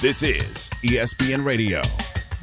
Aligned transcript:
This 0.00 0.22
is 0.22 0.68
ESPN 0.82 1.44
Radio. 1.44 1.82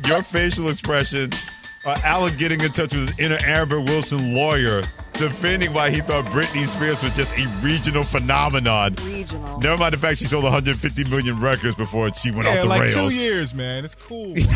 Your 0.07 0.23
facial 0.23 0.69
expressions 0.69 1.43
are 1.85 1.95
Alec 2.03 2.37
getting 2.37 2.59
in 2.61 2.69
touch 2.71 2.93
with 2.95 3.09
his 3.17 3.19
inner 3.25 3.37
Amber 3.45 3.79
Wilson 3.79 4.33
lawyer, 4.33 4.81
defending 5.13 5.71
why 5.73 5.91
he 5.91 5.99
thought 6.01 6.25
Britney 6.25 6.65
Spears 6.65 7.01
was 7.03 7.15
just 7.15 7.31
a 7.37 7.47
regional 7.61 8.03
phenomenon. 8.03 8.95
Regional. 9.03 9.59
Never 9.59 9.77
mind 9.77 9.93
the 9.93 9.97
fact 9.99 10.17
she 10.17 10.25
sold 10.25 10.43
150 10.43 11.03
million 11.05 11.39
records 11.39 11.75
before 11.75 12.11
she 12.13 12.31
went 12.31 12.45
Yeah, 12.45 12.55
off 12.57 12.61
the 12.63 12.67
like 12.69 12.81
rails. 12.81 12.93
two 12.95 13.09
years, 13.15 13.53
man. 13.53 13.85
It's 13.85 13.95
cool. 13.95 14.31
I 14.35 14.39
get 14.39 14.47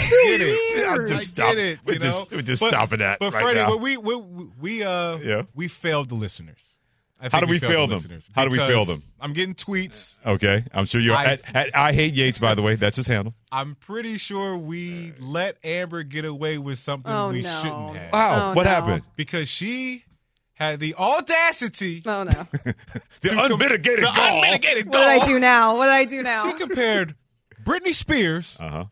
it. 0.41 0.87
I'm 0.89 1.03
I 1.03 1.07
just 1.07 1.31
stop. 1.33 1.49
get 1.49 1.57
it. 1.59 1.79
We're 1.85 1.93
you 1.93 1.99
just, 1.99 2.31
we're 2.31 2.41
just 2.41 2.61
But- 2.61 2.69
stopping 2.69 2.99
that 2.99 3.19
But 3.19 3.33
right 3.33 3.43
Freddie, 3.43 3.59
now. 3.59 3.69
but 3.69 3.81
we 3.81 3.97
we 3.97 4.15
we 4.59 4.83
uh 4.83 5.17
Yeah. 5.17 5.43
we 5.53 5.67
failed 5.67 6.09
the 6.09 6.15
listeners. 6.15 6.74
I 7.21 7.29
How 7.31 7.39
do 7.39 7.47
we 7.47 7.59
failed 7.59 7.71
fail 7.71 7.81
the 7.87 7.95
them? 7.95 7.95
listeners 7.97 8.29
How 8.35 8.43
do 8.43 8.51
we 8.51 8.57
because 8.57 8.67
fail 8.69 8.85
them? 8.85 9.01
I'm 9.21 9.31
getting 9.33 9.55
tweets. 9.55 10.17
okay, 10.25 10.65
I'm 10.73 10.85
sure 10.85 10.99
you're 10.99 11.15
I- 11.15 11.25
at, 11.33 11.55
at 11.55 11.75
I 11.75 11.93
hate 11.93 12.13
Yates. 12.13 12.39
By 12.39 12.55
the 12.55 12.61
way, 12.61 12.75
that's 12.75 12.97
his 12.97 13.07
handle. 13.07 13.33
I'm 13.51 13.75
pretty 13.75 14.17
sure 14.17 14.57
we 14.57 15.13
let 15.19 15.57
Amber 15.63 16.03
get 16.03 16.25
away 16.25 16.57
with 16.57 16.77
something 16.77 17.11
Oh, 17.11 17.29
we 17.29 17.41
no. 17.41 17.59
shouldn't 17.61 17.95
have 17.95 18.11
Wow, 18.13 18.49
Oh, 18.51 18.53
what 18.55 18.63
no. 18.63 18.69
happened? 18.69 19.03
because 19.15 19.47
she 19.47 20.03
had 20.55 20.79
the 20.79 20.93
audacity 20.95 22.01
Oh 22.05 22.23
no! 22.23 22.31
The 23.21 23.29
unmitigated 23.43 24.03
the 24.05 24.11
gall. 24.15 24.35
unmitigated 24.43 24.87
What 24.87 24.99
did 24.99 25.21
I 25.21 25.25
do 25.25 25.39
now? 25.39 25.77
What 25.77 25.85
did 25.85 25.93
I 25.93 26.05
do 26.05 26.21
now? 26.21 26.51
She 26.51 26.57
compared 26.57 27.15
Britney 27.63 27.93
Spears, 27.93 28.57
Uh 28.59 28.69
huh. 28.69 28.85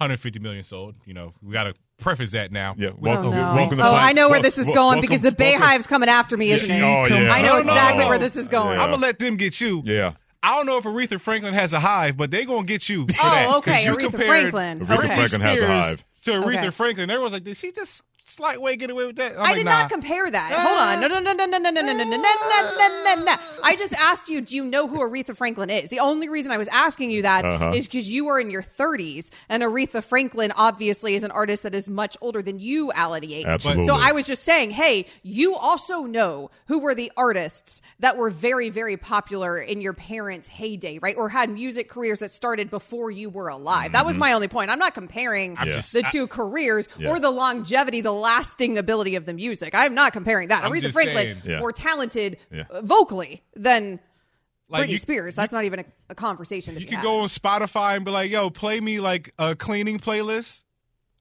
150 0.00 0.38
million 0.40 0.62
sold. 0.62 0.94
You 1.04 1.12
know, 1.14 1.34
we 1.42 1.52
got 1.52 1.64
to 1.64 1.74
preface 1.98 2.30
that 2.32 2.50
now. 2.50 2.74
Yeah. 2.78 2.88
Oh, 2.90 2.94
no. 3.00 3.30
welcome 3.54 3.76
to 3.76 3.84
oh, 3.84 3.90
Planet- 3.90 4.02
I 4.02 4.12
know 4.12 4.30
where 4.30 4.40
this 4.40 4.56
is 4.56 4.64
going 4.64 4.76
welcome- 4.76 5.00
because 5.02 5.20
the 5.20 5.34
welcome- 5.38 5.60
Beyhive's 5.62 5.86
coming 5.86 6.08
after 6.08 6.36
me, 6.38 6.50
isn't 6.52 6.70
it? 6.70 6.82
Oh 6.82 7.04
yeah. 7.06 7.30
I 7.32 7.42
know 7.42 7.56
oh, 7.56 7.60
exactly 7.60 8.04
Oh. 8.04 8.08
where 8.08 8.18
this 8.18 8.34
is 8.36 8.48
going. 8.48 8.78
Yeah. 8.78 8.84
I'm 8.84 8.90
gonna 8.90 9.02
let 9.02 9.18
them 9.18 9.36
get 9.36 9.60
you. 9.60 9.82
Yeah. 9.84 10.12
I 10.42 10.56
don't 10.56 10.64
know 10.64 10.78
if 10.78 10.84
Aretha 10.84 11.20
Franklin 11.20 11.52
has 11.52 11.74
a 11.74 11.80
hive, 11.80 12.16
but 12.16 12.30
they're 12.30 12.46
gonna 12.46 12.64
get 12.66 12.88
you. 12.88 13.06
For 13.06 13.14
Oh, 13.22 13.30
that, 13.30 13.46
'cause 13.46 13.56
okay, 13.58 13.84
you 13.84 13.94
Aretha 13.94 14.24
Franklin. 14.24 14.80
Aretha 14.80 14.98
Okay. 15.04 15.14
Franklin 15.16 15.40
has 15.42 15.60
a 15.60 15.66
hive. 15.66 16.04
To 16.22 16.30
Aretha 16.32 16.56
Okay. 16.58 16.70
Franklin, 16.70 17.10
everyone's 17.10 17.34
like, 17.34 17.44
did 17.44 17.56
she 17.58 17.72
just 17.72 18.02
slight 18.30 18.60
way 18.60 18.76
get 18.76 18.90
away 18.90 19.06
with 19.06 19.16
that? 19.16 19.32
I'm 19.32 19.38
I 19.38 19.42
like, 19.42 19.56
did 19.56 19.64
nah. 19.66 19.80
not 19.82 19.90
compare 19.90 20.30
that. 20.30 20.52
Hold 20.52 20.78
on. 20.78 21.00
No, 21.00 21.08
no, 21.08 21.18
no, 21.20 21.32
no, 21.32 21.46
no, 21.46 21.58
no, 21.58 21.70
no, 21.70 21.82
no, 21.82 21.92
no, 21.92 22.04
no, 22.04 22.16
no, 22.16 22.16
no, 22.16 23.14
no, 23.16 23.24
no. 23.24 23.34
I 23.64 23.76
just 23.76 23.92
asked 23.94 24.28
you, 24.28 24.40
do 24.40 24.56
you 24.56 24.64
know 24.64 24.86
who 24.88 24.98
Aretha 24.98 25.36
Franklin 25.36 25.70
is? 25.70 25.90
The 25.90 26.00
only 26.00 26.28
reason 26.28 26.52
I 26.52 26.58
was 26.58 26.68
asking 26.68 27.10
you 27.10 27.22
that 27.22 27.44
is 27.44 27.50
Uh-huh. 27.60 27.72
because 27.72 28.10
you 28.10 28.28
are 28.28 28.38
in 28.40 28.50
your 28.50 28.62
30s, 28.62 29.30
and 29.48 29.62
Aretha 29.62 30.02
Franklin 30.02 30.52
obviously 30.56 31.14
is 31.14 31.24
an 31.24 31.30
artist 31.30 31.62
that 31.64 31.74
is 31.74 31.88
much 31.88 32.16
older 32.20 32.42
than 32.42 32.58
you, 32.58 32.92
Allie 32.92 33.26
Yates. 33.26 33.46
Absolutely. 33.46 33.86
So 33.86 33.94
I 33.94 34.12
was 34.12 34.26
just 34.26 34.42
saying, 34.44 34.70
hey, 34.70 35.06
you 35.22 35.54
also 35.56 36.02
know 36.04 36.50
who 36.66 36.78
were 36.78 36.94
the 36.94 37.10
artists 37.16 37.82
that 37.98 38.16
were 38.16 38.30
very, 38.30 38.70
very 38.70 38.96
popular 38.96 39.58
in 39.58 39.80
your 39.80 39.92
parents' 39.92 40.48
heyday, 40.48 40.98
right? 40.98 41.16
Or 41.16 41.28
had 41.28 41.50
music 41.50 41.88
careers 41.88 42.20
that 42.20 42.30
started 42.30 42.70
before 42.70 43.10
you 43.10 43.28
were 43.30 43.48
alive. 43.48 43.92
That 43.92 44.06
was 44.06 44.16
my 44.16 44.32
only 44.32 44.48
point. 44.48 44.70
I'm 44.70 44.78
not 44.78 44.94
comparing 44.94 45.56
Yeah. 45.56 45.64
just- 45.76 45.92
the 45.92 46.02
two 46.02 46.26
careers 46.26 46.88
Yeah. 46.98 47.10
or 47.10 47.18
the 47.18 47.30
longevity, 47.30 48.00
the 48.00 48.12
lasting 48.20 48.78
ability 48.78 49.16
of 49.16 49.26
the 49.26 49.32
music. 49.32 49.74
I'm 49.74 49.94
not 49.94 50.12
comparing 50.12 50.48
that. 50.48 50.62
I'm 50.64 50.70
Aretha 50.72 50.82
just 50.82 50.92
Franklin 50.94 51.16
saying. 51.24 51.42
Yeah. 51.44 51.58
more 51.60 51.72
talented 51.72 52.36
Yeah. 52.52 52.64
uh, 52.70 52.82
vocally 52.82 53.42
than 53.56 53.98
Like, 54.68 54.84
Britney 54.88 54.92
you- 54.92 54.98
Spears. 54.98 55.34
That's 55.34 55.52
not 55.52 55.64
even 55.64 55.80
a, 55.80 55.84
a 56.10 56.14
conversation. 56.14 56.74
To 56.74 56.80
You 56.80 56.86
be 56.86 56.90
could 56.90 56.96
had. 56.98 57.02
go 57.04 57.20
on 57.20 57.28
Spotify 57.28 57.96
and 57.96 58.04
be 58.04 58.10
like, 58.12 58.30
"Yo, 58.30 58.50
play 58.50 58.80
me 58.80 59.00
like 59.00 59.32
a 59.38 59.56
cleaning 59.56 59.98
playlist." 59.98 60.62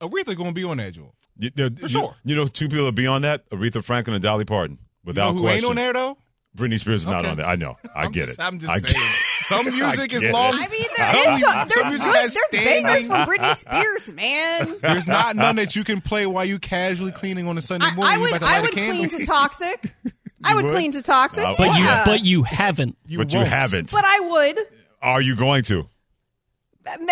Aretha 0.01 0.35
gonna 0.37 0.51
be 0.51 0.63
on 0.63 0.77
that 0.77 0.93
joint. 0.93 1.11
You, 1.37 1.49
you- 1.55 1.69
For 1.75 1.81
you- 1.83 1.87
sure. 1.89 2.15
You 2.25 2.35
know, 2.35 2.45
two 2.47 2.67
people 2.69 2.85
that 2.85 2.95
be 2.95 3.07
on 3.07 3.23
that: 3.23 3.49
Aretha 3.49 3.83
Franklin 3.83 4.13
and 4.15 4.23
Dolly 4.23 4.45
Parton. 4.45 4.77
You 4.81 5.07
Without 5.07 5.29
know 5.29 5.33
who 5.35 5.41
question. 5.41 5.57
ain't 5.65 5.69
on 5.71 5.75
there 5.77 5.93
though? 5.93 6.17
Britney 6.57 6.79
Spears 6.79 7.01
is 7.01 7.07
not 7.07 7.21
Okay. 7.21 7.29
on 7.29 7.37
there. 7.37 7.45
I 7.45 7.55
know. 7.55 7.77
I 7.95 8.03
I'm 8.03 8.11
get 8.11 8.25
just, 8.27 8.39
it. 8.39 8.43
I'm 8.43 8.59
just 8.59 8.71
I 8.71 8.77
saying. 8.79 9.13
Get- 9.49 9.63
Some 9.65 9.65
music 9.79 10.13
is 10.13 10.21
get 10.21 10.29
it. 10.29 10.33
long. 10.33 10.53
I 10.53 10.67
mean, 10.67 10.85
some, 10.95 11.13
there 11.13 11.35
is 11.35 11.41
some, 11.41 11.69
some 11.69 11.87
music 11.89 12.01
good, 12.07 12.15
has 12.15 12.37
there's 12.51 12.65
bangers 12.65 13.07
from 13.07 13.27
Britney 13.27 13.57
Spears, 13.57 14.13
man. 14.13 14.75
There's 14.81 15.07
not 15.07 15.35
none 15.35 15.55
that 15.57 15.75
you 15.75 15.83
can 15.83 16.01
play 16.01 16.25
while 16.25 16.45
you 16.45 16.59
casually 16.59 17.11
cleaning 17.11 17.47
on 17.47 17.57
a 17.57 17.61
Sunday 17.61 17.87
I, 17.87 17.95
morning. 17.95 18.13
I 18.13 18.15
You 18.15 18.21
would, 18.21 18.29
about 18.31 18.39
to 18.39 18.45
light 18.45 18.61
would 18.61 18.71
clean 18.71 19.09
to 19.09 19.25
toxic. 19.25 19.91
I 20.43 20.55
would, 20.55 20.65
would? 20.65 20.73
clean 20.73 20.91
to 20.93 21.01
toxic. 21.01 21.43
Uh, 21.45 21.55
But 21.57 21.77
you, 21.77 21.87
but 22.05 22.21
you 22.23 22.43
haven't. 22.43 22.95
but 23.17 23.31
you 23.33 23.39
won't. 23.39 23.49
haven't. 23.49 23.91
But 23.91 24.05
I 24.05 24.19
would. 24.21 24.59
Are 25.01 25.21
you 25.21 25.35
going 25.35 25.63
to? 25.63 25.85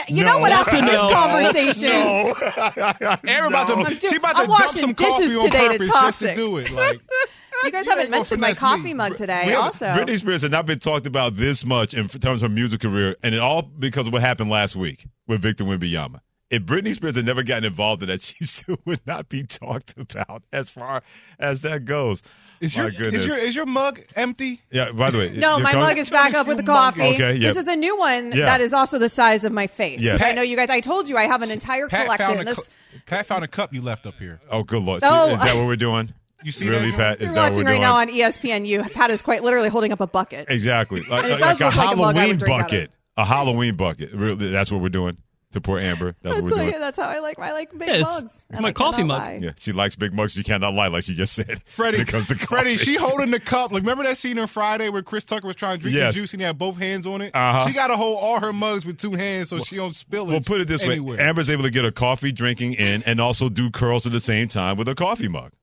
You 0.07 0.23
No. 0.23 0.33
know 0.33 0.37
what? 0.39 0.51
After 0.51 0.81
No. 0.81 0.87
this 0.87 0.93
No. 0.93 1.13
conversation, 1.13 1.91
Aaron 3.29 3.47
about 3.53 3.67
to, 3.67 3.73
I'm 3.75 3.93
do- 3.97 4.07
she 4.07 4.15
about 4.15 4.35
I'm 4.37 4.45
to 4.45 4.51
dump 4.57 4.71
some 4.71 4.93
dishes 4.93 5.13
coffee 5.13 5.35
on 5.35 5.45
today 5.45 5.63
to 5.67 5.71
purpose 5.73 5.87
just 5.89 6.19
to 6.19 6.25
toxic. 6.27 6.35
do 6.35 6.57
it. 6.57 6.71
Like, 6.71 6.99
you 7.63 7.71
guys 7.71 7.85
You 7.85 7.91
haven't 7.91 8.11
mentioned 8.11 8.41
my 8.41 8.53
finesse 8.53 8.61
me. 8.61 8.77
coffee 8.77 8.93
mug 8.93 9.15
today. 9.15 9.43
We 9.47 9.53
Also, 9.53 9.85
Britney 9.87 10.17
Spears 10.17 10.41
has 10.41 10.51
not 10.51 10.65
been 10.65 10.79
talked 10.79 11.07
about 11.07 11.35
this 11.35 11.65
much 11.65 11.93
in 11.93 12.07
terms 12.07 12.41
of 12.43 12.49
her 12.49 12.53
music 12.53 12.81
career, 12.81 13.15
and 13.23 13.33
it 13.35 13.39
all 13.39 13.61
because 13.61 14.07
of 14.07 14.13
what 14.13 14.21
happened 14.21 14.49
last 14.49 14.75
week 14.75 15.05
with 15.27 15.41
Victor 15.41 15.63
Wembanyama. 15.63 16.19
If 16.49 16.63
Britney 16.63 16.93
Spears 16.93 17.17
had 17.17 17.25
never 17.25 17.43
gotten 17.43 17.65
involved 17.65 18.03
in 18.03 18.07
that, 18.09 18.21
she 18.21 18.45
still 18.45 18.77
would 18.85 19.01
not 19.05 19.27
be 19.29 19.43
talked 19.43 19.95
about 19.97 20.43
as 20.53 20.69
far 20.69 21.03
as 21.39 21.59
that 21.61 21.83
goes. 21.85 22.23
is 22.61 22.75
My 22.77 22.83
your 22.83 22.91
goodness. 22.91 23.21
is 23.23 23.27
your 23.27 23.37
is 23.37 23.55
your 23.55 23.65
mug 23.65 23.99
empty? 24.15 24.61
yeah. 24.71 24.91
By 24.93 25.09
the 25.11 25.17
way, 25.17 25.31
No, 25.35 25.59
my 25.59 25.71
coming- 25.71 25.87
mug 25.87 25.97
is 25.97 26.09
back 26.09 26.33
up 26.35 26.47
with 26.47 26.55
the 26.57 26.63
coffee. 26.63 27.01
Okay, 27.15 27.33
yeah. 27.35 27.49
This 27.49 27.57
is 27.57 27.67
a 27.67 27.75
new 27.75 27.97
one 27.97 28.31
Yeah. 28.31 28.45
that 28.45 28.61
is 28.61 28.71
also 28.71 28.97
the 28.97 29.09
size 29.09 29.43
of 29.43 29.51
my 29.51 29.67
face. 29.67 30.01
Yes. 30.01 30.23
I 30.23 30.31
know 30.31 30.41
you 30.41 30.55
guys. 30.55 30.69
I 30.69 30.79
told 30.79 31.09
you 31.09 31.17
I 31.17 31.23
have 31.23 31.41
an 31.41 31.51
entire 31.51 31.87
Pat 31.89 32.05
collection. 32.05 32.27
found, 32.35 32.41
a, 32.41 32.45
This 32.45 32.67
cu- 32.67 32.99
Pat 33.05 33.25
found 33.25 33.43
a 33.43 33.47
cup 33.49 33.73
you 33.73 33.81
left 33.81 34.05
up 34.07 34.15
here. 34.17 34.39
Oh, 34.49 34.63
good 34.63 34.81
lord! 34.81 35.01
Oh. 35.03 35.27
See, 35.27 35.33
is 35.33 35.39
that 35.41 35.55
what 35.55 35.65
we're 35.67 35.75
doing? 35.75 36.13
You 36.43 36.51
see 36.51 36.69
really, 36.69 36.91
that? 36.91 36.97
Pat? 36.97 37.15
Is 37.17 37.25
you're 37.25 37.33
that 37.33 37.49
watching 37.51 37.65
right 37.65 37.71
doing? 37.73 37.81
now 37.81 37.95
on 37.95 38.09
E 38.09 38.19
ESPNU. 38.19 38.91
Pat 38.93 39.09
is 39.09 39.21
quite 39.21 39.43
literally 39.43 39.69
holding 39.69 39.91
up 39.91 40.01
a 40.01 40.07
bucket. 40.07 40.45
Exactly, 40.49 41.01
like, 41.03 41.23
And 41.23 41.33
it 41.33 41.39
like 41.41 41.57
does 41.57 41.61
a 41.61 41.65
look 41.65 41.75
like 41.75 41.93
a 41.93 41.95
mug 41.97 42.15
Halloween 42.15 42.37
drink 42.37 42.53
out 42.53 42.59
of. 42.59 42.65
bucket. 42.67 42.91
A 43.17 43.25
Halloween 43.25 43.75
bucket. 43.75 44.11
Really, 44.13 44.51
that's 44.51 44.71
what 44.71 44.81
we're 44.81 44.89
doing 44.89 45.17
to 45.53 45.61
poor 45.61 45.79
Amber. 45.79 46.13
That's 46.21 46.23
what 46.23 46.29
That's, 46.35 46.41
we're 46.51 46.57
what- 46.65 46.69
doing. 46.71 46.79
that's 46.81 46.99
how 46.99 47.07
I 47.07 47.19
like. 47.19 47.39
I 47.39 47.53
like 47.53 47.75
big 47.75 47.87
Yeah, 47.89 48.01
mugs. 48.01 48.25
it's 48.25 48.45
and 48.51 48.61
my 48.61 48.67
I 48.69 48.71
coffee 48.73 49.01
mug. 49.01 49.19
lie. 49.19 49.39
Yeah, 49.41 49.51
she 49.57 49.71
likes 49.71 49.95
big 49.95 50.13
mugs. 50.13 50.33
She 50.33 50.43
cannot 50.43 50.73
lie, 50.75 50.87
like 50.89 51.03
she 51.05 51.15
just 51.15 51.33
said. 51.33 51.61
Freddie, 51.65 51.97
because 51.99 52.27
the 52.27 52.35
Freddie, 52.35 52.73
coffee. 52.73 52.85
she 52.85 52.95
holding 52.99 53.31
the 53.31 53.39
cup. 53.39 53.71
Like, 53.71 53.81
remember 53.81 54.03
that 54.03 54.17
scene 54.17 54.37
on 54.37 54.47
Friday 54.47 54.89
where 54.89 55.01
Chris 55.01 55.23
Tucker 55.23 55.47
was 55.47 55.55
trying 55.55 55.77
to 55.77 55.81
drink 55.81 55.97
Yes. 55.97 56.13
the 56.13 56.21
juice 56.21 56.33
and 56.33 56.41
he 56.41 56.45
had 56.45 56.57
both 56.59 56.77
hands 56.77 57.07
on 57.07 57.21
it? 57.23 57.33
Uh-huh. 57.33 57.65
She 57.65 57.73
got 57.73 57.87
to 57.87 57.97
hold 57.97 58.19
all 58.21 58.39
her 58.41 58.53
mugs 58.53 58.85
with 58.85 58.97
two 58.99 59.13
hands 59.13 59.49
so 59.49 59.57
she 59.59 59.77
don't 59.77 59.95
spill 59.95 60.25
it. 60.29 60.31
Well, 60.33 60.41
put 60.41 60.61
it 60.61 60.67
this 60.67 60.83
anywhere. 60.83 61.17
way: 61.17 61.23
Amber's 61.23 61.49
able 61.49 61.63
to 61.63 61.71
get 61.71 61.83
her 61.85 61.91
coffee 61.91 62.31
drinking 62.31 62.73
in, 62.73 63.01
and 63.03 63.19
also 63.19 63.49
do 63.49 63.71
curls 63.71 64.05
at 64.05 64.11
the 64.11 64.19
same 64.19 64.47
time 64.49 64.77
with 64.77 64.87
a 64.89 64.93
coffee 64.95 65.27
mug. 65.29 65.53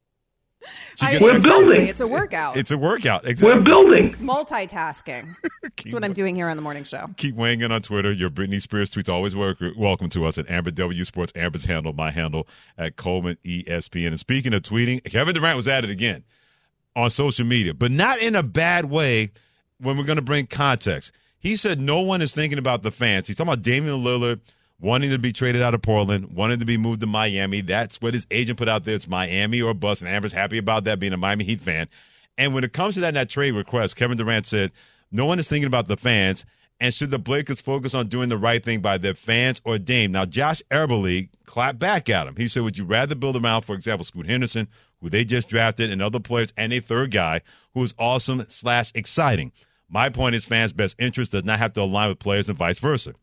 I- 1.02 1.18
We're 1.20 1.40
building. 1.40 1.86
It's 1.86 2.00
a 2.00 2.06
workout. 2.06 2.56
It's 2.56 2.70
a 2.70 2.78
workout. 2.78 3.26
Exactly. 3.26 3.58
We're 3.58 3.64
building. 3.64 4.14
multitasking. 4.14 5.34
That's 5.62 5.92
what 5.92 6.04
I'm 6.04 6.12
doing 6.12 6.34
here 6.36 6.48
on 6.48 6.56
the 6.56 6.62
morning 6.62 6.84
show. 6.84 7.10
Keep 7.16 7.34
weighing 7.36 7.60
in 7.60 7.72
on 7.72 7.82
Twitter. 7.82 8.12
Your 8.12 8.30
Britney 8.30 8.60
Spears 8.60 8.90
tweets 8.90 9.08
always 9.08 9.34
work, 9.36 9.58
welcome 9.76 10.08
to 10.10 10.24
us 10.26 10.38
at 10.38 10.48
Amber 10.50 10.70
W 10.70 11.04
Sports. 11.04 11.32
Amber's 11.36 11.64
handle, 11.64 11.92
my 11.92 12.10
handle 12.10 12.46
at 12.78 12.96
Coleman 12.96 13.36
ESPN. 13.44 14.08
And 14.08 14.20
speaking 14.20 14.54
of 14.54 14.62
tweeting, 14.62 15.02
Kevin 15.04 15.34
Durant 15.34 15.56
was 15.56 15.68
at 15.68 15.84
it 15.84 15.90
again 15.90 16.24
on 16.96 17.10
social 17.10 17.44
media, 17.44 17.74
but 17.74 17.90
not 17.90 18.18
in 18.20 18.34
a 18.34 18.42
bad 18.42 18.86
way. 18.86 19.32
When 19.80 19.98
we're 19.98 20.04
going 20.04 20.16
to 20.16 20.22
bring 20.22 20.46
context, 20.46 21.10
he 21.40 21.56
said 21.56 21.80
no 21.80 22.00
one 22.00 22.22
is 22.22 22.32
thinking 22.32 22.58
about 22.58 22.82
the 22.82 22.92
fans. 22.92 23.26
He's 23.26 23.36
talking 23.36 23.52
about 23.52 23.62
Damian 23.64 23.96
Lillard 24.04 24.40
wanting 24.80 25.10
to 25.10 25.18
be 25.18 25.32
traded 25.32 25.62
out 25.62 25.74
of 25.74 25.82
Portland, 25.82 26.34
wanting 26.34 26.58
to 26.58 26.66
be 26.66 26.76
moved 26.76 27.00
to 27.00 27.06
Miami. 27.06 27.60
That's 27.60 28.00
what 28.00 28.14
his 28.14 28.26
agent 28.30 28.58
put 28.58 28.68
out 28.68 28.84
there. 28.84 28.94
It's 28.94 29.08
Miami 29.08 29.62
or 29.62 29.74
bust, 29.74 30.02
and 30.02 30.10
Amber's 30.10 30.32
happy 30.32 30.58
about 30.58 30.84
that, 30.84 31.00
being 31.00 31.12
a 31.12 31.16
Miami 31.16 31.44
Heat 31.44 31.60
fan. 31.60 31.88
And 32.36 32.54
when 32.54 32.64
it 32.64 32.72
comes 32.72 32.94
to 32.94 33.00
that, 33.00 33.14
that 33.14 33.28
trade 33.28 33.52
request, 33.52 33.96
Kevin 33.96 34.16
Durant 34.16 34.46
said 34.46 34.72
no 35.10 35.26
one 35.26 35.38
is 35.38 35.48
thinking 35.48 35.66
about 35.66 35.86
the 35.86 35.96
fans. 35.96 36.44
And 36.80 36.92
should 36.92 37.10
the 37.10 37.20
Blazers 37.20 37.60
focus 37.60 37.94
on 37.94 38.08
doing 38.08 38.28
the 38.28 38.36
right 38.36 38.62
thing 38.62 38.80
by 38.80 38.98
their 38.98 39.14
fans 39.14 39.60
or 39.64 39.78
Dame? 39.78 40.10
Now, 40.10 40.24
Josh 40.24 40.60
Eberle 40.72 41.28
clapped 41.46 41.78
back 41.78 42.10
at 42.10 42.26
him. 42.26 42.34
He 42.36 42.48
said, 42.48 42.64
Would 42.64 42.76
you 42.76 42.84
rather 42.84 43.14
build 43.14 43.36
around, 43.36 43.62
for 43.62 43.76
example, 43.76 44.04
Scoot 44.04 44.26
Henderson, 44.26 44.66
who 45.00 45.08
they 45.08 45.24
just 45.24 45.48
drafted, 45.48 45.90
and 45.90 46.02
other 46.02 46.18
players, 46.18 46.52
and 46.56 46.72
a 46.72 46.80
third 46.80 47.12
guy 47.12 47.42
who 47.74 47.82
is 47.84 47.94
awesome 47.96 48.44
slash 48.48 48.90
exciting? 48.96 49.52
My 49.88 50.08
point 50.08 50.34
is, 50.34 50.44
fans' 50.44 50.72
best 50.72 51.00
interest 51.00 51.30
does 51.30 51.44
not 51.44 51.60
have 51.60 51.74
to 51.74 51.82
align 51.82 52.08
with 52.08 52.18
players 52.18 52.48
and 52.48 52.58
vice 52.58 52.80
versa. 52.80 53.14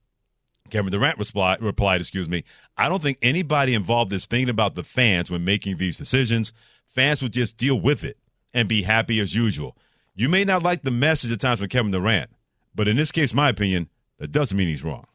Kevin 0.71 0.91
Durant 0.91 1.19
reply, 1.19 1.57
replied, 1.59 2.01
excuse 2.01 2.27
me, 2.27 2.43
I 2.77 2.89
don't 2.89 3.01
think 3.01 3.19
anybody 3.21 3.75
involved 3.75 4.11
is 4.13 4.25
thinking 4.25 4.49
about 4.49 4.75
the 4.75 4.83
fans 4.83 5.29
when 5.29 5.45
making 5.45 5.77
these 5.77 5.97
decisions. 5.97 6.53
Fans 6.87 7.21
would 7.21 7.33
just 7.33 7.57
deal 7.57 7.79
with 7.79 8.03
it 8.03 8.17
and 8.53 8.67
be 8.67 8.81
happy 8.81 9.19
as 9.19 9.35
usual. 9.35 9.77
You 10.15 10.29
may 10.29 10.43
not 10.43 10.63
like 10.63 10.81
the 10.81 10.91
message 10.91 11.31
at 11.31 11.39
times 11.39 11.59
from 11.59 11.69
Kevin 11.69 11.91
Durant, 11.91 12.29
but 12.73 12.87
in 12.87 12.95
this 12.95 13.11
case, 13.11 13.33
my 13.33 13.49
opinion, 13.49 13.89
that 14.17 14.31
doesn't 14.31 14.57
mean 14.57 14.67
he's 14.67 14.83
wrong. 14.83 15.05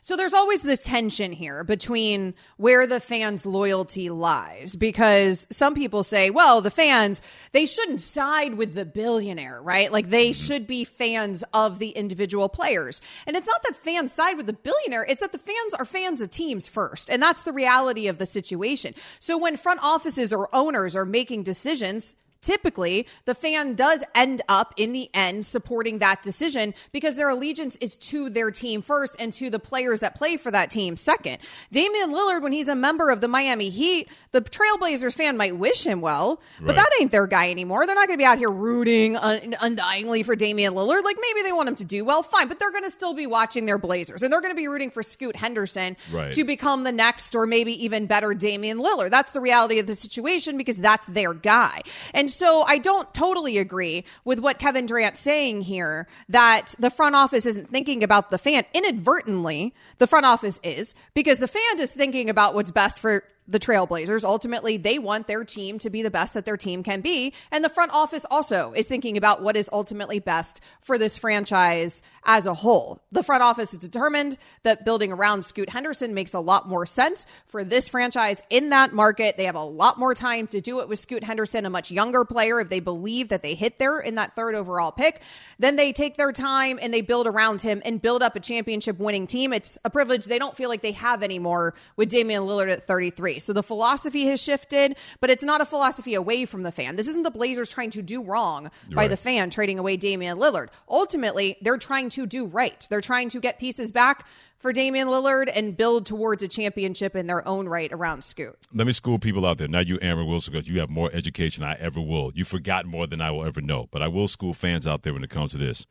So 0.00 0.16
there's 0.16 0.34
always 0.34 0.62
this 0.62 0.84
tension 0.84 1.32
here 1.32 1.64
between 1.64 2.34
where 2.56 2.86
the 2.86 3.00
fans' 3.00 3.44
loyalty 3.44 4.10
lies 4.10 4.76
because 4.76 5.46
some 5.50 5.74
people 5.74 6.02
say, 6.02 6.30
well, 6.30 6.60
the 6.60 6.70
fans, 6.70 7.22
they 7.52 7.66
shouldn't 7.66 8.00
side 8.00 8.54
with 8.54 8.74
the 8.74 8.84
billionaire, 8.84 9.60
right? 9.60 9.92
Like 9.92 10.10
they 10.10 10.30
mm-hmm. 10.30 10.46
should 10.46 10.66
be 10.66 10.84
fans 10.84 11.44
of 11.52 11.78
the 11.78 11.90
individual 11.90 12.48
players. 12.48 13.00
And 13.26 13.36
it's 13.36 13.48
not 13.48 13.62
that 13.64 13.76
fans 13.76 14.12
side 14.12 14.36
with 14.36 14.46
the 14.46 14.52
billionaire, 14.52 15.04
it's 15.04 15.20
that 15.20 15.32
the 15.32 15.38
fans 15.38 15.74
are 15.78 15.84
fans 15.84 16.20
of 16.20 16.30
teams 16.30 16.68
first. 16.68 17.10
And 17.10 17.22
that's 17.22 17.42
the 17.42 17.52
reality 17.52 18.08
of 18.08 18.18
the 18.18 18.26
situation. 18.26 18.94
So 19.18 19.38
when 19.38 19.56
front 19.56 19.80
offices 19.82 20.32
or 20.32 20.54
owners 20.54 20.94
are 20.96 21.04
making 21.04 21.42
decisions, 21.42 22.14
typically 22.40 23.06
the 23.24 23.34
fan 23.34 23.74
does 23.74 24.04
end 24.14 24.42
up 24.48 24.74
in 24.76 24.92
the 24.92 25.10
end 25.14 25.44
supporting 25.44 25.98
that 25.98 26.22
decision 26.22 26.74
because 26.92 27.16
their 27.16 27.28
allegiance 27.28 27.76
is 27.76 27.96
to 27.96 28.30
their 28.30 28.50
team 28.50 28.82
first 28.82 29.16
and 29.20 29.32
to 29.32 29.50
the 29.50 29.58
players 29.58 30.00
that 30.00 30.14
play 30.14 30.36
for 30.36 30.50
that 30.50 30.70
team 30.70 30.96
second. 30.96 31.38
Damian 31.72 32.10
Lillard, 32.10 32.42
when 32.42 32.52
he's 32.52 32.68
a 32.68 32.74
member 32.74 33.10
of 33.10 33.20
the 33.20 33.28
Miami 33.28 33.68
Heat, 33.70 34.08
the 34.32 34.40
Trailblazers 34.42 35.16
fan 35.16 35.36
might 35.36 35.56
wish 35.56 35.84
him 35.86 36.00
well, 36.00 36.40
but 36.60 36.68
Right. 36.68 36.76
that 36.76 36.88
ain't 37.00 37.10
their 37.10 37.26
guy 37.26 37.50
anymore. 37.50 37.86
They're 37.86 37.94
not 37.94 38.06
going 38.08 38.18
to 38.18 38.22
be 38.22 38.26
out 38.26 38.38
here 38.38 38.50
rooting 38.50 39.16
un- 39.16 39.54
undyingly 39.60 40.24
for 40.24 40.36
Damian 40.36 40.74
Lillard. 40.74 41.02
Like 41.04 41.16
maybe 41.20 41.42
they 41.42 41.52
want 41.52 41.68
him 41.68 41.74
to 41.76 41.84
do 41.84 42.04
well, 42.04 42.22
fine, 42.22 42.48
but 42.48 42.58
they're 42.58 42.70
going 42.70 42.84
to 42.84 42.90
still 42.90 43.14
be 43.14 43.26
watching 43.26 43.66
their 43.66 43.78
Blazers 43.78 44.22
and 44.22 44.32
they're 44.32 44.40
going 44.40 44.52
to 44.52 44.56
be 44.56 44.68
rooting 44.68 44.90
for 44.90 45.02
Scoot 45.02 45.36
Henderson 45.36 45.96
Right. 46.12 46.32
to 46.34 46.44
become 46.44 46.84
the 46.84 46.92
next 46.92 47.34
or 47.34 47.46
maybe 47.46 47.72
even 47.84 48.06
better 48.06 48.34
Damian 48.34 48.78
Lillard. 48.78 49.10
That's 49.10 49.32
the 49.32 49.40
reality 49.40 49.78
of 49.78 49.86
the 49.86 49.94
situation 49.94 50.56
because 50.58 50.76
that's 50.76 51.08
their 51.08 51.32
guy. 51.34 51.82
And 52.14 52.27
so 52.34 52.62
I 52.62 52.78
don't 52.78 53.12
totally 53.14 53.58
agree 53.58 54.04
with 54.24 54.38
what 54.40 54.58
Kevin 54.58 54.86
Durant's 54.86 55.20
saying 55.20 55.62
here 55.62 56.06
that 56.28 56.74
the 56.78 56.90
front 56.90 57.14
office 57.14 57.46
isn't 57.46 57.68
thinking 57.68 58.02
about 58.02 58.30
the 58.30 58.38
fan. 58.38 58.64
Inadvertently, 58.74 59.74
the 59.98 60.06
front 60.06 60.26
office 60.26 60.60
is 60.62 60.94
because 61.14 61.38
the 61.38 61.48
fan 61.48 61.78
is 61.78 61.90
thinking 61.90 62.30
about 62.30 62.54
what's 62.54 62.70
best 62.70 63.00
for 63.00 63.24
the 63.48 63.58
Trailblazers. 63.58 64.24
Ultimately, 64.24 64.76
they 64.76 64.98
want 64.98 65.26
their 65.26 65.42
team 65.42 65.78
to 65.78 65.90
be 65.90 66.02
the 66.02 66.10
best 66.10 66.34
that 66.34 66.44
their 66.44 66.56
team 66.56 66.82
can 66.82 67.00
be. 67.00 67.32
And 67.50 67.64
the 67.64 67.70
front 67.70 67.92
office 67.92 68.26
also 68.30 68.72
is 68.76 68.86
thinking 68.86 69.16
about 69.16 69.42
what 69.42 69.56
is 69.56 69.70
ultimately 69.72 70.20
best 70.20 70.60
for 70.80 70.98
this 70.98 71.16
franchise 71.16 72.02
as 72.24 72.46
a 72.46 72.54
whole. 72.54 73.02
The 73.10 73.22
front 73.22 73.42
office 73.42 73.72
is 73.72 73.78
determined 73.78 74.36
that 74.64 74.84
building 74.84 75.10
around 75.12 75.44
Scoot 75.44 75.70
Henderson 75.70 76.12
makes 76.12 76.34
a 76.34 76.40
lot 76.40 76.68
more 76.68 76.84
sense 76.84 77.26
for 77.46 77.64
this 77.64 77.88
franchise 77.88 78.42
in 78.50 78.68
that 78.68 78.92
market. 78.92 79.38
They 79.38 79.44
have 79.44 79.54
a 79.54 79.64
lot 79.64 79.98
more 79.98 80.14
time 80.14 80.46
to 80.48 80.60
do 80.60 80.80
it 80.80 80.88
with 80.88 80.98
Scoot 80.98 81.24
Henderson, 81.24 81.64
a 81.64 81.70
much 81.70 81.90
younger 81.90 82.26
player. 82.26 82.60
If 82.60 82.68
they 82.68 82.80
believe 82.80 83.30
that 83.30 83.42
they 83.42 83.54
hit 83.54 83.78
there 83.78 83.98
in 83.98 84.16
that 84.16 84.36
third 84.36 84.54
overall 84.54 84.92
pick, 84.92 85.22
then 85.58 85.76
they 85.76 85.92
take 85.92 86.16
their 86.16 86.32
time 86.32 86.78
and 86.82 86.92
they 86.92 87.00
build 87.00 87.26
around 87.26 87.62
him 87.62 87.80
and 87.84 88.02
build 88.02 88.22
up 88.22 88.36
a 88.36 88.40
championship 88.40 88.98
winning 88.98 89.26
team. 89.26 89.54
It's 89.54 89.78
a 89.84 89.90
privilege 89.90 90.26
they 90.26 90.38
don't 90.38 90.56
feel 90.56 90.68
like 90.68 90.82
they 90.82 90.92
have 90.92 91.22
anymore 91.22 91.74
with 91.96 92.10
Damian 92.10 92.42
Lillard 92.42 92.70
at 92.70 92.86
33. 92.86 93.37
So 93.38 93.52
the 93.52 93.62
philosophy 93.62 94.26
has 94.26 94.40
shifted, 94.42 94.96
but 95.20 95.30
it's 95.30 95.44
not 95.44 95.60
a 95.60 95.64
philosophy 95.64 96.14
away 96.14 96.44
from 96.44 96.62
the 96.62 96.72
fan. 96.72 96.96
This 96.96 97.08
isn't 97.08 97.22
the 97.22 97.30
Blazers 97.30 97.70
trying 97.70 97.90
to 97.90 98.02
do 98.02 98.22
wrong 98.22 98.70
by 98.90 99.02
Right. 99.02 99.10
the 99.10 99.16
fan 99.16 99.50
trading 99.50 99.78
away 99.78 99.96
Damian 99.96 100.38
Lillard. 100.38 100.68
Ultimately, 100.88 101.56
they're 101.62 101.78
trying 101.78 102.08
to 102.10 102.26
do 102.26 102.46
right. 102.46 102.86
They're 102.90 103.00
trying 103.00 103.28
to 103.30 103.40
get 103.40 103.58
pieces 103.58 103.92
back 103.92 104.26
for 104.58 104.72
Damian 104.72 105.08
Lillard 105.08 105.48
and 105.54 105.76
build 105.76 106.04
towards 106.04 106.42
a 106.42 106.48
championship 106.48 107.14
in 107.14 107.26
their 107.28 107.46
own 107.46 107.68
right 107.68 107.92
around 107.92 108.24
Scoot. 108.24 108.56
Let 108.74 108.86
me 108.86 108.92
school 108.92 109.18
people 109.18 109.46
out 109.46 109.58
there. 109.58 109.68
Not 109.68 109.86
you, 109.86 109.98
Amber 110.02 110.24
Wilson, 110.24 110.52
because 110.52 110.68
you 110.68 110.80
have 110.80 110.90
more 110.90 111.10
education 111.12 111.62
than 111.62 111.70
I 111.70 111.74
ever 111.80 112.00
will. 112.00 112.32
You 112.34 112.44
forgot 112.44 112.84
more 112.86 113.06
than 113.06 113.20
I 113.20 113.30
will 113.30 113.44
ever 113.44 113.60
know. 113.60 113.88
But 113.92 114.02
I 114.02 114.08
will 114.08 114.26
school 114.26 114.54
fans 114.54 114.86
out 114.86 115.02
there 115.02 115.12
when 115.14 115.22
it 115.22 115.30
comes 115.30 115.52
to 115.52 115.58
this. 115.58 115.86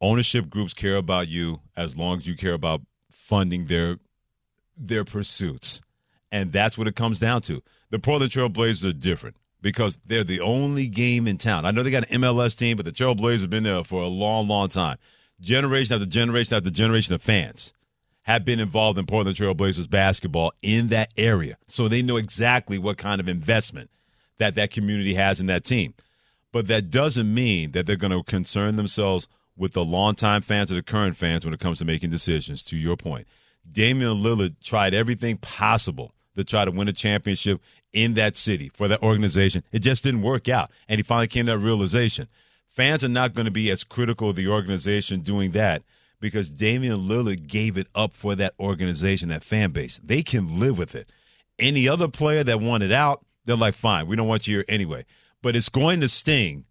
Ownership 0.00 0.48
groups 0.48 0.74
care 0.74 0.94
about 0.94 1.26
you 1.26 1.60
as 1.76 1.96
long 1.96 2.18
as 2.18 2.26
you 2.26 2.36
care 2.36 2.52
about 2.54 2.82
funding 3.10 3.64
their 3.66 3.98
their 4.76 5.04
pursuits. 5.04 5.80
And 6.30 6.52
that's 6.52 6.76
what 6.76 6.86
it 6.88 6.96
comes 6.96 7.18
down 7.20 7.42
to. 7.42 7.62
The 7.90 7.98
Portland 7.98 8.32
Trail 8.32 8.48
Blazers 8.48 8.84
are 8.84 8.96
different 8.96 9.36
because 9.60 9.98
they're 10.06 10.24
the 10.24 10.40
only 10.40 10.86
game 10.86 11.26
in 11.26 11.38
town. 11.38 11.64
I 11.64 11.70
know 11.70 11.82
they 11.82 11.90
got 11.90 12.10
an 12.10 12.20
MLS 12.20 12.56
team, 12.56 12.76
but 12.76 12.84
the 12.86 12.92
Trail 12.92 13.14
Blazers 13.14 13.42
have 13.42 13.50
been 13.50 13.64
there 13.64 13.82
for 13.84 14.02
a 14.02 14.08
long, 14.08 14.46
long 14.48 14.68
time. 14.68 14.98
Generation 15.40 15.94
after 15.94 16.06
generation 16.06 16.56
after 16.56 16.70
generation 16.70 17.14
of 17.14 17.22
fans 17.22 17.72
have 18.22 18.44
been 18.44 18.60
involved 18.60 18.98
in 18.98 19.06
Portland 19.06 19.36
Trail 19.36 19.54
Blazers 19.54 19.86
basketball 19.86 20.52
in 20.62 20.88
that 20.88 21.12
area. 21.16 21.56
So 21.66 21.88
they 21.88 22.02
know 22.02 22.16
exactly 22.16 22.76
what 22.76 22.98
kind 22.98 23.20
of 23.20 23.28
investment 23.28 23.90
that 24.38 24.54
that 24.56 24.70
community 24.70 25.14
has 25.14 25.40
in 25.40 25.46
that 25.46 25.64
team. 25.64 25.94
But 26.52 26.68
that 26.68 26.90
doesn't 26.90 27.32
mean 27.32 27.72
that 27.72 27.86
they're 27.86 27.96
going 27.96 28.12
to 28.12 28.22
concern 28.22 28.76
themselves 28.76 29.28
with 29.56 29.72
the 29.72 29.84
longtime 29.84 30.42
fans 30.42 30.70
or 30.70 30.74
the 30.74 30.82
current 30.82 31.16
fans 31.16 31.44
when 31.44 31.54
it 31.54 31.60
comes 31.60 31.78
to 31.78 31.84
making 31.84 32.10
decisions, 32.10 32.62
to 32.64 32.76
your 32.76 32.96
point. 32.96 33.26
Damian 33.70 34.22
Lillard 34.22 34.56
tried 34.62 34.94
everything 34.94 35.36
possible 35.38 36.14
to 36.38 36.44
try 36.44 36.64
to 36.64 36.70
win 36.70 36.88
a 36.88 36.92
championship 36.92 37.60
in 37.92 38.14
that 38.14 38.36
city 38.36 38.70
for 38.72 38.88
that 38.88 39.02
organization. 39.02 39.62
It 39.72 39.80
just 39.80 40.02
didn't 40.02 40.22
work 40.22 40.48
out. 40.48 40.70
And 40.88 40.98
he 40.98 41.02
finally 41.02 41.26
came 41.26 41.46
to 41.46 41.52
that 41.52 41.58
realization. 41.58 42.28
Fans 42.66 43.04
are 43.04 43.08
not 43.08 43.34
going 43.34 43.46
to 43.46 43.50
be 43.50 43.70
as 43.70 43.84
critical 43.84 44.30
of 44.30 44.36
the 44.36 44.48
organization 44.48 45.20
doing 45.20 45.52
that 45.52 45.82
because 46.20 46.50
Damian 46.50 47.00
Lillard 47.00 47.46
gave 47.46 47.76
it 47.76 47.88
up 47.94 48.12
for 48.12 48.34
that 48.34 48.54
organization, 48.58 49.28
that 49.28 49.44
fan 49.44 49.70
base. 49.70 50.00
They 50.02 50.22
can 50.22 50.58
live 50.58 50.78
with 50.78 50.94
it. 50.94 51.10
Any 51.58 51.88
other 51.88 52.08
player 52.08 52.44
that 52.44 52.60
wanted 52.60 52.92
out, 52.92 53.24
they're 53.44 53.56
like, 53.56 53.74
fine, 53.74 54.06
we 54.06 54.16
don't 54.16 54.28
want 54.28 54.46
you 54.46 54.58
here 54.58 54.64
anyway. 54.68 55.04
But 55.42 55.56
it's 55.56 55.68
going 55.68 56.00
to 56.00 56.08
sting 56.08 56.64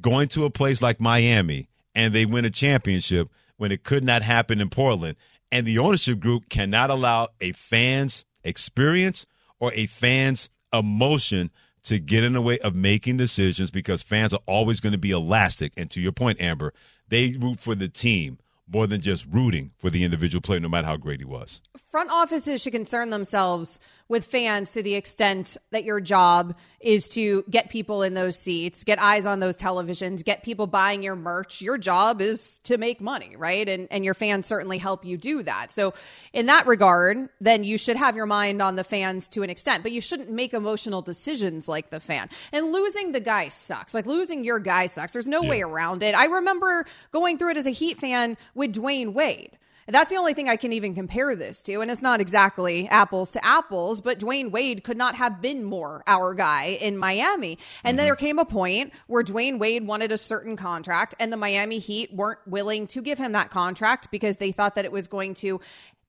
going 0.00 0.28
to 0.28 0.44
a 0.44 0.50
place 0.50 0.82
like 0.82 1.00
Miami 1.00 1.68
and 1.94 2.12
they 2.12 2.26
win 2.26 2.44
a 2.44 2.50
championship 2.50 3.28
when 3.56 3.72
it 3.72 3.84
could 3.84 4.04
not 4.04 4.22
happen 4.22 4.60
in 4.60 4.68
Portland. 4.68 5.16
And 5.52 5.66
the 5.66 5.78
ownership 5.78 6.18
group 6.18 6.48
cannot 6.48 6.90
allow 6.90 7.28
a 7.40 7.52
fan's 7.52 8.24
experience 8.44 9.26
or 9.58 9.72
a 9.74 9.86
fan's 9.86 10.50
emotion 10.72 11.50
to 11.84 11.98
get 11.98 12.24
in 12.24 12.32
the 12.32 12.40
way 12.40 12.58
of 12.60 12.74
making 12.74 13.16
decisions 13.16 13.70
because 13.70 14.02
fans 14.02 14.32
are 14.32 14.40
always 14.46 14.80
going 14.80 14.92
to 14.92 14.98
be 14.98 15.10
elastic. 15.10 15.72
And 15.76 15.90
to 15.90 16.00
your 16.00 16.12
point, 16.12 16.40
Amber, 16.40 16.72
they 17.08 17.36
root 17.38 17.60
for 17.60 17.74
the 17.74 17.88
team 17.88 18.38
more 18.66 18.86
than 18.86 19.00
just 19.00 19.26
rooting 19.30 19.72
for 19.76 19.90
the 19.90 20.04
individual 20.04 20.40
player, 20.40 20.60
no 20.60 20.68
matter 20.68 20.86
how 20.86 20.96
great 20.96 21.20
he 21.20 21.26
was. 21.26 21.60
front 21.90 22.10
offices 22.10 22.62
should 22.62 22.72
concern 22.72 23.10
themselves 23.10 23.78
with 24.08 24.26
fans 24.26 24.72
to 24.72 24.82
the 24.82 24.94
extent 24.94 25.56
that 25.70 25.84
your 25.84 26.00
job 26.00 26.54
is 26.80 27.08
to 27.08 27.42
get 27.48 27.70
people 27.70 28.02
in 28.02 28.12
those 28.12 28.38
seats, 28.38 28.84
get 28.84 29.00
eyes 29.00 29.24
on 29.24 29.40
those 29.40 29.56
televisions, 29.56 30.22
get 30.22 30.42
people 30.42 30.66
buying 30.66 31.02
your 31.02 31.16
merch. 31.16 31.62
Your 31.62 31.78
job 31.78 32.20
is 32.20 32.58
to 32.64 32.76
make 32.76 33.00
money, 33.00 33.34
right? 33.36 33.66
And 33.66 33.88
and 33.90 34.04
your 34.04 34.14
fans 34.14 34.46
certainly 34.46 34.76
help 34.78 35.04
you 35.04 35.16
do 35.16 35.42
that. 35.42 35.72
So 35.72 35.94
in 36.32 36.46
that 36.46 36.66
regard, 36.66 37.30
then 37.40 37.64
you 37.64 37.78
should 37.78 37.96
have 37.96 38.16
your 38.16 38.26
mind 38.26 38.60
on 38.60 38.76
the 38.76 38.84
fans 38.84 39.28
to 39.28 39.42
an 39.42 39.50
extent, 39.50 39.82
but 39.82 39.92
you 39.92 40.00
shouldn't 40.00 40.30
make 40.30 40.52
emotional 40.52 41.00
decisions 41.00 41.68
like 41.68 41.90
the 41.90 42.00
fan. 42.00 42.28
And 42.52 42.72
losing 42.72 43.12
the 43.12 43.20
guy 43.20 43.48
sucks. 43.48 43.94
Like 43.94 44.06
losing 44.06 44.44
your 44.44 44.58
guy 44.58 44.86
sucks. 44.86 45.14
There's 45.14 45.28
no 45.28 45.42
way 45.42 45.62
around 45.62 46.02
it. 46.02 46.14
I 46.14 46.26
remember 46.26 46.84
going 47.12 47.38
through 47.38 47.52
it 47.52 47.56
as 47.56 47.66
a 47.66 47.70
Heat 47.70 47.98
fan 47.98 48.36
with 48.54 48.74
Dwyane 48.74 49.14
Wade. 49.14 49.58
That's 49.86 50.10
the 50.10 50.16
only 50.16 50.34
thing 50.34 50.48
I 50.48 50.56
can 50.56 50.72
even 50.72 50.94
compare 50.94 51.36
this 51.36 51.62
to. 51.64 51.80
And 51.80 51.90
it's 51.90 52.02
not 52.02 52.20
exactly 52.20 52.88
apples 52.88 53.32
to 53.32 53.44
apples, 53.44 54.00
but 54.00 54.18
Dwyane 54.18 54.50
Wade 54.50 54.84
could 54.84 54.96
not 54.96 55.14
have 55.16 55.42
been 55.42 55.64
more 55.64 56.02
our 56.06 56.34
guy 56.34 56.78
in 56.80 56.96
Miami. 56.96 57.58
And 57.82 57.98
mm-hmm. 57.98 58.06
there 58.06 58.16
came 58.16 58.38
a 58.38 58.44
point 58.44 58.92
where 59.06 59.22
Dwyane 59.22 59.58
Wade 59.58 59.86
wanted 59.86 60.12
a 60.12 60.18
certain 60.18 60.56
contract, 60.56 61.14
and 61.20 61.32
the 61.32 61.36
Miami 61.36 61.78
Heat 61.78 62.12
weren't 62.12 62.40
willing 62.46 62.86
to 62.88 63.02
give 63.02 63.18
him 63.18 63.32
that 63.32 63.50
contract 63.50 64.10
because 64.10 64.38
they 64.38 64.52
thought 64.52 64.74
that 64.74 64.84
it 64.84 64.92
was 64.92 65.08
going 65.08 65.34
to 65.34 65.60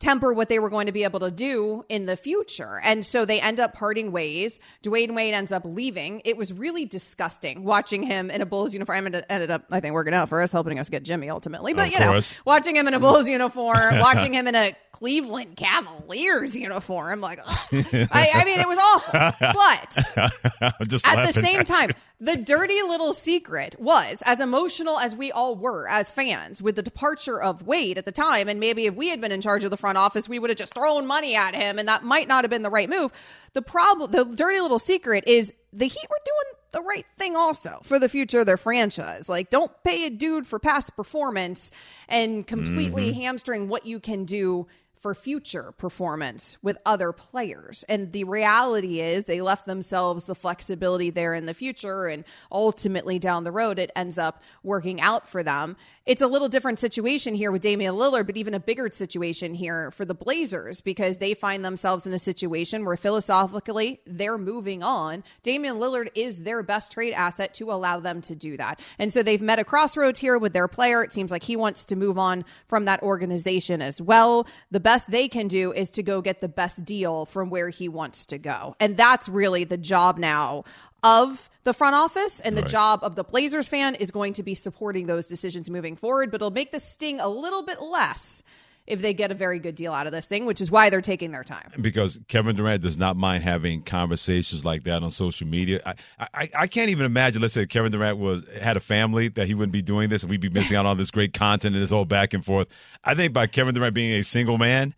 temper 0.05 0.33
what 0.33 0.49
they 0.49 0.59
were 0.59 0.69
going 0.69 0.85
to 0.85 0.91
be 0.91 1.03
able 1.03 1.19
to 1.19 1.31
do 1.31 1.83
in 1.89 2.05
the 2.05 2.15
future. 2.15 2.79
And 2.83 3.03
so 3.03 3.25
they 3.25 3.41
end 3.41 3.59
up 3.59 3.73
parting 3.73 4.11
ways. 4.11 4.59
Dwyane 4.83 5.15
Wade 5.15 5.33
ends 5.33 5.51
up 5.51 5.63
leaving. 5.65 6.21
It 6.25 6.37
was 6.37 6.53
really 6.53 6.85
disgusting 6.85 7.63
watching 7.63 8.03
him 8.03 8.29
in 8.29 8.41
a 8.41 8.45
Bulls 8.45 8.73
uniform. 8.73 9.07
It 9.07 9.25
ended 9.29 9.49
up, 9.49 9.63
I 9.71 9.79
think, 9.79 9.93
working 9.95 10.13
out 10.13 10.29
for 10.29 10.41
us, 10.41 10.51
helping 10.51 10.77
us 10.77 10.89
get 10.89 11.03
Jimmy 11.03 11.29
ultimately. 11.29 11.73
But, 11.73 11.87
Of 11.87 11.93
you 11.93 11.99
know, 11.99 12.21
watching 12.45 12.75
him 12.75 12.87
in 12.87 12.93
a 12.93 12.99
Bulls 12.99 13.27
uniform, 13.27 13.97
watching 13.99 14.33
him 14.33 14.47
in 14.47 14.53
a 14.55 14.73
Cleveland 14.95 15.57
Cavaliers 15.57 16.55
uniform, 16.55 17.19
like. 17.19 17.39
I, 17.73 18.29
I 18.33 18.45
mean, 18.45 18.61
it 18.61 18.67
was 18.67 18.79
awful. 18.79 19.11
But 19.41 19.97
at 21.05 21.25
the 21.25 21.33
same 21.33 21.59
at 21.59 21.65
time, 21.65 21.91
the 22.21 22.37
dirty 22.37 22.81
little 22.81 23.11
secret 23.11 23.75
was 23.77 24.23
as 24.25 24.39
emotional 24.39 24.97
as 24.97 25.13
we 25.13 25.33
all 25.33 25.57
were 25.57 25.85
as 25.89 26.09
fans 26.09 26.61
with 26.61 26.77
the 26.77 26.81
departure 26.81 27.41
of 27.41 27.67
Wade 27.67 27.97
at 27.97 28.05
the 28.05 28.13
time. 28.13 28.47
And 28.47 28.61
maybe 28.61 28.85
if 28.85 28.95
we 28.95 29.09
had 29.09 29.19
been 29.19 29.33
in 29.33 29.41
charge 29.41 29.65
of 29.65 29.69
the 29.69 29.75
front 29.75 29.97
office, 29.97 30.29
we 30.29 30.39
would 30.39 30.49
have 30.49 30.57
just 30.57 30.73
thrown 30.73 31.05
money 31.05 31.35
at 31.35 31.55
him, 31.55 31.77
and 31.77 31.89
that 31.89 32.05
might 32.05 32.29
not 32.29 32.45
have 32.45 32.49
been 32.49 32.63
the 32.63 32.69
right 32.69 32.89
move. 32.89 33.11
The 33.51 33.61
problem, 33.61 34.11
the 34.11 34.23
dirty 34.23 34.61
little 34.61 34.79
secret 34.79 35.25
is 35.27 35.53
the 35.73 35.87
Heat 35.87 36.07
were 36.09 36.21
doing 36.23 36.61
the 36.71 36.81
right 36.81 37.05
thing 37.17 37.35
also 37.35 37.81
for 37.83 37.99
the 37.99 38.07
future 38.07 38.39
of 38.39 38.45
their 38.45 38.55
franchise. 38.55 39.27
Like, 39.27 39.49
don't 39.49 39.71
pay 39.83 40.05
a 40.05 40.09
dude 40.09 40.47
for 40.47 40.57
past 40.57 40.95
performance 40.95 41.71
and 42.07 42.47
completely 42.47 43.11
hamstring 43.11 43.67
what 43.67 43.85
you 43.85 43.99
can 43.99 44.23
do 44.23 44.67
for 44.97 45.13
future 45.13 45.71
performance 45.77 46.57
with 46.61 46.77
other 46.85 47.11
players. 47.11 47.83
And 47.87 48.11
the 48.11 48.23
reality 48.23 49.01
is 49.01 49.25
they 49.25 49.41
left 49.41 49.65
themselves 49.65 50.25
the 50.25 50.35
flexibility 50.35 51.09
there 51.09 51.33
in 51.33 51.45
the 51.45 51.53
future 51.53 52.07
and 52.07 52.23
ultimately 52.51 53.19
down 53.19 53.43
the 53.43 53.51
road 53.51 53.79
it 53.79 53.91
ends 53.95 54.17
up 54.17 54.41
working 54.63 55.01
out 55.01 55.27
for 55.27 55.43
them. 55.43 55.75
It's 56.05 56.21
a 56.21 56.27
little 56.27 56.49
different 56.49 56.79
situation 56.79 57.33
here 57.33 57.51
with 57.51 57.63
Damian 57.63 57.95
Lillard, 57.95 58.27
but 58.27 58.37
even 58.37 58.53
a 58.53 58.59
bigger 58.59 58.89
situation 58.91 59.55
here 59.55 59.89
for 59.89 60.05
the 60.05 60.13
Blazers 60.13 60.79
because 60.79 61.17
they 61.17 61.33
find 61.33 61.65
themselves 61.65 62.05
in 62.05 62.13
a 62.13 62.19
situation 62.19 62.85
where 62.85 62.95
philosophically 62.95 64.01
they're 64.05 64.37
moving 64.37 64.83
on. 64.83 65.23
Damian 65.41 65.77
Lillard 65.77 66.09
is 66.13 66.37
their 66.37 66.61
best 66.61 66.91
trade 66.91 67.13
asset 67.13 67.55
to 67.55 67.71
allow 67.71 67.99
them 67.99 68.21
to 68.21 68.35
do 68.35 68.55
that. 68.57 68.79
And 68.99 69.11
so 69.11 69.23
they've 69.23 69.41
met 69.41 69.57
a 69.57 69.63
crossroads 69.63 70.19
here 70.19 70.37
with 70.37 70.53
their 70.53 70.67
player. 70.67 71.03
It 71.03 71.11
seems 71.11 71.31
like 71.31 71.43
he 71.43 71.55
wants 71.55 71.85
to 71.87 71.95
move 71.95 72.19
on 72.19 72.45
from 72.67 72.85
that 72.85 73.01
organization 73.01 73.81
as 73.81 73.99
well. 73.99 74.47
The 74.69 74.79
best 74.85 75.09
they 75.09 75.27
can 75.27 75.47
do 75.47 75.73
is 75.73 75.89
to 75.89 76.03
go 76.03 76.21
get 76.21 76.41
the 76.41 76.47
best 76.47 76.85
deal 76.85 77.25
from 77.25 77.49
where 77.49 77.69
he 77.69 77.89
wants 77.89 78.27
to 78.27 78.37
go. 78.37 78.75
And 78.79 78.95
that's 78.95 79.27
really 79.27 79.63
the 79.63 79.77
job 79.77 80.19
now 80.19 80.63
of 81.01 81.49
the 81.63 81.73
front 81.73 81.95
office 81.95 82.39
and 82.39 82.55
the 82.55 82.61
Right. 82.61 82.69
job 82.69 82.99
of 83.01 83.15
the 83.15 83.23
Blazers 83.23 83.67
fan 83.67 83.95
is 83.95 84.11
going 84.11 84.33
to 84.33 84.43
be 84.43 84.53
supporting 84.53 85.07
those 85.07 85.25
decisions 85.27 85.71
moving 85.71 85.95
forward, 85.95 86.29
but 86.29 86.35
it'll 86.35 86.51
make 86.51 86.71
the 86.71 86.79
sting 86.79 87.19
a 87.19 87.27
little 87.27 87.63
bit 87.63 87.81
less 87.81 88.43
if 88.87 89.01
they 89.01 89.13
get 89.13 89.31
a 89.31 89.33
very 89.33 89.59
good 89.59 89.75
deal 89.75 89.93
out 89.93 90.05
of 90.05 90.11
this 90.11 90.27
thing, 90.27 90.45
which 90.45 90.61
is 90.61 90.69
why 90.69 90.89
they're 90.89 91.01
taking 91.01 91.31
their 91.31 91.43
time. 91.43 91.71
because 91.81 92.19
Kevin 92.27 92.55
Durant 92.55 92.81
does 92.81 92.97
not 92.97 93.15
mind 93.15 93.43
having 93.43 93.81
conversations 93.81 94.63
like 94.63 94.83
that 94.83 95.01
on 95.01 95.11
social 95.11 95.47
media. 95.47 95.81
I, 95.85 96.27
I, 96.33 96.49
I 96.59 96.67
can't 96.67 96.89
even 96.89 97.05
imagine. 97.05 97.41
Let's 97.41 97.53
say 97.53 97.65
Kevin 97.65 97.91
Durant 97.91 98.17
was 98.17 98.43
had 98.61 98.77
a 98.77 98.79
family 98.79 99.29
that 99.29 99.47
he 99.47 99.55
wouldn't 99.55 99.73
be 99.73 99.81
doing 99.81 100.09
this, 100.09 100.23
and 100.23 100.29
we'd 100.29 100.41
be 100.41 100.49
missing 100.49 100.77
out 100.77 100.81
on 100.81 100.87
all 100.87 100.95
this 100.95 101.11
great 101.11 101.33
content 101.33 101.75
and 101.75 101.83
this 101.83 101.89
whole 101.89 102.05
back 102.05 102.33
and 102.33 102.45
forth. 102.45 102.67
I 103.03 103.15
think 103.15 103.33
by 103.33 103.47
Kevin 103.47 103.73
Durant 103.73 103.95
being 103.95 104.13
a 104.19 104.23
single 104.23 104.57
man 104.57 104.93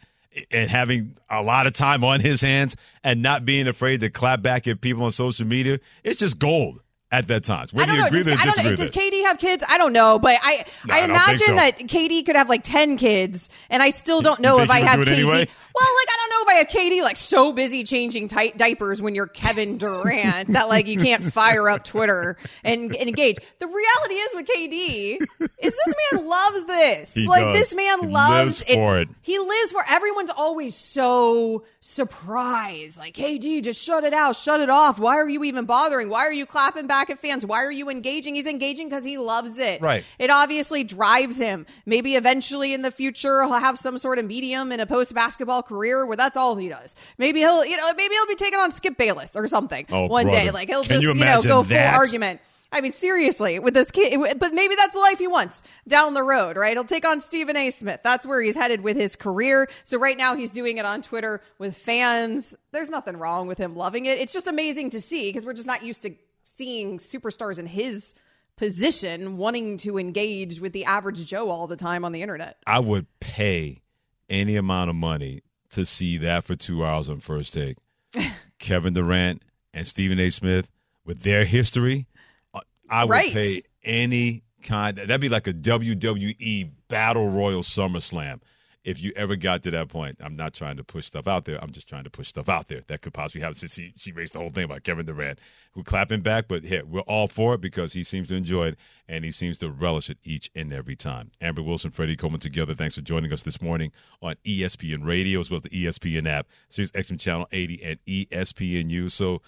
and 0.51 0.69
having 0.69 1.17
a 1.29 1.41
lot 1.41 1.65
of 1.65 1.73
time 1.73 2.03
on 2.03 2.19
his 2.19 2.41
hands 2.41 2.75
and 3.03 3.21
not 3.21 3.45
being 3.45 3.67
afraid 3.67 4.01
to 4.01 4.09
clap 4.09 4.41
back 4.41 4.67
at 4.67 4.81
people 4.81 5.03
on 5.03 5.11
social 5.11 5.47
media, 5.47 5.79
it's 6.03 6.19
just 6.19 6.39
gold 6.39 6.81
at 7.11 7.27
that 7.27 7.43
time. 7.43 7.67
I 7.77 7.85
don't 7.85 7.97
know. 7.97 8.09
Does, 8.09 8.27
I 8.27 8.45
don't 8.45 8.63
know. 8.63 8.75
Does. 8.75 8.89
KD 8.91 9.23
have 9.23 9.37
kids? 9.37 9.63
I 9.67 9.77
don't 9.77 9.93
know, 9.93 10.19
but 10.19 10.37
I 10.41 10.65
No, 10.85 10.93
I 10.95 10.99
I 11.01 11.05
imagine 11.05 11.37
so. 11.37 11.55
that 11.55 11.79
KD 11.79 12.25
could 12.25 12.35
have 12.35 12.49
like 12.49 12.63
ten 12.63 12.97
kids, 12.97 13.49
and 13.69 13.81
I 13.81 13.91
still 13.91 14.21
don't 14.21 14.39
know 14.39 14.59
if 14.59 14.69
I 14.69 14.81
have 14.81 14.99
KD. 14.99 15.07
anyway? 15.07 15.47
Well, 15.77 15.95
like 15.95 16.07
I 16.09 16.17
don't 16.17 16.29
know 16.29 16.41
if 16.41 16.47
I 16.47 16.59
have 16.59 16.67
KD 16.69 17.03
like 17.03 17.17
so 17.17 17.53
busy 17.53 17.83
changing 17.83 18.27
tight 18.29 18.57
diapers 18.57 19.01
when 19.01 19.13
you're 19.13 19.27
Kevin 19.27 19.77
Durant 19.77 20.53
that 20.53 20.69
like 20.69 20.87
you 20.87 20.97
can't 20.97 21.23
fire 21.23 21.69
up 21.69 21.83
Twitter 21.83 22.37
and, 22.63 22.95
and 22.95 23.07
engage. 23.09 23.37
The 23.59 23.67
reality 23.67 24.15
is 24.15 24.31
with 24.33 24.47
KD 24.47 25.19
is 25.59 25.75
this 25.75 25.95
man 26.11 26.25
loves 26.27 26.65
this. 26.65 27.13
He 27.13 27.27
like 27.27 27.43
does. 27.43 27.57
this 27.57 27.75
man 27.75 27.99
He 28.01 28.07
loves 28.07 28.37
lives 28.61 28.73
for 28.73 28.99
it. 28.99 29.09
He 29.21 29.37
lives 29.37 29.71
for 29.71 29.83
everyone's 29.87 30.31
always 30.31 30.75
so 30.75 31.65
surprised. 31.79 32.97
Like, 32.97 33.15
KD, 33.15 33.63
just 33.63 33.81
shut 33.81 34.03
it 34.03 34.13
out, 34.13 34.35
shut 34.35 34.59
it 34.59 34.69
off. 34.69 34.99
Why 34.99 35.15
are 35.17 35.29
you 35.29 35.43
even 35.43 35.65
bothering? 35.65 36.09
Why 36.09 36.21
are 36.21 36.33
you 36.33 36.45
clapping 36.45 36.87
back 36.87 37.09
at 37.09 37.19
fans? 37.19 37.45
Why 37.45 37.63
are 37.63 37.71
you 37.71 37.89
engaging? 37.89 38.35
He's 38.35 38.47
engaging 38.47 38.89
because 38.89 39.03
he 39.05 39.17
loves 39.17 39.59
it. 39.59 39.81
Right. 39.81 40.03
It 40.19 40.29
obviously 40.29 40.83
drives 40.83 41.39
him. 41.39 41.65
Maybe 41.85 42.15
eventually 42.15 42.73
in 42.73 42.81
the 42.81 42.91
future 42.91 43.43
he'll 43.43 43.53
have 43.53 43.77
some 43.77 43.97
sort 43.97 44.19
of 44.19 44.25
medium 44.25 44.71
in 44.71 44.79
a 44.79 44.85
post 44.85 45.13
basketball 45.13 45.63
career 45.67 46.05
where 46.05 46.17
that's 46.17 46.37
all 46.37 46.55
he 46.55 46.69
does. 46.69 46.95
Maybe 47.17 47.39
he'll, 47.39 47.65
you 47.65 47.77
know, 47.77 47.91
maybe 47.95 48.13
he'll 48.13 48.27
be 48.27 48.35
taking 48.35 48.59
on 48.59 48.71
Skip 48.71 48.97
Bayless 48.97 49.35
or 49.35 49.47
something 49.47 49.85
Oh, 49.89 50.07
one 50.07 50.27
day. 50.27 50.51
Like 50.51 50.69
he'll 50.69 50.83
Can 50.83 51.01
just, 51.01 51.03
you 51.03 51.13
you, 51.13 51.25
know, 51.25 51.41
go 51.41 51.63
full 51.63 51.77
argument. 51.77 52.41
I 52.69 52.81
mean, 52.81 52.91
seriously, 52.91 53.59
with 53.59 53.73
this 53.73 53.91
kid, 53.91 54.19
but 54.39 54.53
maybe 54.53 54.75
that's 54.75 54.93
the 54.93 54.99
life 54.99 55.19
he 55.19 55.27
wants 55.27 55.63
down 55.87 56.13
the 56.13 56.23
road, 56.23 56.57
right? 56.57 56.73
He'll 56.75 56.83
take 56.83 57.07
on 57.07 57.21
Stephen 57.21 57.55
A. 57.55 57.69
Smith. 57.69 58.01
That's 58.03 58.25
where 58.25 58.41
he's 58.41 58.55
headed 58.55 58.81
with 58.81 58.97
his 58.97 59.15
career. 59.15 59.69
So 59.85 59.97
right 59.97 60.17
now 60.17 60.35
he's 60.35 60.51
doing 60.51 60.77
it 60.77 60.83
on 60.83 61.01
Twitter 61.01 61.41
with 61.59 61.77
fans. 61.77 62.57
There's 62.73 62.89
nothing 62.89 63.17
wrong 63.17 63.47
with 63.47 63.57
him 63.57 63.75
loving 63.75 64.05
it. 64.05 64.19
It's 64.19 64.33
just 64.33 64.47
amazing 64.49 64.89
to 64.89 64.99
see 64.99 65.29
because 65.29 65.45
we're 65.45 65.53
just 65.53 65.67
not 65.67 65.81
used 65.83 66.03
to 66.03 66.15
seeing 66.43 66.97
superstars 66.97 67.57
in 67.57 67.67
his 67.67 68.13
position 68.57 69.37
wanting 69.37 69.77
to 69.77 69.97
engage 69.97 70.59
with 70.59 70.73
the 70.73 70.83
average 70.85 71.25
Joe 71.25 71.49
all 71.49 71.67
the 71.67 71.75
time 71.77 72.03
on 72.03 72.11
the 72.11 72.21
internet. 72.21 72.57
I 72.65 72.79
would 72.79 73.05
pay 73.19 73.81
any 74.29 74.55
amount 74.57 74.89
of 74.89 74.95
money 74.95 75.41
to 75.71 75.85
see 75.85 76.17
that 76.17 76.43
for 76.45 76.55
two 76.55 76.85
hours 76.85 77.09
on 77.09 77.19
first 77.19 77.53
take. 77.53 77.77
Kevin 78.59 78.93
Durant 78.93 79.41
and 79.73 79.85
Stephen 79.87 80.19
A. 80.19 80.29
Smith 80.29 80.71
with 81.05 81.23
their 81.23 81.45
history, 81.45 82.07
uh, 82.53 82.61
I 82.89 83.03
would 83.05 83.11
Right. 83.11 83.31
pay 83.33 83.61
any 83.83 84.43
kind. 84.63 84.97
That'd 84.97 85.21
be 85.21 85.29
like 85.29 85.47
a 85.47 85.53
WWE 85.53 86.71
Battle 86.87 87.29
Royal 87.29 87.61
SummerSlam. 87.61 88.41
If 88.87 89.03
you 89.03 89.11
ever 89.17 89.35
got 89.35 89.63
to 89.63 89.71
that 89.71 89.89
point, 89.89 90.15
I'm 90.21 90.37
not 90.37 90.53
trying 90.53 90.77
to 90.77 90.83
push 90.83 91.07
stuff 91.07 91.27
out 91.27 91.43
there. 91.43 91.61
I'm 91.61 91.71
just 91.71 91.89
trying 91.89 92.05
to 92.05 92.09
push 92.09 92.29
stuff 92.29 92.47
out 92.47 92.69
there 92.69 92.83
that 92.87 93.01
could 93.01 93.13
possibly 93.13 93.41
happen. 93.41 93.55
Since 93.55 93.73
she, 93.73 93.91
she 93.97 94.13
raised 94.13 94.31
the 94.31 94.39
whole 94.39 94.49
thing 94.49 94.63
about 94.63 94.83
Kevin 94.83 95.05
Durant, 95.05 95.39
who 95.73 95.83
clapping 95.83 96.21
back, 96.21 96.47
but 96.47 96.63
here 96.63 96.85
we're 96.85 97.01
all 97.01 97.27
for 97.27 97.55
it 97.55 97.59
because 97.59 97.91
he 97.91 98.01
seems 98.01 98.29
to 98.29 98.35
enjoy 98.35 98.67
it 98.67 98.77
and 99.05 99.25
he 99.25 99.31
seems 99.31 99.57
to 99.57 99.69
relish 99.69 100.09
it 100.09 100.19
each 100.23 100.49
and 100.55 100.71
every 100.71 100.95
time. 100.95 101.31
Amber 101.41 101.61
Wilson, 101.61 101.91
Freddie 101.91 102.15
Coleman 102.15 102.39
together. 102.39 102.73
Thanks 102.75 102.95
for 102.95 103.01
joining 103.01 103.33
us 103.33 103.43
this 103.43 103.61
morning 103.61 103.91
on 104.21 104.35
ESPN 104.45 105.05
Radio 105.05 105.41
as 105.41 105.51
well 105.51 105.57
as 105.57 105.63
the 105.63 105.83
ESPN 105.85 106.25
app, 106.25 106.47
Sirius 106.69 106.91
XM 106.91 107.19
Channel 107.19 107.47
80 107.51 107.83
and 107.83 107.99
ESPNU. 108.05 109.11
So, 109.11 109.41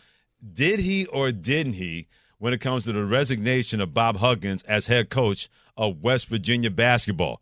did 0.52 0.82
he 0.82 1.06
or 1.06 1.32
didn't 1.32 1.74
he 1.74 2.10
when 2.40 2.52
it 2.52 2.60
comes 2.60 2.84
to 2.84 2.92
the 2.92 3.06
resignation 3.06 3.80
of 3.80 3.94
Bob 3.94 4.18
Huggins 4.18 4.64
as 4.64 4.88
head 4.88 5.10
coach 5.10 5.48
of 5.78 6.04
West 6.04 6.28
Virginia 6.28 6.70
basketball? 6.70 7.42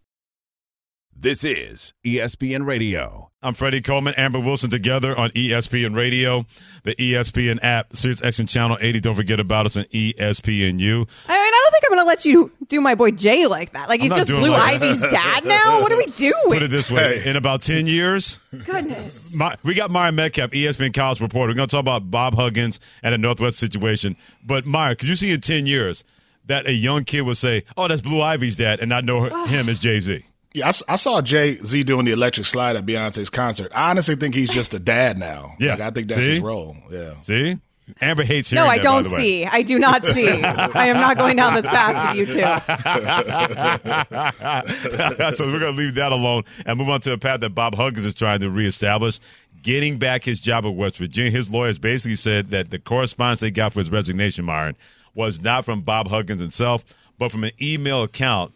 This 1.21 1.43
is 1.43 1.93
ESPN 2.03 2.65
Radio. 2.65 3.29
I'm 3.43 3.53
Freddie 3.53 3.81
Coleman, 3.81 4.15
Amber 4.17 4.39
Wilson 4.39 4.71
together 4.71 5.15
on 5.15 5.29
ESPN 5.29 5.95
Radio, 5.95 6.47
the 6.81 6.95
ESPN 6.95 7.59
app, 7.61 7.95
Sirius 7.95 8.21
XM 8.21 8.49
Channel 8.49 8.79
80. 8.81 9.01
Don't 9.01 9.13
forget 9.13 9.39
about 9.39 9.67
us 9.67 9.77
on 9.77 9.83
ESPNU. 9.83 10.17
I 10.17 10.73
mean, 10.73 11.07
I 11.27 11.61
don't 11.63 11.71
think 11.73 11.83
I'm 11.83 11.89
going 11.89 11.99
to 11.99 12.07
let 12.07 12.25
you 12.25 12.51
do 12.69 12.81
my 12.81 12.95
boy 12.95 13.11
Jay 13.11 13.45
like 13.45 13.73
that. 13.73 13.87
Like 13.87 14.01
he's 14.01 14.09
just 14.09 14.31
Blue 14.31 14.49
like 14.49 14.81
Ivy's 14.81 14.99
dad 14.99 15.45
now. 15.45 15.81
What 15.81 15.91
are 15.91 15.97
we 15.97 16.07
doing? 16.07 16.33
Put 16.47 16.63
it 16.63 16.71
this 16.71 16.89
way: 16.89 17.21
in 17.23 17.35
about 17.35 17.61
ten 17.61 17.85
years, 17.85 18.39
Goodness. 18.49 19.35
my, 19.35 19.55
we 19.61 19.75
got 19.75 19.91
Myron 19.91 20.15
Medcalf, 20.15 20.51
ESPN 20.53 20.91
college 20.91 21.21
reporter. 21.21 21.51
We're 21.51 21.57
going 21.57 21.67
to 21.67 21.71
talk 21.71 21.81
about 21.81 22.09
Bob 22.09 22.33
Huggins 22.33 22.79
and 23.03 23.13
the 23.13 23.19
Northwest 23.19 23.59
situation. 23.59 24.17
But 24.43 24.65
Myron, 24.65 24.95
could 24.95 25.07
you 25.07 25.15
see 25.15 25.31
in 25.31 25.41
ten 25.41 25.67
years 25.67 26.03
that 26.45 26.65
a 26.65 26.73
young 26.73 27.03
kid 27.03 27.21
would 27.21 27.37
say, 27.37 27.63
"Oh, 27.77 27.87
that's 27.87 28.01
Blue 28.01 28.21
Ivy's 28.21 28.57
dad," 28.57 28.79
and 28.79 28.89
not 28.89 29.05
know 29.05 29.25
him 29.45 29.69
as 29.69 29.77
Jay 29.77 29.99
Z? 29.99 30.23
Yeah, 30.53 30.65
I, 30.65 30.69
s- 30.69 30.83
I 30.89 30.95
saw 30.97 31.21
Jay 31.21 31.57
Z 31.63 31.83
doing 31.83 32.05
the 32.05 32.11
electric 32.11 32.45
slide 32.45 32.75
at 32.75 32.85
Beyonce's 32.85 33.29
concert. 33.29 33.71
I 33.73 33.89
honestly 33.89 34.15
think 34.15 34.35
he's 34.35 34.49
just 34.49 34.73
a 34.73 34.79
dad 34.79 35.17
now. 35.17 35.53
Yeah. 35.59 35.71
Like, 35.71 35.81
I 35.81 35.91
think 35.91 36.07
that's 36.09 36.25
See? 36.25 36.31
his 36.31 36.39
role. 36.41 36.75
Yeah. 36.89 37.17
See, 37.19 37.57
Amber 38.01 38.23
hates 38.23 38.51
you. 38.51 38.57
No, 38.57 38.67
I 38.67 38.77
that, 38.77 38.83
don't 38.83 39.03
by 39.03 39.09
the 39.09 39.15
way. 39.15 39.21
see. 39.21 39.45
I 39.45 39.61
do 39.63 39.79
not 39.79 40.05
see. 40.05 40.27
I 40.29 40.87
am 40.87 40.97
not 40.97 41.17
going 41.17 41.37
down 41.37 41.53
this 41.53 41.65
path 41.65 42.15
with 42.15 42.19
you 42.19 42.25
two. 42.25 42.41
so 45.35 45.45
we're 45.45 45.59
going 45.59 45.75
to 45.75 45.77
leave 45.77 45.95
that 45.95 46.11
alone 46.11 46.43
and 46.65 46.77
move 46.77 46.89
on 46.89 47.01
to 47.01 47.13
a 47.13 47.17
path 47.17 47.41
that 47.41 47.51
Bob 47.51 47.75
Huggins 47.75 48.05
is 48.05 48.13
trying 48.13 48.39
to 48.41 48.49
reestablish. 48.49 49.19
Getting 49.61 49.99
back 49.99 50.23
his 50.23 50.39
job 50.39 50.65
at 50.65 50.75
West 50.75 50.97
Virginia. 50.97 51.31
His 51.31 51.49
lawyers 51.49 51.77
basically 51.79 52.15
said 52.15 52.49
that 52.49 52.71
the 52.71 52.79
correspondence 52.79 53.41
they 53.41 53.51
got 53.51 53.73
for 53.73 53.79
his 53.79 53.91
resignation, 53.91 54.45
Myron, 54.45 54.75
was 55.13 55.41
not 55.41 55.65
from 55.65 55.81
Bob 55.81 56.07
Huggins 56.07 56.41
himself, 56.41 56.83
but 57.19 57.31
from 57.31 57.43
an 57.43 57.51
email 57.61 58.01
account 58.03 58.53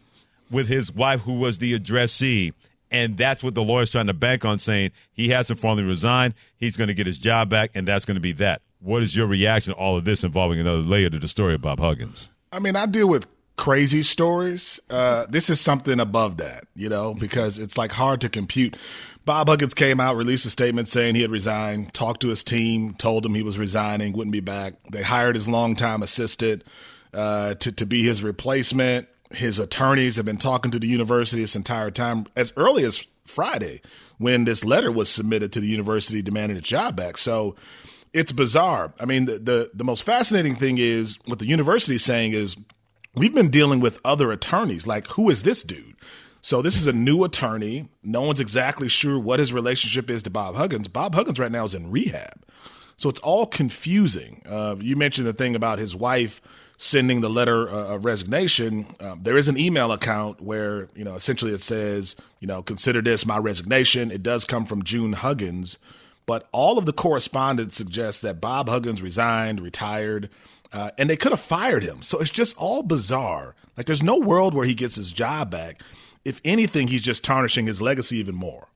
with 0.50 0.68
his 0.68 0.92
wife, 0.92 1.20
who 1.22 1.34
was 1.34 1.58
the 1.58 1.74
addressee. 1.74 2.52
And 2.90 3.16
that's 3.16 3.42
what 3.42 3.54
the 3.54 3.62
lawyer's 3.62 3.90
trying 3.90 4.06
to 4.06 4.14
bank 4.14 4.44
on, 4.44 4.58
saying 4.58 4.92
he 5.12 5.28
hasn't 5.28 5.58
formally 5.58 5.84
resigned. 5.84 6.34
He's 6.56 6.76
going 6.76 6.88
to 6.88 6.94
get 6.94 7.06
his 7.06 7.18
job 7.18 7.48
back, 7.48 7.72
and 7.74 7.86
that's 7.86 8.04
going 8.04 8.14
to 8.14 8.20
be 8.20 8.32
that. 8.32 8.62
What 8.80 9.02
is 9.02 9.16
your 9.16 9.26
reaction 9.26 9.74
to 9.74 9.78
all 9.78 9.96
of 9.96 10.04
this 10.04 10.22
involving 10.22 10.60
another 10.60 10.82
layer 10.82 11.10
to 11.10 11.18
the 11.18 11.28
story 11.28 11.54
of 11.54 11.62
Bob 11.62 11.80
Huggins? 11.80 12.30
I 12.52 12.60
mean, 12.60 12.76
I 12.76 12.86
deal 12.86 13.08
with 13.08 13.26
crazy 13.56 14.02
stories. 14.02 14.78
Uh, 14.88 15.26
this 15.28 15.50
is 15.50 15.60
something 15.60 15.98
above 15.98 16.36
that, 16.36 16.64
you 16.74 16.88
know, 16.88 17.14
because 17.14 17.58
it's 17.58 17.76
like 17.76 17.92
hard 17.92 18.20
to 18.20 18.28
compute. 18.28 18.76
Bob 19.24 19.48
Huggins 19.48 19.74
came 19.74 19.98
out, 19.98 20.16
released 20.16 20.46
a 20.46 20.50
statement 20.50 20.88
saying 20.88 21.16
he 21.16 21.22
had 21.22 21.32
resigned, 21.32 21.92
talked 21.92 22.20
to 22.20 22.28
his 22.28 22.44
team, 22.44 22.94
told 22.94 23.26
him 23.26 23.34
he 23.34 23.42
was 23.42 23.58
resigning, 23.58 24.12
wouldn't 24.12 24.32
be 24.32 24.40
back. 24.40 24.74
They 24.92 25.02
hired 25.02 25.34
his 25.34 25.48
longtime 25.48 26.02
assistant 26.02 26.62
uh, 27.12 27.54
to, 27.54 27.72
to 27.72 27.86
be 27.86 28.02
his 28.02 28.22
replacement. 28.22 29.08
His 29.30 29.58
attorneys 29.58 30.16
have 30.16 30.24
been 30.24 30.36
talking 30.36 30.70
to 30.70 30.78
the 30.78 30.86
university 30.86 31.42
this 31.42 31.56
entire 31.56 31.90
time, 31.90 32.26
as 32.36 32.52
early 32.56 32.84
as 32.84 33.06
Friday, 33.24 33.80
when 34.18 34.44
this 34.44 34.64
letter 34.64 34.92
was 34.92 35.08
submitted 35.08 35.52
to 35.52 35.60
the 35.60 35.66
university 35.66 36.22
demanding 36.22 36.56
its 36.56 36.68
job 36.68 36.96
back. 36.96 37.18
So 37.18 37.56
it's 38.12 38.32
bizarre. 38.32 38.94
I 39.00 39.04
mean, 39.04 39.26
the, 39.26 39.38
the, 39.38 39.70
the 39.74 39.84
most 39.84 40.02
fascinating 40.04 40.56
thing 40.56 40.78
is 40.78 41.18
what 41.26 41.38
the 41.38 41.46
university 41.46 41.96
is 41.96 42.04
saying 42.04 42.32
is 42.32 42.56
we've 43.14 43.34
been 43.34 43.50
dealing 43.50 43.80
with 43.80 44.00
other 44.04 44.30
attorneys. 44.32 44.86
Like, 44.86 45.08
who 45.08 45.28
is 45.28 45.42
this 45.42 45.62
dude? 45.62 45.96
So 46.40 46.62
this 46.62 46.76
is 46.76 46.86
a 46.86 46.92
new 46.92 47.24
attorney. 47.24 47.88
No 48.04 48.22
one's 48.22 48.38
exactly 48.38 48.88
sure 48.88 49.18
what 49.18 49.40
his 49.40 49.52
relationship 49.52 50.08
is 50.08 50.22
to 50.22 50.30
Bob 50.30 50.54
Huggins. 50.54 50.86
Bob 50.86 51.14
Huggins 51.14 51.40
right 51.40 51.50
now 51.50 51.64
is 51.64 51.74
in 51.74 51.90
rehab. 51.90 52.44
So 52.96 53.08
it's 53.08 53.20
all 53.20 53.46
confusing. 53.46 54.42
Uh, 54.48 54.76
you 54.78 54.96
mentioned 54.96 55.26
the 55.26 55.32
thing 55.32 55.56
about 55.56 55.78
his 55.78 55.96
wife 55.96 56.40
sending 56.78 57.20
the 57.20 57.30
letter 57.30 57.68
of 57.68 58.04
resignation. 58.04 58.86
Um, 59.00 59.20
there 59.22 59.36
is 59.36 59.48
an 59.48 59.58
email 59.58 59.92
account 59.92 60.40
where, 60.40 60.88
you 60.94 61.04
know, 61.04 61.14
essentially 61.14 61.52
it 61.52 61.62
says, 61.62 62.16
you 62.40 62.46
know, 62.46 62.62
consider 62.62 63.00
this 63.00 63.24
my 63.24 63.38
resignation. 63.38 64.10
It 64.10 64.22
does 64.22 64.44
come 64.44 64.66
from 64.66 64.82
June 64.82 65.14
Huggins, 65.14 65.78
but 66.26 66.48
all 66.52 66.76
of 66.76 66.84
the 66.86 66.92
correspondence 66.92 67.76
suggests 67.76 68.20
that 68.22 68.40
Bob 68.40 68.68
Huggins 68.68 69.00
resigned, 69.00 69.60
retired, 69.60 70.28
uh, 70.72 70.90
and 70.98 71.08
they 71.08 71.16
could 71.16 71.32
have 71.32 71.40
fired 71.40 71.82
him. 71.82 72.02
So 72.02 72.18
it's 72.18 72.30
just 72.30 72.56
all 72.58 72.82
bizarre. 72.82 73.54
Like 73.76 73.86
there's 73.86 74.02
no 74.02 74.18
world 74.18 74.52
where 74.54 74.66
he 74.66 74.74
gets 74.74 74.96
his 74.96 75.12
job 75.12 75.50
back. 75.50 75.80
If 76.24 76.40
anything, 76.44 76.88
he's 76.88 77.02
just 77.02 77.24
tarnishing 77.24 77.66
his 77.66 77.80
legacy 77.80 78.16
even 78.18 78.34
more. 78.34 78.68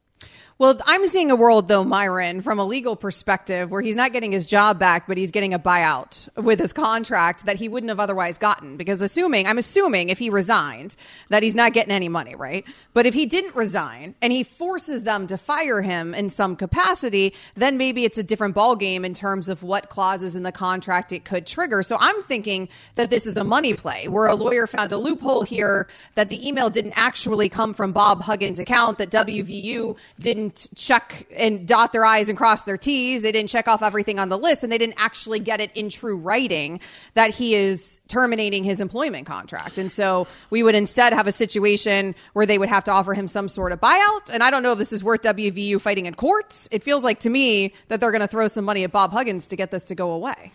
Well, 0.61 0.79
I'm 0.85 1.07
seeing 1.07 1.31
a 1.31 1.37
world, 1.37 1.69
though, 1.69 1.85
Myron, 1.85 2.43
from 2.43 2.59
a 2.59 2.67
legal 2.67 2.95
perspective, 2.95 3.71
where 3.71 3.81
he's 3.81 3.97
not 3.97 4.13
getting 4.13 4.31
his 4.31 4.45
job 4.45 4.79
back, 4.79 5.09
but 5.09 5.17
he's 5.17 5.31
getting 5.31 5.55
a 5.55 5.59
buyout 5.59 6.29
with 6.37 6.61
his 6.61 6.75
contract 6.75 7.47
that 7.47 7.57
he 7.57 7.67
wouldn't 7.67 7.89
have 7.89 7.99
otherwise 7.99 8.37
gotten. 8.37 8.77
Because 8.77 9.01
assuming, 9.01 9.47
I'm 9.47 9.57
assuming 9.57 10.11
if 10.11 10.19
he 10.19 10.29
resigned, 10.29 10.97
that 11.31 11.43
he's 11.43 11.55
not 11.55 11.73
getting 11.73 11.93
any 11.93 12.11
money, 12.11 12.35
right? 12.35 12.67
But 12.93 13.07
if 13.07 13.15
he 13.15 13.25
didn't 13.25 13.57
resign 13.57 14.15
and 14.21 14.35
he 14.35 14.43
forces 14.43 15.05
them 15.05 15.27
to 15.29 15.39
fire 15.39 15.81
him 15.81 16.13
in 16.13 16.29
some 16.29 16.57
capacity, 16.57 17.33
then 17.55 17.79
maybe 17.79 18.05
it's 18.05 18.19
a 18.19 18.23
different 18.23 18.55
ballgame 18.55 19.07
in 19.07 19.15
terms 19.15 19.49
of 19.49 19.63
what 19.63 19.89
clauses 19.89 20.37
in 20.37 20.43
the 20.43 20.53
contract 20.53 21.11
it 21.11 21.25
could 21.25 21.47
trigger. 21.47 21.83
So 21.83 21.97
I'm 21.99 22.23
thinking 22.25 22.69
that 22.97 23.09
this 23.09 23.25
is 23.25 23.39
a 23.39 23.45
money 23.45 23.73
play 23.73 24.09
where 24.09 24.27
a 24.27 24.35
lawyer 24.35 24.67
found 24.67 24.93
a 24.93 24.99
loophole 24.99 25.41
here 25.41 25.89
that 26.17 26.29
the 26.29 26.47
email 26.47 26.69
didn't 26.69 26.99
actually 26.99 27.49
come 27.49 27.73
from 27.73 27.93
Bob 27.93 28.21
Huggins' 28.21 28.59
account, 28.59 28.99
that 28.99 29.11
WVU 29.11 29.97
didn't 30.21 30.50
check 30.51 31.27
and 31.37 31.67
dot 31.67 31.93
their 31.93 32.05
I's 32.05 32.29
and 32.29 32.37
cross 32.37 32.63
their 32.63 32.77
T's. 32.77 33.23
They 33.23 33.33
didn't 33.33 33.51
check 33.51 33.69
off 33.69 33.83
everything 33.83 34.19
on 34.19 34.29
the 34.29 34.39
list 34.39 34.63
and 34.63 34.73
they 34.73 34.79
didn't 34.79 34.97
actually 34.99 35.41
get 35.41 35.61
it 35.61 35.71
in 35.77 35.89
true 35.89 36.17
writing 36.17 36.81
that 37.15 37.31
he 37.31 37.55
is 37.55 38.01
terminating 38.09 38.65
his 38.65 38.81
employment 38.81 39.27
contract. 39.27 39.79
And 39.79 39.91
so 39.91 40.27
we 40.51 40.63
would 40.63 40.75
instead 40.75 41.13
have 41.13 41.27
a 41.27 41.33
situation 41.33 42.15
where 42.33 42.47
they 42.47 42.59
would 42.59 42.69
have 42.69 42.85
to 42.85 42.91
offer 42.91 43.15
him 43.15 43.29
some 43.29 43.49
sort 43.49 43.73
of 43.73 43.81
buyout. 43.81 44.31
And 44.33 44.43
I 44.43 44.51
don't 44.51 44.63
know 44.63 44.73
if 44.73 44.79
this 44.79 44.93
is 44.93 45.05
worth 45.05 45.23
WVU 45.23 45.81
fighting 45.81 46.07
in 46.07 46.15
court. 46.15 46.69
It 46.71 46.83
feels 46.83 47.05
like 47.05 47.21
to 47.21 47.31
me 47.31 47.75
that 47.89 48.01
they're 48.01 48.13
going 48.13 48.21
to 48.21 48.29
throw 48.29 48.47
some 48.49 48.65
money 48.65 48.85
at 48.85 48.93
Bob 48.93 49.13
Huggins 49.13 49.49
to 49.49 49.57
get 49.57 49.71
this 49.71 49.85
to 49.89 49.95
go 49.95 50.11
away. 50.13 50.53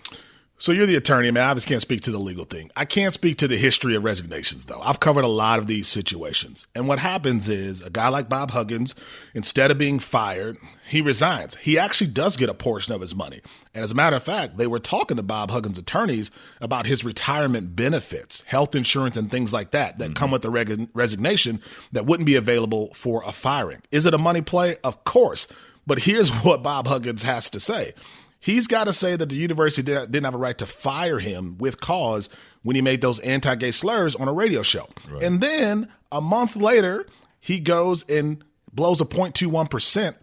So 0.65 0.71
you're 0.71 0.87
the 0.87 0.95
attorney. 0.95 1.29
man. 1.29 1.43
I 1.43 1.53
just 1.53 1.67
can't 1.67 1.79
speak 1.79 2.01
to 2.01 2.11
the 2.11 2.17
legal 2.17 2.43
thing. 2.43 2.71
I 2.75 2.85
can't 2.85 3.13
speak 3.13 3.37
to 3.37 3.47
the 3.47 3.55
history 3.55 3.93
of 3.93 4.03
resignations, 4.03 4.65
though. 4.65 4.81
I've 4.81 4.99
covered 4.99 5.23
a 5.23 5.27
lot 5.27 5.59
of 5.59 5.67
these 5.67 5.87
situations. 5.87 6.65
And 6.73 6.87
what 6.87 6.97
happens 6.97 7.47
is 7.47 7.83
a 7.83 7.91
guy 7.91 8.07
like 8.07 8.29
Bob 8.29 8.49
Huggins, 8.49 8.95
instead 9.35 9.69
of 9.69 9.77
being 9.77 9.99
fired, 9.99 10.57
he 10.87 11.01
resigns. 11.01 11.53
He 11.57 11.77
actually 11.77 12.07
does 12.07 12.35
get 12.35 12.49
a 12.49 12.55
portion 12.55 12.95
of 12.95 13.01
his 13.01 13.13
money. 13.13 13.41
And 13.75 13.83
as 13.83 13.91
a 13.91 13.93
matter 13.93 14.15
of 14.15 14.23
fact, 14.23 14.57
they 14.57 14.65
were 14.65 14.79
talking 14.79 15.17
to 15.17 15.21
Bob 15.21 15.51
Huggins' 15.51 15.77
attorneys 15.77 16.31
about 16.59 16.87
his 16.87 17.03
retirement 17.03 17.75
benefits, 17.75 18.41
health 18.47 18.73
insurance, 18.73 19.17
and 19.17 19.29
things 19.29 19.53
like 19.53 19.69
that 19.69 19.99
that 19.99 20.15
come 20.15 20.29
mm-hmm. 20.29 20.33
with 20.33 20.41
the 20.41 20.49
reg- 20.49 20.89
resignation 20.95 21.61
that 21.91 22.07
wouldn't 22.07 22.25
be 22.25 22.37
available 22.37 22.91
for 22.95 23.21
a 23.23 23.31
firing. 23.31 23.83
Is 23.91 24.07
it 24.07 24.15
a 24.15 24.17
money 24.17 24.41
play? 24.41 24.77
Of 24.83 25.03
course. 25.03 25.47
But 25.85 25.99
here's 25.99 26.31
what 26.43 26.63
Bob 26.63 26.87
Huggins 26.87 27.21
has 27.21 27.51
to 27.51 27.59
say. 27.59 27.93
He's 28.45 28.67
got 28.67 28.83
to 28.83 28.93
say 28.93 29.15
that 29.15 29.29
the 29.29 29.35
university 29.35 29.81
did, 29.81 30.11
didn't 30.11 30.25
have 30.25 30.35
a 30.35 30.37
right 30.37 30.55
to 30.59 30.67
fire 30.67 31.17
him 31.17 31.57
with 31.57 31.81
cause 31.81 32.29
when 32.61 32.75
he 32.75 32.81
made 32.83 33.01
those 33.01 33.17
anti 33.21 33.55
gay 33.55 33.71
slurs 33.71 34.15
on 34.15 34.27
a 34.27 34.33
radio 34.33 34.61
show. 34.61 34.87
Right. 35.09 35.23
And 35.23 35.41
then 35.41 35.91
a 36.11 36.21
month 36.21 36.55
later, 36.55 37.07
he 37.39 37.59
goes 37.59 38.03
and 38.07 38.43
blows 38.71 39.01
a 39.01 39.05
0.21%, 39.05 40.13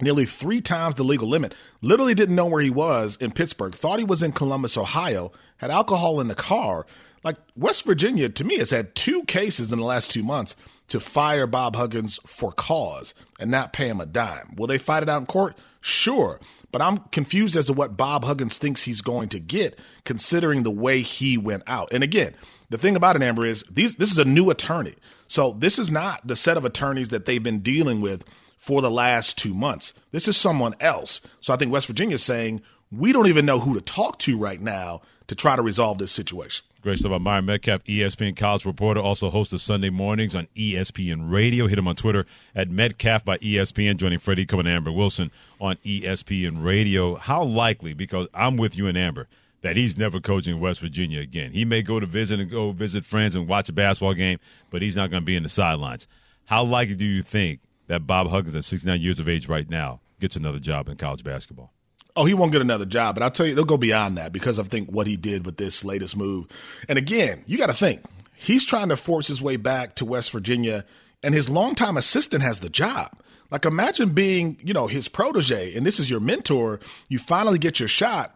nearly 0.00 0.24
three 0.24 0.62
times 0.62 0.94
the 0.94 1.02
legal 1.02 1.28
limit. 1.28 1.54
Literally 1.82 2.14
didn't 2.14 2.34
know 2.34 2.46
where 2.46 2.62
he 2.62 2.70
was 2.70 3.16
in 3.16 3.32
Pittsburgh, 3.32 3.74
thought 3.74 3.98
he 3.98 4.06
was 4.06 4.22
in 4.22 4.32
Columbus, 4.32 4.78
Ohio, 4.78 5.30
had 5.58 5.70
alcohol 5.70 6.18
in 6.18 6.28
the 6.28 6.34
car. 6.34 6.86
Like 7.24 7.36
West 7.56 7.84
Virginia, 7.84 8.30
to 8.30 8.44
me, 8.44 8.56
has 8.56 8.70
had 8.70 8.94
two 8.94 9.22
cases 9.24 9.70
in 9.70 9.78
the 9.78 9.84
last 9.84 10.10
two 10.10 10.22
months 10.22 10.56
to 10.88 10.98
fire 10.98 11.46
Bob 11.46 11.76
Huggins 11.76 12.20
for 12.24 12.52
cause 12.52 13.12
and 13.38 13.50
not 13.50 13.74
pay 13.74 13.88
him 13.88 14.00
a 14.00 14.06
dime. 14.06 14.54
Will 14.56 14.66
they 14.66 14.78
fight 14.78 15.02
it 15.02 15.10
out 15.10 15.20
in 15.20 15.26
court? 15.26 15.58
Sure. 15.82 16.40
But 16.76 16.84
I'm 16.84 16.98
confused 17.10 17.56
as 17.56 17.68
to 17.68 17.72
what 17.72 17.96
Bob 17.96 18.26
Huggins 18.26 18.58
thinks 18.58 18.82
he's 18.82 19.00
going 19.00 19.30
to 19.30 19.40
get, 19.40 19.78
considering 20.04 20.62
the 20.62 20.70
way 20.70 21.00
he 21.00 21.38
went 21.38 21.62
out. 21.66 21.90
And 21.90 22.04
again, 22.04 22.34
the 22.68 22.76
thing 22.76 22.96
about 22.96 23.16
it, 23.16 23.22
Amber, 23.22 23.46
is 23.46 23.64
these 23.70 23.96
this 23.96 24.12
is 24.12 24.18
a 24.18 24.26
new 24.26 24.50
attorney. 24.50 24.94
So 25.26 25.56
this 25.58 25.78
is 25.78 25.90
not 25.90 26.26
the 26.26 26.36
set 26.36 26.58
of 26.58 26.66
attorneys 26.66 27.08
that 27.08 27.24
they've 27.24 27.42
been 27.42 27.60
dealing 27.60 28.02
with 28.02 28.24
for 28.58 28.82
the 28.82 28.90
last 28.90 29.38
two 29.38 29.54
months. 29.54 29.94
This 30.12 30.28
is 30.28 30.36
someone 30.36 30.74
else. 30.78 31.22
So 31.40 31.54
I 31.54 31.56
think 31.56 31.72
West 31.72 31.86
Virginia 31.86 32.16
is 32.16 32.22
saying 32.22 32.60
we 32.92 33.10
don't 33.10 33.26
even 33.26 33.46
know 33.46 33.60
who 33.60 33.72
to 33.72 33.80
talk 33.80 34.18
to 34.18 34.36
right 34.36 34.60
now 34.60 35.00
to 35.28 35.34
try 35.34 35.56
to 35.56 35.62
resolve 35.62 35.98
this 35.98 36.12
situation. 36.12 36.64
Great 36.82 36.98
stuff 36.98 37.10
by 37.10 37.18
Myron 37.18 37.46
Medcalf, 37.46 37.82
ESPN 37.84 38.36
college 38.36 38.64
reporter, 38.64 39.00
also 39.00 39.28
host 39.28 39.52
of 39.52 39.60
Sunday 39.60 39.90
mornings 39.90 40.36
on 40.36 40.46
ESPN 40.54 41.30
Radio. 41.30 41.66
Hit 41.66 41.78
him 41.78 41.88
on 41.88 41.96
Twitter 41.96 42.26
at 42.54 42.68
Medcalf 42.68 43.24
by 43.24 43.38
ESPN, 43.38 43.96
joining 43.96 44.20
Freddie 44.20 44.46
Coleman 44.46 44.68
and 44.68 44.76
Amber 44.76 44.92
Wilson 44.92 45.32
on 45.60 45.76
ESPN 45.84 46.62
Radio. 46.64 47.16
How 47.16 47.42
likely, 47.42 47.92
because 47.92 48.28
I'm 48.32 48.56
with 48.56 48.76
you 48.76 48.86
and 48.86 48.96
Amber, 48.96 49.26
that 49.62 49.76
he's 49.76 49.98
never 49.98 50.20
coaching 50.20 50.60
West 50.60 50.78
Virginia 50.80 51.20
again. 51.20 51.50
He 51.50 51.64
may 51.64 51.82
go 51.82 51.98
to 51.98 52.06
visit 52.06 52.38
and 52.38 52.48
go 52.48 52.70
visit 52.70 53.04
friends 53.04 53.34
and 53.34 53.48
watch 53.48 53.68
a 53.68 53.72
basketball 53.72 54.14
game, 54.14 54.38
but 54.70 54.80
he's 54.80 54.94
not 54.94 55.10
going 55.10 55.22
to 55.22 55.26
be 55.26 55.34
in 55.34 55.42
the 55.42 55.48
sidelines. 55.48 56.06
How 56.44 56.62
likely 56.62 56.94
do 56.94 57.04
you 57.04 57.22
think 57.22 57.58
that 57.88 58.06
Bob 58.06 58.28
Huggins, 58.28 58.54
at 58.54 58.64
69 58.64 59.00
years 59.00 59.18
of 59.18 59.28
age 59.28 59.48
right 59.48 59.68
now, 59.68 59.98
gets 60.20 60.36
another 60.36 60.60
job 60.60 60.88
in 60.88 60.96
college 60.96 61.24
basketball? 61.24 61.72
Oh, 62.16 62.24
he 62.24 62.34
won't 62.34 62.52
get 62.52 62.62
another 62.62 62.86
job, 62.86 63.14
but 63.14 63.22
I'll 63.22 63.30
tell 63.30 63.46
you, 63.46 63.54
they'll 63.54 63.64
go 63.64 63.76
beyond 63.76 64.16
that 64.16 64.32
because 64.32 64.58
I 64.58 64.62
think 64.62 64.88
what 64.88 65.06
he 65.06 65.16
did 65.16 65.44
with 65.44 65.58
this 65.58 65.84
latest 65.84 66.16
move. 66.16 66.46
And 66.88 66.98
again, 66.98 67.44
you 67.46 67.58
got 67.58 67.66
to 67.66 67.74
think 67.74 68.02
he's 68.34 68.64
trying 68.64 68.88
to 68.88 68.96
force 68.96 69.26
his 69.26 69.42
way 69.42 69.56
back 69.56 69.96
to 69.96 70.04
West 70.04 70.30
Virginia, 70.30 70.84
and 71.22 71.34
his 71.34 71.50
longtime 71.50 71.96
assistant 71.96 72.42
has 72.42 72.60
the 72.60 72.70
job. 72.70 73.10
Like, 73.50 73.64
imagine 73.64 74.10
being, 74.10 74.58
you 74.62 74.72
know, 74.72 74.86
his 74.86 75.08
protege, 75.08 75.74
and 75.74 75.86
this 75.86 76.00
is 76.00 76.10
your 76.10 76.20
mentor. 76.20 76.80
You 77.08 77.18
finally 77.18 77.58
get 77.58 77.78
your 77.78 77.88
shot, 77.88 78.34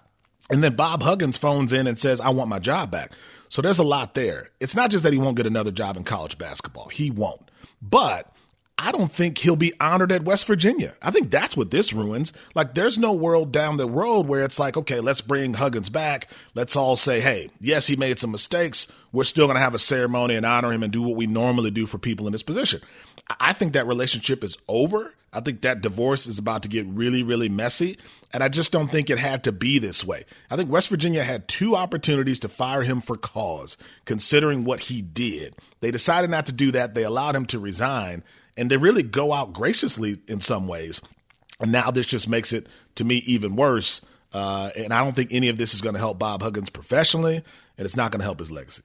and 0.50 0.62
then 0.62 0.76
Bob 0.76 1.02
Huggins 1.02 1.36
phones 1.36 1.72
in 1.72 1.86
and 1.86 1.98
says, 1.98 2.20
I 2.20 2.30
want 2.30 2.48
my 2.48 2.58
job 2.58 2.90
back. 2.90 3.12
So 3.48 3.60
there's 3.60 3.78
a 3.78 3.84
lot 3.84 4.14
there. 4.14 4.50
It's 4.60 4.76
not 4.76 4.90
just 4.90 5.02
that 5.02 5.12
he 5.12 5.18
won't 5.18 5.36
get 5.36 5.46
another 5.46 5.72
job 5.72 5.96
in 5.96 6.04
college 6.04 6.38
basketball, 6.38 6.88
he 6.88 7.10
won't. 7.10 7.50
But 7.82 8.30
I 8.82 8.92
don't 8.92 9.12
think 9.12 9.36
he'll 9.36 9.56
be 9.56 9.74
honored 9.78 10.10
at 10.10 10.24
West 10.24 10.46
Virginia. 10.46 10.94
I 11.02 11.10
think 11.10 11.30
that's 11.30 11.54
what 11.54 11.70
this 11.70 11.92
ruins. 11.92 12.32
Like, 12.54 12.72
there's 12.72 12.98
no 12.98 13.12
world 13.12 13.52
down 13.52 13.76
the 13.76 13.86
road 13.86 14.26
where 14.26 14.42
it's 14.42 14.58
like, 14.58 14.74
okay, 14.74 15.00
let's 15.00 15.20
bring 15.20 15.52
Huggins 15.52 15.90
back. 15.90 16.28
Let's 16.54 16.74
all 16.74 16.96
say, 16.96 17.20
hey, 17.20 17.50
yes, 17.60 17.88
he 17.88 17.96
made 17.96 18.18
some 18.18 18.30
mistakes. 18.30 18.86
We're 19.12 19.24
still 19.24 19.44
going 19.46 19.56
to 19.56 19.62
have 19.62 19.74
a 19.74 19.78
ceremony 19.78 20.34
and 20.34 20.46
honor 20.46 20.72
him 20.72 20.82
and 20.82 20.90
do 20.90 21.02
what 21.02 21.14
we 21.14 21.26
normally 21.26 21.70
do 21.70 21.84
for 21.84 21.98
people 21.98 22.24
in 22.26 22.32
this 22.32 22.42
position. 22.42 22.80
I 23.38 23.52
think 23.52 23.74
that 23.74 23.86
relationship 23.86 24.42
is 24.42 24.56
over. 24.66 25.12
I 25.30 25.40
think 25.40 25.60
that 25.60 25.82
divorce 25.82 26.26
is 26.26 26.38
about 26.38 26.62
to 26.62 26.70
get 26.70 26.86
really, 26.86 27.22
really 27.22 27.50
messy. 27.50 27.98
And 28.32 28.42
I 28.42 28.48
just 28.48 28.72
don't 28.72 28.90
think 28.90 29.10
it 29.10 29.18
had 29.18 29.44
to 29.44 29.52
be 29.52 29.78
this 29.78 30.02
way. 30.02 30.24
I 30.50 30.56
think 30.56 30.70
West 30.70 30.88
Virginia 30.88 31.22
had 31.22 31.48
two 31.48 31.76
opportunities 31.76 32.40
to 32.40 32.48
fire 32.48 32.82
him 32.82 33.02
for 33.02 33.18
cause, 33.18 33.76
considering 34.06 34.64
what 34.64 34.80
he 34.80 35.02
did. 35.02 35.54
They 35.80 35.90
decided 35.90 36.30
not 36.30 36.46
to 36.46 36.52
do 36.52 36.72
that. 36.72 36.94
They 36.94 37.04
allowed 37.04 37.36
him 37.36 37.44
to 37.46 37.58
resign 37.58 38.24
and 38.56 38.70
they 38.70 38.76
really 38.76 39.02
go 39.02 39.32
out 39.32 39.52
graciously 39.52 40.20
in 40.26 40.40
some 40.40 40.66
ways. 40.66 41.00
And 41.60 41.72
now 41.72 41.90
this 41.90 42.06
just 42.06 42.28
makes 42.28 42.52
it, 42.52 42.66
to 42.96 43.04
me, 43.04 43.16
even 43.26 43.56
worse. 43.56 44.00
Uh, 44.32 44.70
and 44.76 44.92
I 44.94 45.02
don't 45.02 45.14
think 45.14 45.32
any 45.32 45.48
of 45.48 45.58
this 45.58 45.74
is 45.74 45.80
going 45.80 45.94
to 45.94 45.98
help 45.98 46.18
Bob 46.18 46.42
Huggins 46.42 46.70
professionally, 46.70 47.36
and 47.36 47.84
it's 47.84 47.96
not 47.96 48.12
going 48.12 48.20
to 48.20 48.24
help 48.24 48.38
his 48.38 48.50
legacy 48.50 48.82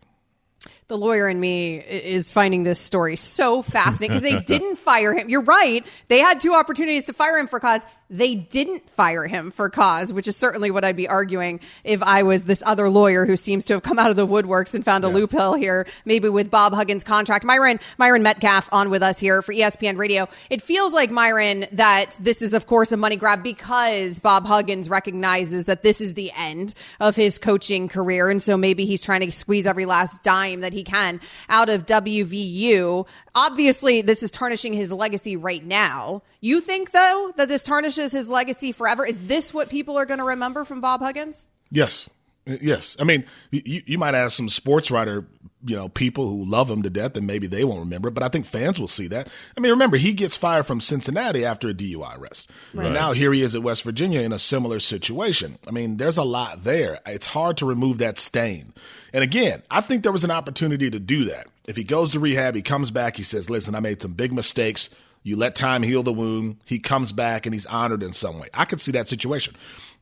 the 0.87 0.97
lawyer 0.97 1.27
in 1.27 1.39
me 1.39 1.77
is 1.77 2.29
finding 2.29 2.63
this 2.63 2.79
story 2.79 3.15
so 3.15 3.61
fascinating 3.61 4.17
because 4.17 4.21
they 4.21 4.41
didn't 4.41 4.75
fire 4.77 5.13
him. 5.13 5.29
You're 5.29 5.41
right. 5.41 5.85
They 6.07 6.19
had 6.19 6.39
two 6.39 6.53
opportunities 6.53 7.05
to 7.07 7.13
fire 7.13 7.37
him 7.37 7.47
for 7.47 7.59
cause. 7.59 7.85
They 8.09 8.35
didn't 8.35 8.87
fire 8.87 9.25
him 9.25 9.49
for 9.49 9.67
cause, 9.69 10.13
which 10.13 10.27
is 10.27 10.37
certainly 10.37 10.69
what 10.69 10.83
I'd 10.83 10.95
be 10.95 11.07
arguing 11.07 11.59
if 11.83 12.03
I 12.03 12.21
was 12.21 12.43
this 12.43 12.61
other 12.65 12.87
lawyer 12.87 13.25
who 13.25 13.35
seems 13.35 13.65
to 13.65 13.73
have 13.73 13.81
come 13.81 13.97
out 13.97 14.11
of 14.11 14.15
the 14.15 14.27
woodworks 14.27 14.75
and 14.75 14.85
found 14.85 15.03
a 15.03 15.07
yeah. 15.07 15.13
loophole 15.13 15.55
here, 15.55 15.87
maybe 16.05 16.29
with 16.29 16.51
Bob 16.51 16.73
Huggins' 16.73 17.03
contract. 17.03 17.43
Myron, 17.43 17.79
Myron 17.97 18.23
Medcalf 18.23 18.69
on 18.71 18.91
with 18.91 19.01
us 19.01 19.19
here 19.19 19.41
for 19.41 19.53
ESPN 19.53 19.97
Radio. 19.97 20.27
It 20.51 20.61
feels 20.61 20.93
like, 20.93 21.09
Myron, 21.09 21.65
that 21.71 22.15
this 22.21 22.43
is, 22.43 22.53
of 22.53 22.67
course, 22.67 22.91
a 22.91 22.97
money 22.97 23.15
grab 23.15 23.41
because 23.41 24.19
Bob 24.19 24.45
Huggins 24.45 24.87
recognizes 24.87 25.65
that 25.65 25.81
this 25.81 25.99
is 25.99 26.13
the 26.13 26.31
end 26.37 26.75
of 26.99 27.15
his 27.15 27.39
coaching 27.39 27.87
career. 27.87 28.29
And 28.29 28.41
so 28.41 28.55
maybe 28.55 28.85
he's 28.85 29.01
trying 29.01 29.21
to 29.21 29.31
squeeze 29.31 29.65
every 29.65 29.85
last 29.85 30.21
dime 30.21 30.59
that 30.59 30.73
he 30.73 30.83
can 30.83 31.19
out 31.49 31.69
of 31.69 31.87
WVU. 31.87 33.07
Obviously, 33.33 34.01
this 34.01 34.21
is 34.21 34.29
tarnishing 34.29 34.73
his 34.73 34.93
legacy 34.93 35.35
right 35.35 35.65
now. 35.65 36.21
You 36.45 36.61
think, 36.61 36.91
though, 36.91 37.33
that 37.37 37.47
this 37.47 37.63
tarnishes 37.63 38.11
his 38.11 38.29
legacy 38.29 38.71
forever? 38.71 39.03
Is 39.03 39.17
this 39.19 39.51
what 39.51 39.71
people 39.71 39.97
are 39.97 40.05
going 40.05 40.19
to 40.19 40.23
remember 40.23 40.63
from 40.63 40.79
Bob 40.79 41.01
Huggins? 41.01 41.49
Yes. 41.71 42.07
Yes. 42.45 42.95
I 42.99 43.03
mean, 43.03 43.25
you, 43.49 43.81
you 43.87 43.97
might 43.97 44.13
ask 44.13 44.37
some 44.37 44.49
sports 44.49 44.91
writer, 44.91 45.25
you 45.65 45.75
know, 45.75 45.89
people 45.89 46.27
who 46.27 46.45
love 46.45 46.69
him 46.69 46.83
to 46.83 46.91
death 46.91 47.17
and 47.17 47.25
maybe 47.25 47.47
they 47.47 47.63
won't 47.63 47.79
remember, 47.79 48.11
but 48.11 48.21
I 48.21 48.27
think 48.27 48.45
fans 48.45 48.79
will 48.79 48.87
see 48.87 49.07
that. 49.07 49.27
I 49.57 49.59
mean, 49.59 49.71
remember, 49.71 49.97
he 49.97 50.13
gets 50.13 50.35
fired 50.35 50.67
from 50.67 50.81
Cincinnati 50.81 51.43
after 51.43 51.67
a 51.67 51.73
DUI 51.73 52.19
arrest. 52.19 52.51
Right. 52.75 52.85
And 52.85 52.93
now 52.93 53.13
here 53.13 53.33
he 53.33 53.41
is 53.41 53.55
at 53.55 53.63
West 53.63 53.81
Virginia 53.81 54.21
in 54.21 54.31
a 54.31 54.37
similar 54.37 54.79
situation. 54.79 55.57
I 55.67 55.71
mean, 55.71 55.97
there's 55.97 56.17
a 56.17 56.23
lot 56.23 56.63
there. 56.63 56.99
It's 57.07 57.25
hard 57.25 57.57
to 57.57 57.65
remove 57.65 57.97
that 57.97 58.19
stain. 58.19 58.71
And 59.13 59.23
again, 59.23 59.63
I 59.71 59.81
think 59.81 60.03
there 60.03 60.11
was 60.11 60.23
an 60.23 60.29
opportunity 60.29 60.91
to 60.91 60.99
do 60.99 61.25
that. 61.25 61.47
If 61.67 61.75
he 61.75 61.83
goes 61.83 62.11
to 62.11 62.19
rehab, 62.19 62.53
he 62.53 62.61
comes 62.61 62.91
back, 62.91 63.17
he 63.17 63.23
says, 63.23 63.49
listen, 63.49 63.73
I 63.73 63.79
made 63.79 64.03
some 64.03 64.13
big 64.13 64.31
mistakes. 64.31 64.91
You 65.25 65.35
let 65.35 65.55
time 65.55 65.81
heal 65.81 66.03
the 66.03 66.13
wound. 66.13 66.57
He 66.65 66.77
comes 66.77 67.11
back 67.11 67.47
and 67.47 67.53
he's 67.55 67.65
honored 67.65 68.03
in 68.03 68.13
some 68.13 68.39
way. 68.39 68.47
I 68.53 68.63
could 68.65 68.79
see 68.79 68.91
that 68.91 69.07
situation. 69.07 69.55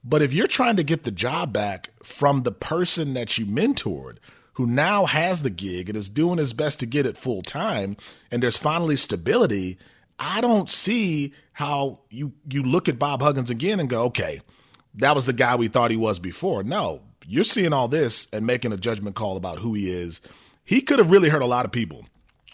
But 0.04 0.22
if 0.22 0.34
you're 0.34 0.48
trying 0.48 0.76
to 0.76 0.84
get 0.84 1.06
the 1.06 1.12
job 1.12 1.54
back 1.54 1.92
from 2.04 2.44
the 2.44 2.52
person 2.52 3.14
that 3.14 3.38
you 3.38 3.46
mentored, 3.46 4.18
who 4.56 4.68
now 4.68 5.06
has 5.06 5.42
the 5.42 5.50
gig 5.50 5.88
and 5.88 5.98
is 5.98 6.10
doing 6.10 6.40
his 6.40 6.52
best 6.52 6.82
to 6.82 6.86
get 6.86 7.06
it 7.06 7.16
full 7.16 7.42
time, 7.42 7.96
and 8.32 8.44
there's 8.44 8.58
finally 8.58 8.98
stability, 8.98 9.78
I 10.20 10.42
don't 10.42 10.70
see 10.70 11.34
how 11.54 12.02
you 12.10 12.34
you 12.50 12.62
look 12.62 12.90
at 12.90 13.00
Bob 13.00 13.22
Huggins 13.22 13.50
again 13.50 13.80
and 13.80 13.90
go, 13.90 14.04
okay, 14.04 14.42
that 14.96 15.16
was 15.16 15.26
the 15.26 15.32
guy 15.32 15.56
we 15.56 15.70
thought 15.70 15.90
he 15.90 15.96
was 15.96 16.20
before. 16.20 16.64
No, 16.64 17.02
you're 17.26 17.46
seeing 17.46 17.72
all 17.72 17.88
this 17.88 18.28
and 18.34 18.46
making 18.46 18.74
a 18.74 18.78
judgment 18.78 19.16
call 19.16 19.38
about 19.38 19.60
who 19.60 19.74
he 19.74 19.90
is. 19.90 20.20
He 20.66 20.82
could 20.82 21.00
have 21.00 21.12
really 21.12 21.30
hurt 21.30 21.42
a 21.42 21.46
lot 21.46 21.64
of 21.64 21.72
people 21.72 22.06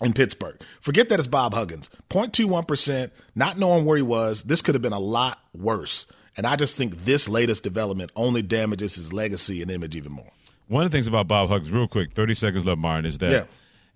in 0.02 0.14
Pittsburgh. 0.14 0.60
Forget 0.82 1.10
that 1.10 1.20
it's 1.20 1.28
Bob 1.28 1.54
Huggins. 1.54 1.90
0.21%, 2.10 3.12
not 3.36 3.58
knowing 3.58 3.86
where 3.86 3.98
he 3.98 4.04
was. 4.04 4.44
This 4.44 4.62
could 4.62 4.76
have 4.76 4.82
been 4.82 4.94
a 4.94 5.00
lot 5.00 5.40
worse. 5.54 6.06
And 6.38 6.48
I 6.48 6.56
just 6.56 6.78
think 6.78 7.06
this 7.06 7.28
latest 7.28 7.64
development 7.64 8.12
only 8.16 8.42
damages 8.42 8.96
his 8.96 9.12
legacy 9.12 9.62
and 9.62 9.70
image 9.70 9.96
even 9.96 10.12
more. 10.12 10.32
One 10.68 10.86
of 10.86 10.92
the 10.92 10.96
things 10.96 11.08
about 11.08 11.28
Bob 11.28 11.50
Huggins, 11.50 11.72
real 11.72 11.88
quick, 11.88 12.14
30 12.14 12.34
seconds 12.36 12.66
left, 12.66 12.80
Martin, 12.80 13.06
is 13.06 13.18
that 13.18 13.32
yeah. 13.32 13.44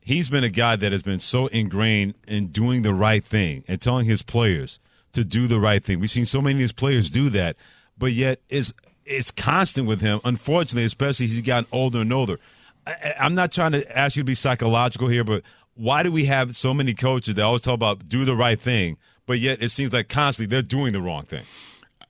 he's 0.02 0.30
been 0.30 0.44
a 0.44 0.50
guy 0.50 0.76
that 0.76 0.92
has 0.92 1.04
been 1.04 1.20
so 1.20 1.48
ingrained 1.48 2.16
in 2.28 2.48
doing 2.48 2.82
the 2.82 2.94
right 2.94 3.24
thing 3.24 3.64
and 3.68 3.80
telling 3.80 4.06
his 4.06 4.24
players 4.24 4.80
to 5.14 5.24
do 5.24 5.48
the 5.48 5.60
right 5.60 5.84
thing. 5.84 6.00
We've 6.00 6.10
seen 6.10 6.26
so 6.26 6.42
many 6.42 6.56
of 6.56 6.62
his 6.62 6.72
players 6.72 7.10
do 7.10 7.30
that, 7.30 7.58
but 7.98 8.12
yet 8.12 8.42
it's, 8.50 8.74
it's 9.06 9.32
constant 9.32 9.88
with 9.88 10.02
him, 10.02 10.20
unfortunately, 10.26 10.86
especially 10.86 11.26
as 11.26 11.32
he's 11.32 11.42
gotten 11.42 11.68
older 11.72 12.02
and 12.02 12.12
older. 12.12 12.40
I, 12.88 13.14
I'm 13.20 13.36
not 13.36 13.52
trying 13.52 13.74
to 13.74 13.98
ask 13.98 14.16
you 14.16 14.24
to 14.24 14.26
be 14.26 14.36
psychological 14.36 15.08
here, 15.08 15.24
but 15.24 15.44
why 15.76 16.04
do 16.04 16.12
we 16.12 16.26
have 16.26 16.56
so 16.56 16.74
many 16.74 16.94
coaches 16.94 17.36
that 17.36 17.44
always 17.44 17.62
talk 17.62 17.76
about 17.76 18.08
do 18.08 18.26
the 18.26 18.36
right 18.36 18.60
thing, 18.60 18.98
but 19.26 19.40
yet 19.40 19.62
it 19.62 19.70
seems 19.70 19.94
like 19.94 20.10
constantly 20.10 20.54
they're 20.54 20.62
doing 20.62 20.94
the 20.94 21.02
wrong 21.02 21.24
thing? 21.24 21.44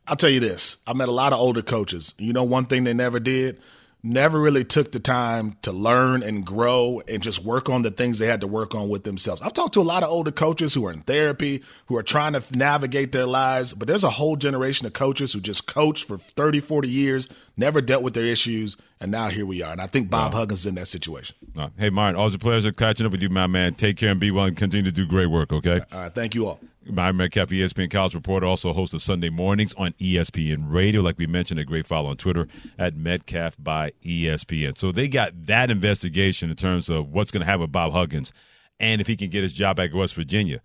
I'll 0.08 0.18
tell 0.18 0.30
you 0.30 0.40
this. 0.40 0.78
I 0.86 0.94
met 0.94 1.08
a 1.08 1.14
lot 1.14 1.32
of 1.32 1.40
older 1.40 1.62
coaches. 1.62 2.14
You 2.18 2.34
know, 2.34 2.44
one 2.44 2.66
thing 2.66 2.84
they 2.84 2.94
never 2.94 3.20
did? 3.20 3.62
Never 4.06 4.38
really 4.38 4.66
took 4.66 4.92
the 4.92 5.00
time 5.00 5.56
to 5.62 5.72
learn 5.72 6.24
and 6.24 6.46
grow 6.46 7.02
and 7.08 7.24
just 7.24 7.42
work 7.42 7.70
on 7.70 7.84
the 7.84 7.92
things 7.92 8.20
they 8.20 8.28
had 8.28 8.42
to 8.42 8.48
work 8.48 8.76
on 8.76 8.90
with 8.90 9.06
themselves. 9.06 9.42
I've 9.42 9.54
talked 9.54 9.76
to 9.76 9.80
a 9.80 9.82
lot 9.82 10.04
of 10.04 10.10
older 10.10 10.30
coaches 10.30 10.74
who 10.74 10.86
are 10.86 10.92
in 10.92 11.04
therapy, 11.04 11.64
who 11.86 11.96
are 11.96 12.04
trying 12.04 12.34
to 12.34 12.44
navigate 12.52 13.14
their 13.14 13.26
lives, 13.26 13.74
but 13.74 13.88
there's 13.88 14.04
a 14.04 14.10
whole 14.10 14.36
generation 14.36 14.86
of 14.86 14.92
coaches 14.92 15.32
who 15.32 15.40
just 15.40 15.68
coached 15.68 16.04
for 16.04 16.18
30, 16.18 16.60
40 16.60 16.90
years, 16.90 17.30
never 17.56 17.80
dealt 17.80 18.04
with 18.04 18.14
their 18.14 18.26
issues, 18.26 18.76
and 19.00 19.10
now 19.10 19.30
here 19.30 19.46
we 19.46 19.62
are. 19.62 19.72
And 19.72 19.80
I 19.80 19.88
think 19.88 20.10
Bob 20.10 20.34
wow. 20.34 20.40
Huggins 20.40 20.60
is 20.62 20.66
in 20.66 20.76
that 20.76 20.90
situation. 20.90 21.38
Hey, 21.78 21.90
Martin, 21.90 22.20
all 22.20 22.30
the 22.30 22.38
players 22.38 22.66
are 22.66 22.74
catching 22.74 23.06
up 23.06 23.14
with 23.14 23.22
you, 23.22 23.30
my 23.30 23.48
man. 23.48 23.74
Take 23.74 23.96
care 23.96 24.10
and 24.10 24.20
be 24.20 24.32
well 24.32 24.48
and 24.48 24.58
continue 24.58 24.84
to 24.84 24.92
do 24.92 25.08
great 25.08 25.28
work, 25.28 25.54
okay? 25.54 25.80
All 25.94 26.00
right, 26.02 26.14
thank 26.14 26.36
you 26.36 26.46
all. 26.46 26.60
Myron 26.86 27.18
Medcalf, 27.18 27.48
ESPN 27.48 27.90
College 27.90 28.16
Reporter, 28.16 28.46
also 28.46 28.74
host 28.74 28.94
of 28.94 29.02
Sunday 29.02 29.30
mornings 29.30 29.74
on 29.76 29.94
ESPN 29.94 30.72
Radio. 30.72 31.02
Like 31.02 31.18
we 31.18 31.28
mentioned, 31.28 31.60
a 31.60 31.66
great 31.66 31.88
follow 31.88 32.10
on 32.10 32.18
Twitter 32.18 32.48
at 32.78 32.96
Medcalf 32.96 33.56
by 33.60 33.92
ESPN. 34.04 34.78
So 34.78 34.92
they 34.92 35.08
got 35.08 35.46
that 35.46 35.72
investigation 35.72 36.50
in 36.50 36.56
terms 36.56 36.90
of 36.90 37.10
what's 37.10 37.32
going 37.32 37.42
to 37.42 37.46
happen 37.46 37.62
with 37.62 37.72
Bob 37.72 37.94
Huggins 37.94 38.34
and 38.80 39.00
if 39.02 39.08
he 39.08 39.16
can 39.16 39.30
get 39.30 39.44
his 39.44 39.54
job 39.54 39.78
back 39.78 39.92
at 39.92 39.96
West 39.96 40.16
Virginia. 40.16 40.62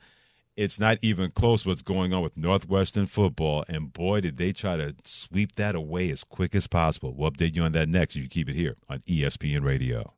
It's 0.56 0.80
not 0.80 0.98
even 1.02 1.30
close 1.30 1.64
what's 1.64 1.82
going 1.82 2.12
on 2.12 2.22
with 2.22 2.36
Northwestern 2.36 3.06
football. 3.06 3.64
And 3.68 3.92
boy, 3.92 4.20
did 4.22 4.38
they 4.38 4.52
try 4.52 4.76
to 4.76 4.96
sweep 5.04 5.52
that 5.52 5.76
away 5.76 6.10
as 6.10 6.24
quick 6.24 6.54
as 6.56 6.66
possible. 6.66 7.14
We'll 7.14 7.30
update 7.30 7.54
you 7.54 7.62
on 7.62 7.72
that 7.72 7.88
next 7.88 8.16
if 8.16 8.22
you 8.22 8.28
keep 8.28 8.48
it 8.48 8.56
here 8.56 8.74
on 8.88 8.98
ESPN 9.00 9.62
Radio. 9.62 10.17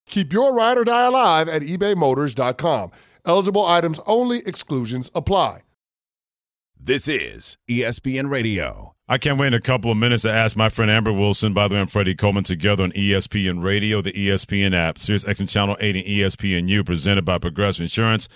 Keep 0.11 0.33
your 0.33 0.53
ride 0.53 0.77
or 0.77 0.83
die 0.83 1.07
alive 1.07 1.47
at 1.47 1.63
ebaymotors.com. 1.63 2.91
Eligible 3.25 3.65
items 3.65 3.99
only, 4.05 4.39
exclusions 4.45 5.09
apply. 5.15 5.61
This 6.79 7.07
is 7.07 7.57
ESPN 7.69 8.29
Radio. 8.29 8.95
I 9.07 9.17
can't 9.17 9.37
wait 9.37 9.47
in 9.47 9.53
a 9.53 9.61
couple 9.61 9.91
of 9.91 9.97
minutes 9.97 10.23
to 10.23 10.31
ask 10.31 10.57
my 10.57 10.69
friend 10.69 10.89
Amber 10.89 11.13
Wilson. 11.13 11.53
By 11.53 11.67
the 11.67 11.75
way, 11.75 11.81
I'm 11.81 11.87
Freddie 11.87 12.15
Coleman 12.15 12.43
together 12.43 12.83
on 12.83 12.91
ESPN 12.91 13.63
Radio, 13.63 14.01
the 14.01 14.11
ESPN 14.11 14.73
app, 14.73 14.97
Sirius 14.97 15.25
XM 15.25 15.49
Channel 15.49 15.77
8 15.79 15.95
and 15.95 16.05
ESPNU, 16.05 16.85
presented 16.85 17.23
by 17.23 17.37
Progressive 17.37 17.83
Insurance. 17.83 18.27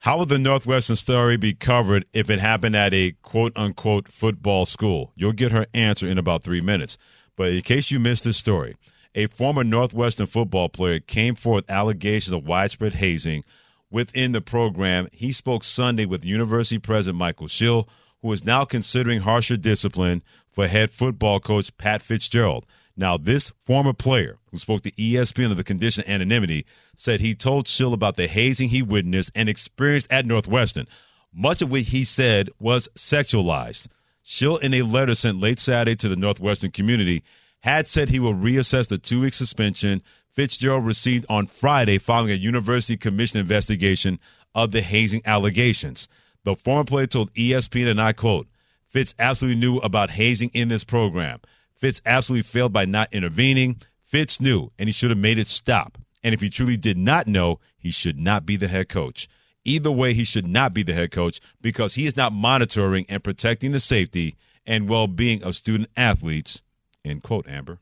How 0.00 0.18
would 0.18 0.28
the 0.28 0.38
Northwestern 0.38 0.96
story 0.96 1.36
be 1.36 1.54
covered 1.54 2.04
if 2.12 2.30
it 2.30 2.38
happened 2.38 2.76
at 2.76 2.94
a 2.94 3.12
quote 3.22 3.52
unquote 3.56 4.08
football 4.12 4.66
school? 4.66 5.12
You'll 5.16 5.32
get 5.32 5.52
her 5.52 5.66
answer 5.74 6.06
in 6.06 6.18
about 6.18 6.44
three 6.44 6.60
minutes. 6.60 6.96
But 7.36 7.52
in 7.52 7.62
case 7.62 7.90
you 7.90 7.98
missed 7.98 8.24
this 8.24 8.36
story, 8.36 8.76
a 9.14 9.26
former 9.28 9.64
Northwestern 9.64 10.26
football 10.26 10.68
player 10.68 11.00
came 11.00 11.34
forth 11.34 11.70
allegations 11.70 12.32
of 12.32 12.46
widespread 12.46 12.94
hazing 12.94 13.44
within 13.90 14.32
the 14.32 14.40
program. 14.40 15.08
He 15.12 15.32
spoke 15.32 15.64
Sunday 15.64 16.04
with 16.04 16.24
University 16.24 16.78
President 16.78 17.18
Michael 17.18 17.48
Schill, 17.48 17.88
who 18.22 18.32
is 18.32 18.44
now 18.44 18.64
considering 18.64 19.20
harsher 19.20 19.56
discipline 19.56 20.22
for 20.50 20.66
head 20.66 20.90
football 20.90 21.40
coach 21.40 21.76
Pat 21.78 22.02
Fitzgerald. 22.02 22.66
Now, 22.96 23.16
this 23.16 23.52
former 23.60 23.92
player 23.92 24.38
who 24.50 24.56
spoke 24.56 24.82
to 24.82 24.92
ESPN 24.92 25.50
of 25.50 25.56
the 25.56 25.64
condition 25.64 26.04
of 26.04 26.08
anonymity 26.08 26.64
said 26.96 27.20
he 27.20 27.34
told 27.34 27.66
Schill 27.66 27.92
about 27.92 28.16
the 28.16 28.28
hazing 28.28 28.68
he 28.68 28.82
witnessed 28.82 29.32
and 29.34 29.48
experienced 29.48 30.12
at 30.12 30.26
Northwestern. 30.26 30.86
Much 31.32 31.60
of 31.60 31.70
what 31.70 31.80
he 31.80 32.04
said 32.04 32.50
was 32.60 32.88
sexualized. 32.96 33.88
Schill, 34.22 34.56
in 34.58 34.72
a 34.72 34.82
letter 34.82 35.14
sent 35.14 35.40
late 35.40 35.58
Saturday 35.58 35.96
to 35.96 36.08
the 36.08 36.16
Northwestern 36.16 36.70
community, 36.70 37.24
had 37.64 37.86
said 37.86 38.10
he 38.10 38.20
will 38.20 38.34
reassess 38.34 38.88
the 38.88 38.98
two 38.98 39.22
week 39.22 39.32
suspension 39.32 40.02
Fitzgerald 40.30 40.84
received 40.84 41.24
on 41.30 41.46
Friday 41.46 41.96
following 41.96 42.30
a 42.30 42.34
university 42.34 42.98
commission 42.98 43.40
investigation 43.40 44.20
of 44.54 44.70
the 44.70 44.82
hazing 44.82 45.22
allegations. 45.24 46.06
The 46.44 46.56
former 46.56 46.84
player 46.84 47.06
told 47.06 47.32
ESPN, 47.32 47.88
and 47.88 48.02
I 48.02 48.12
quote, 48.12 48.48
Fitz 48.84 49.14
absolutely 49.18 49.58
knew 49.58 49.78
about 49.78 50.10
hazing 50.10 50.50
in 50.52 50.68
this 50.68 50.84
program. 50.84 51.40
Fitz 51.74 52.02
absolutely 52.04 52.42
failed 52.42 52.74
by 52.74 52.84
not 52.84 53.10
intervening. 53.14 53.80
Fitz 54.02 54.42
knew, 54.42 54.70
and 54.78 54.86
he 54.86 54.92
should 54.92 55.08
have 55.08 55.18
made 55.18 55.38
it 55.38 55.48
stop. 55.48 55.96
And 56.22 56.34
if 56.34 56.42
he 56.42 56.50
truly 56.50 56.76
did 56.76 56.98
not 56.98 57.26
know, 57.26 57.60
he 57.78 57.90
should 57.90 58.18
not 58.18 58.44
be 58.44 58.56
the 58.56 58.68
head 58.68 58.90
coach. 58.90 59.26
Either 59.64 59.90
way, 59.90 60.12
he 60.12 60.24
should 60.24 60.46
not 60.46 60.74
be 60.74 60.82
the 60.82 60.92
head 60.92 61.12
coach 61.12 61.40
because 61.62 61.94
he 61.94 62.04
is 62.04 62.14
not 62.14 62.34
monitoring 62.34 63.06
and 63.08 63.24
protecting 63.24 63.72
the 63.72 63.80
safety 63.80 64.36
and 64.66 64.86
well 64.86 65.06
being 65.06 65.42
of 65.42 65.56
student 65.56 65.88
athletes. 65.96 66.60
End 67.04 67.22
quote, 67.22 67.48
Amber 67.48 67.80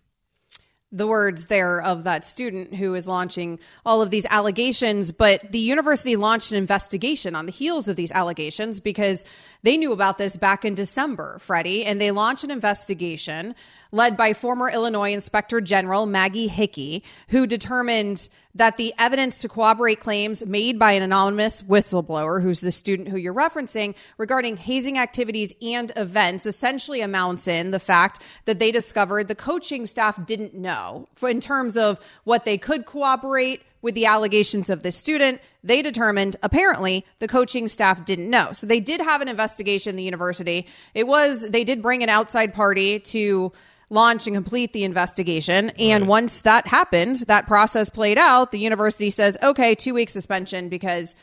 the 0.92 1.06
words 1.06 1.46
there 1.46 1.80
of 1.80 2.04
that 2.04 2.24
student 2.24 2.74
who 2.74 2.94
is 2.94 3.08
launching 3.08 3.58
all 3.84 4.02
of 4.02 4.10
these 4.10 4.26
allegations. 4.28 5.10
But 5.10 5.50
the 5.50 5.58
university 5.58 6.16
launched 6.16 6.52
an 6.52 6.58
investigation 6.58 7.34
on 7.34 7.46
the 7.46 7.52
heels 7.52 7.88
of 7.88 7.96
these 7.96 8.12
allegations 8.12 8.78
because 8.78 9.24
they 9.62 9.78
knew 9.78 9.92
about 9.92 10.18
this 10.18 10.36
back 10.36 10.64
in 10.64 10.74
December, 10.74 11.38
Freddie, 11.38 11.86
and 11.86 11.98
they 12.00 12.10
launched 12.10 12.44
an 12.44 12.50
investigation 12.50 13.54
led 13.92 14.16
by 14.16 14.32
former 14.32 14.70
Illinois 14.70 15.12
Inspector 15.12 15.60
General 15.60 16.06
Maggie 16.06 16.48
Hickey, 16.48 17.04
who 17.28 17.46
determined 17.46 18.28
that 18.54 18.76
the 18.76 18.92
evidence 18.98 19.38
to 19.40 19.48
corroborate 19.48 20.00
claims 20.00 20.44
made 20.44 20.78
by 20.78 20.92
an 20.92 21.02
anonymous 21.02 21.62
whistleblower, 21.62 22.42
who's 22.42 22.60
the 22.60 22.72
student 22.72 23.08
who 23.08 23.16
you're 23.16 23.34
referencing, 23.34 23.94
regarding 24.18 24.56
hazing 24.56 24.98
activities 24.98 25.52
and 25.62 25.92
events 25.96 26.46
essentially 26.46 27.02
amounts 27.02 27.46
in 27.46 27.70
the 27.70 27.78
fact 27.78 28.22
that 28.46 28.58
they 28.58 28.72
discovered 28.72 29.28
the 29.28 29.34
coaching 29.34 29.86
staff 29.86 30.24
didn't 30.26 30.54
know 30.54 31.06
in 31.22 31.40
terms 31.40 31.76
of 31.76 32.00
what 32.24 32.44
they 32.44 32.58
could 32.58 32.86
cooperate 32.86 33.62
with 33.82 33.94
the 33.94 34.06
allegations 34.06 34.70
of 34.70 34.82
this 34.82 34.96
student. 34.96 35.40
They 35.64 35.82
determined 35.82 36.36
apparently 36.42 37.04
the 37.18 37.28
coaching 37.28 37.68
staff 37.68 38.04
didn't 38.04 38.30
know. 38.30 38.52
So 38.52 38.66
they 38.66 38.80
did 38.80 39.00
have 39.00 39.20
an 39.20 39.28
investigation 39.28 39.90
in 39.90 39.96
the 39.96 40.04
university. 40.04 40.66
It 40.94 41.06
was, 41.06 41.48
they 41.50 41.64
did 41.64 41.82
bring 41.82 42.02
an 42.02 42.08
outside 42.08 42.54
party 42.54 43.00
to 43.00 43.52
launch 43.92 44.26
and 44.26 44.34
complete 44.34 44.72
the 44.72 44.84
investigation. 44.84 45.70
And 45.78 46.02
right. 46.04 46.08
once 46.08 46.40
that 46.40 46.66
happened, 46.66 47.16
that 47.28 47.46
process 47.46 47.90
played 47.90 48.18
out, 48.18 48.50
the 48.50 48.58
university 48.58 49.10
says, 49.10 49.36
okay, 49.42 49.74
two 49.74 49.94
week 49.94 50.08
suspension 50.08 50.68
because 50.68 51.14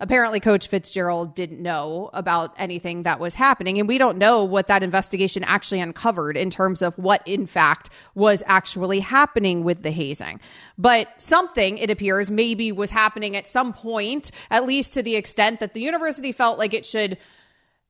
apparently 0.00 0.40
Coach 0.40 0.68
Fitzgerald 0.68 1.34
didn't 1.34 1.62
know 1.62 2.10
about 2.12 2.54
anything 2.58 3.04
that 3.04 3.20
was 3.20 3.34
happening. 3.34 3.78
And 3.78 3.86
we 3.86 3.98
don't 3.98 4.18
know 4.18 4.42
what 4.44 4.66
that 4.68 4.82
investigation 4.82 5.44
actually 5.44 5.80
uncovered 5.80 6.36
in 6.36 6.50
terms 6.50 6.82
of 6.82 6.96
what, 6.98 7.26
in 7.26 7.46
fact, 7.46 7.90
was 8.14 8.42
actually 8.46 9.00
happening 9.00 9.62
with 9.62 9.82
the 9.82 9.90
hazing. 9.90 10.40
But 10.78 11.08
something, 11.20 11.78
it 11.78 11.90
appears, 11.90 12.30
maybe 12.30 12.72
was 12.72 12.90
happening 12.90 13.36
at 13.36 13.46
some 13.46 13.72
point, 13.72 14.30
at 14.50 14.66
least 14.66 14.94
to 14.94 15.02
the 15.02 15.16
extent 15.16 15.60
that 15.60 15.74
the 15.74 15.80
university 15.80 16.32
felt 16.32 16.58
like 16.58 16.74
it 16.74 16.86
should 16.86 17.18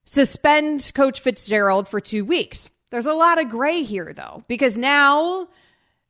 suspend 0.04 0.92
Coach 0.94 1.20
Fitzgerald 1.20 1.88
for 1.88 2.00
two 2.00 2.24
weeks. 2.24 2.68
There's 2.94 3.06
a 3.06 3.12
lot 3.12 3.40
of 3.40 3.48
gray 3.48 3.82
here, 3.82 4.12
though, 4.12 4.44
because 4.46 4.78
now 4.78 5.48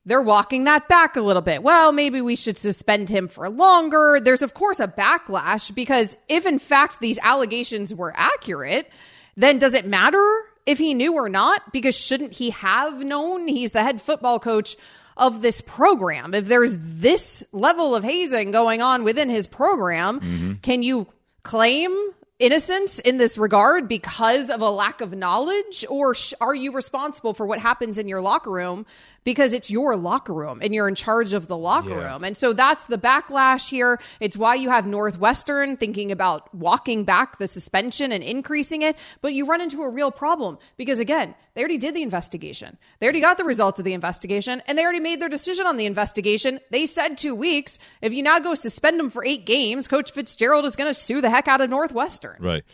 they're 0.04 0.20
walking 0.20 0.64
that 0.64 0.86
back 0.86 1.16
a 1.16 1.22
little 1.22 1.40
bit. 1.40 1.62
Well, 1.62 1.92
maybe 1.92 2.20
we 2.20 2.36
should 2.36 2.58
suspend 2.58 3.08
him 3.08 3.26
for 3.26 3.48
longer. 3.48 4.20
There's, 4.22 4.42
of 4.42 4.52
course, 4.52 4.80
a 4.80 4.86
backlash 4.86 5.74
because 5.74 6.14
if, 6.28 6.44
in 6.44 6.58
fact, 6.58 7.00
these 7.00 7.18
allegations 7.22 7.94
were 7.94 8.12
accurate, 8.14 8.90
then 9.34 9.58
does 9.58 9.72
it 9.72 9.86
matter 9.86 10.42
if 10.66 10.76
he 10.76 10.92
knew 10.92 11.14
or 11.14 11.30
not? 11.30 11.72
Because 11.72 11.98
shouldn't 11.98 12.34
he 12.34 12.50
have 12.50 13.02
known? 13.02 13.48
He's 13.48 13.70
the 13.70 13.82
head 13.82 13.98
football 13.98 14.38
coach 14.38 14.76
of 15.16 15.40
this 15.40 15.62
program. 15.62 16.34
If 16.34 16.48
there's 16.48 16.76
this 16.78 17.42
level 17.50 17.94
of 17.94 18.04
hazing 18.04 18.50
going 18.50 18.82
on 18.82 19.04
within 19.04 19.30
his 19.30 19.46
program, 19.46 20.20
mm-hmm. 20.20 20.52
can 20.60 20.82
you 20.82 21.06
claim 21.44 21.96
innocence 22.38 22.98
in 22.98 23.16
this 23.16 23.38
regard 23.38 23.88
because 23.88 24.50
of 24.50 24.60
a 24.60 24.68
lack 24.68 25.00
of 25.00 25.14
knowledge 25.14 25.84
or 25.88 26.14
sh- 26.14 26.34
are 26.40 26.54
you 26.54 26.72
responsible 26.72 27.32
for 27.32 27.46
what 27.46 27.60
happens 27.60 27.96
in 27.96 28.08
your 28.08 28.20
locker 28.20 28.50
room 28.50 28.84
because 29.24 29.52
it's 29.54 29.70
your 29.70 29.96
locker 29.96 30.32
room 30.32 30.60
and 30.62 30.74
you're 30.74 30.88
in 30.88 30.94
charge 30.94 31.32
of 31.32 31.48
the 31.48 31.56
locker 31.56 31.90
yeah. 31.90 32.12
room. 32.12 32.24
And 32.24 32.36
so 32.36 32.52
that's 32.52 32.84
the 32.84 32.98
backlash 32.98 33.70
here. 33.70 33.98
It's 34.20 34.36
why 34.36 34.54
you 34.54 34.70
have 34.70 34.86
Northwestern 34.86 35.76
thinking 35.76 36.12
about 36.12 36.54
walking 36.54 37.04
back 37.04 37.38
the 37.38 37.46
suspension 37.46 38.12
and 38.12 38.22
increasing 38.22 38.82
it. 38.82 38.96
But 39.22 39.32
you 39.32 39.46
run 39.46 39.60
into 39.60 39.82
a 39.82 39.90
real 39.90 40.10
problem 40.10 40.58
because, 40.76 41.00
again, 41.00 41.34
they 41.54 41.60
already 41.60 41.78
did 41.78 41.94
the 41.94 42.02
investigation. 42.02 42.78
They 43.00 43.06
already 43.06 43.20
got 43.20 43.38
the 43.38 43.44
results 43.44 43.78
of 43.78 43.84
the 43.84 43.94
investigation 43.94 44.62
and 44.66 44.76
they 44.76 44.82
already 44.82 45.00
made 45.00 45.20
their 45.20 45.28
decision 45.28 45.66
on 45.66 45.76
the 45.76 45.86
investigation. 45.86 46.60
They 46.70 46.86
said 46.86 47.16
two 47.16 47.34
weeks. 47.34 47.78
If 48.02 48.12
you 48.12 48.22
now 48.22 48.38
go 48.38 48.54
suspend 48.54 49.00
them 49.00 49.10
for 49.10 49.24
eight 49.24 49.46
games, 49.46 49.88
Coach 49.88 50.12
Fitzgerald 50.12 50.64
is 50.64 50.76
going 50.76 50.90
to 50.90 50.94
sue 50.94 51.20
the 51.20 51.30
heck 51.30 51.48
out 51.48 51.60
of 51.60 51.70
Northwestern. 51.70 52.36
Right. 52.40 52.64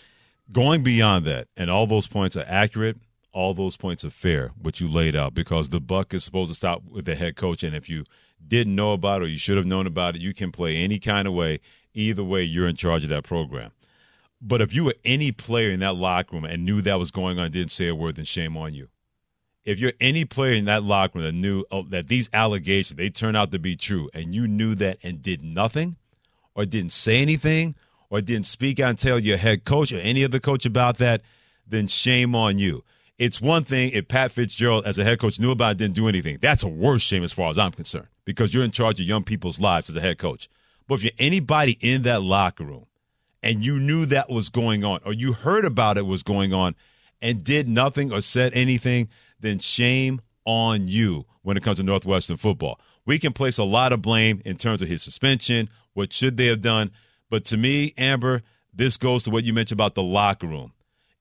Going 0.52 0.82
beyond 0.82 1.26
that, 1.26 1.46
and 1.56 1.70
all 1.70 1.86
those 1.86 2.08
points 2.08 2.36
are 2.36 2.44
accurate 2.44 2.96
all 3.33 3.55
those 3.55 3.77
points 3.77 4.05
are 4.05 4.11
fair, 4.11 4.51
what 4.61 4.81
you 4.81 4.90
laid 4.90 5.14
out, 5.14 5.35
because 5.35 5.69
the 5.69 5.81
buck 5.81 6.12
is 6.14 6.25
supposed 6.25 6.51
to 6.51 6.57
stop 6.57 6.83
with 6.88 7.05
the 7.05 7.14
head 7.14 7.37
coach. 7.37 7.62
And 7.62 7.75
if 7.77 7.88
you 7.88 8.05
didn't 8.47 8.75
know 8.75 8.93
about 8.93 9.23
it 9.23 9.27
or 9.27 9.29
you 9.29 9.38
should 9.38 9.57
have 9.57 9.66
known 9.66 9.87
about 9.87 10.16
it, 10.16 10.23
you 10.23 10.35
can 10.35 10.51
play 10.51 10.77
any 10.77 10.99
kind 10.99 11.29
of 11.29 11.35
way. 11.35 11.61
Either 11.95 12.25
way, 12.25 12.43
you're 12.43 12.69
in 12.69 12.77
charge 12.77 13.05
of 13.05 13.11
that 13.11 13.25
program. 13.25 13.73
But 14.40 14.62
if 14.62 14.73
you 14.73 14.85
were 14.85 14.95
any 15.05 15.33
player 15.33 15.71
in 15.71 15.81
that 15.81 15.97
locker 15.97 16.37
room 16.37 16.45
and 16.45 16.64
knew 16.64 16.81
that 16.83 16.99
was 16.99 17.11
going 17.11 17.38
on, 17.38 17.51
didn't 17.51 17.73
say 17.73 17.88
a 17.88 17.95
word, 17.95 18.16
then 18.16 18.25
shame 18.25 18.57
on 18.57 18.75
you. 18.75 18.88
If 19.64 19.79
you're 19.79 19.93
any 20.01 20.25
player 20.25 20.55
in 20.55 20.64
that 20.64 20.83
locker 20.83 21.19
room 21.19 21.27
that 21.27 21.33
knew 21.33 21.64
oh, 21.71 21.83
that 21.85 22.07
these 22.07 22.31
allegations 22.33 22.97
they 22.97 23.11
turn 23.11 23.37
out 23.37 23.53
to 23.53 23.59
be 23.59 23.77
true, 23.77 24.09
and 24.14 24.35
you 24.35 24.49
knew 24.49 24.75
that 24.77 24.99
and 25.03 25.21
did 25.21 25.43
nothing, 25.43 25.97
or 26.55 26.64
didn't 26.64 26.93
say 26.93 27.21
anything, 27.21 27.75
or 28.09 28.21
didn't 28.21 28.47
speak 28.47 28.81
out 28.81 28.88
and 28.90 28.99
tell 28.99 29.19
your 29.19 29.37
head 29.37 29.64
coach 29.64 29.93
or 29.93 29.99
any 29.99 30.25
other 30.25 30.40
coach 30.40 30.64
about 30.64 30.99
that, 30.99 31.21
then 31.66 31.87
shame 31.87 32.35
on 32.35 32.59
you. 32.59 32.83
It's 33.20 33.38
one 33.38 33.64
thing 33.64 33.90
if 33.92 34.09
Pat 34.09 34.33
Fitzgerald, 34.33 34.87
as 34.87 34.98
a 34.98 35.04
head 35.04 35.18
coach, 35.18 35.38
knew 35.38 35.50
about 35.50 35.72
it, 35.72 35.76
didn't 35.76 35.94
do 35.94 36.09
anything. 36.09 36.38
That's 36.40 36.62
a 36.62 36.68
worse 36.68 37.02
shame 37.02 37.22
as 37.22 37.35
far 37.35 37.50
as 37.50 37.59
I'm 37.59 37.70
concerned 37.70 38.06
because 38.24 38.54
you're 38.54 38.64
in 38.64 38.70
charge 38.70 38.98
of 38.98 39.04
young 39.04 39.24
people's 39.24 39.61
lives 39.61 39.90
as 39.90 39.96
a 39.96 40.00
head 40.00 40.16
coach. 40.16 40.48
But 40.88 40.94
if 40.94 41.02
you're 41.02 41.12
anybody 41.18 41.76
in 41.83 42.00
that 42.02 42.22
locker 42.22 42.64
room 42.64 42.87
and 43.42 43.62
you 43.62 43.78
knew 43.78 44.06
that 44.06 44.30
was 44.30 44.48
going 44.48 44.85
on 44.85 45.00
or 45.04 45.12
you 45.12 45.35
heard 45.35 45.66
about 45.66 45.98
it 45.98 46.06
was 46.06 46.22
going 46.22 46.54
on 46.54 46.74
and 47.20 47.44
did 47.44 47.68
nothing 47.68 48.11
or 48.11 48.22
said 48.22 48.52
anything, 48.54 49.11
then 49.38 49.59
shame 49.59 50.22
on 50.46 50.88
you 50.88 51.26
when 51.42 51.59
it 51.59 51.62
comes 51.62 51.76
to 51.76 51.83
Northwestern 51.83 52.38
football. 52.38 52.80
We 53.04 53.18
can 53.18 53.35
place 53.35 53.59
a 53.59 53.64
lot 53.64 53.92
of 53.92 54.00
blame 54.00 54.40
in 54.46 54.56
terms 54.56 54.80
of 54.80 54.88
his 54.88 55.02
suspension, 55.02 55.68
what 55.92 56.11
should 56.14 56.38
they 56.38 56.46
have 56.46 56.62
done. 56.62 56.90
But 57.28 57.44
to 57.46 57.59
me, 57.59 57.92
Amber, 57.98 58.40
this 58.72 58.96
goes 58.96 59.24
to 59.24 59.30
what 59.30 59.44
you 59.44 59.52
mentioned 59.52 59.76
about 59.76 59.94
the 59.94 60.02
locker 60.02 60.46
room 60.46 60.72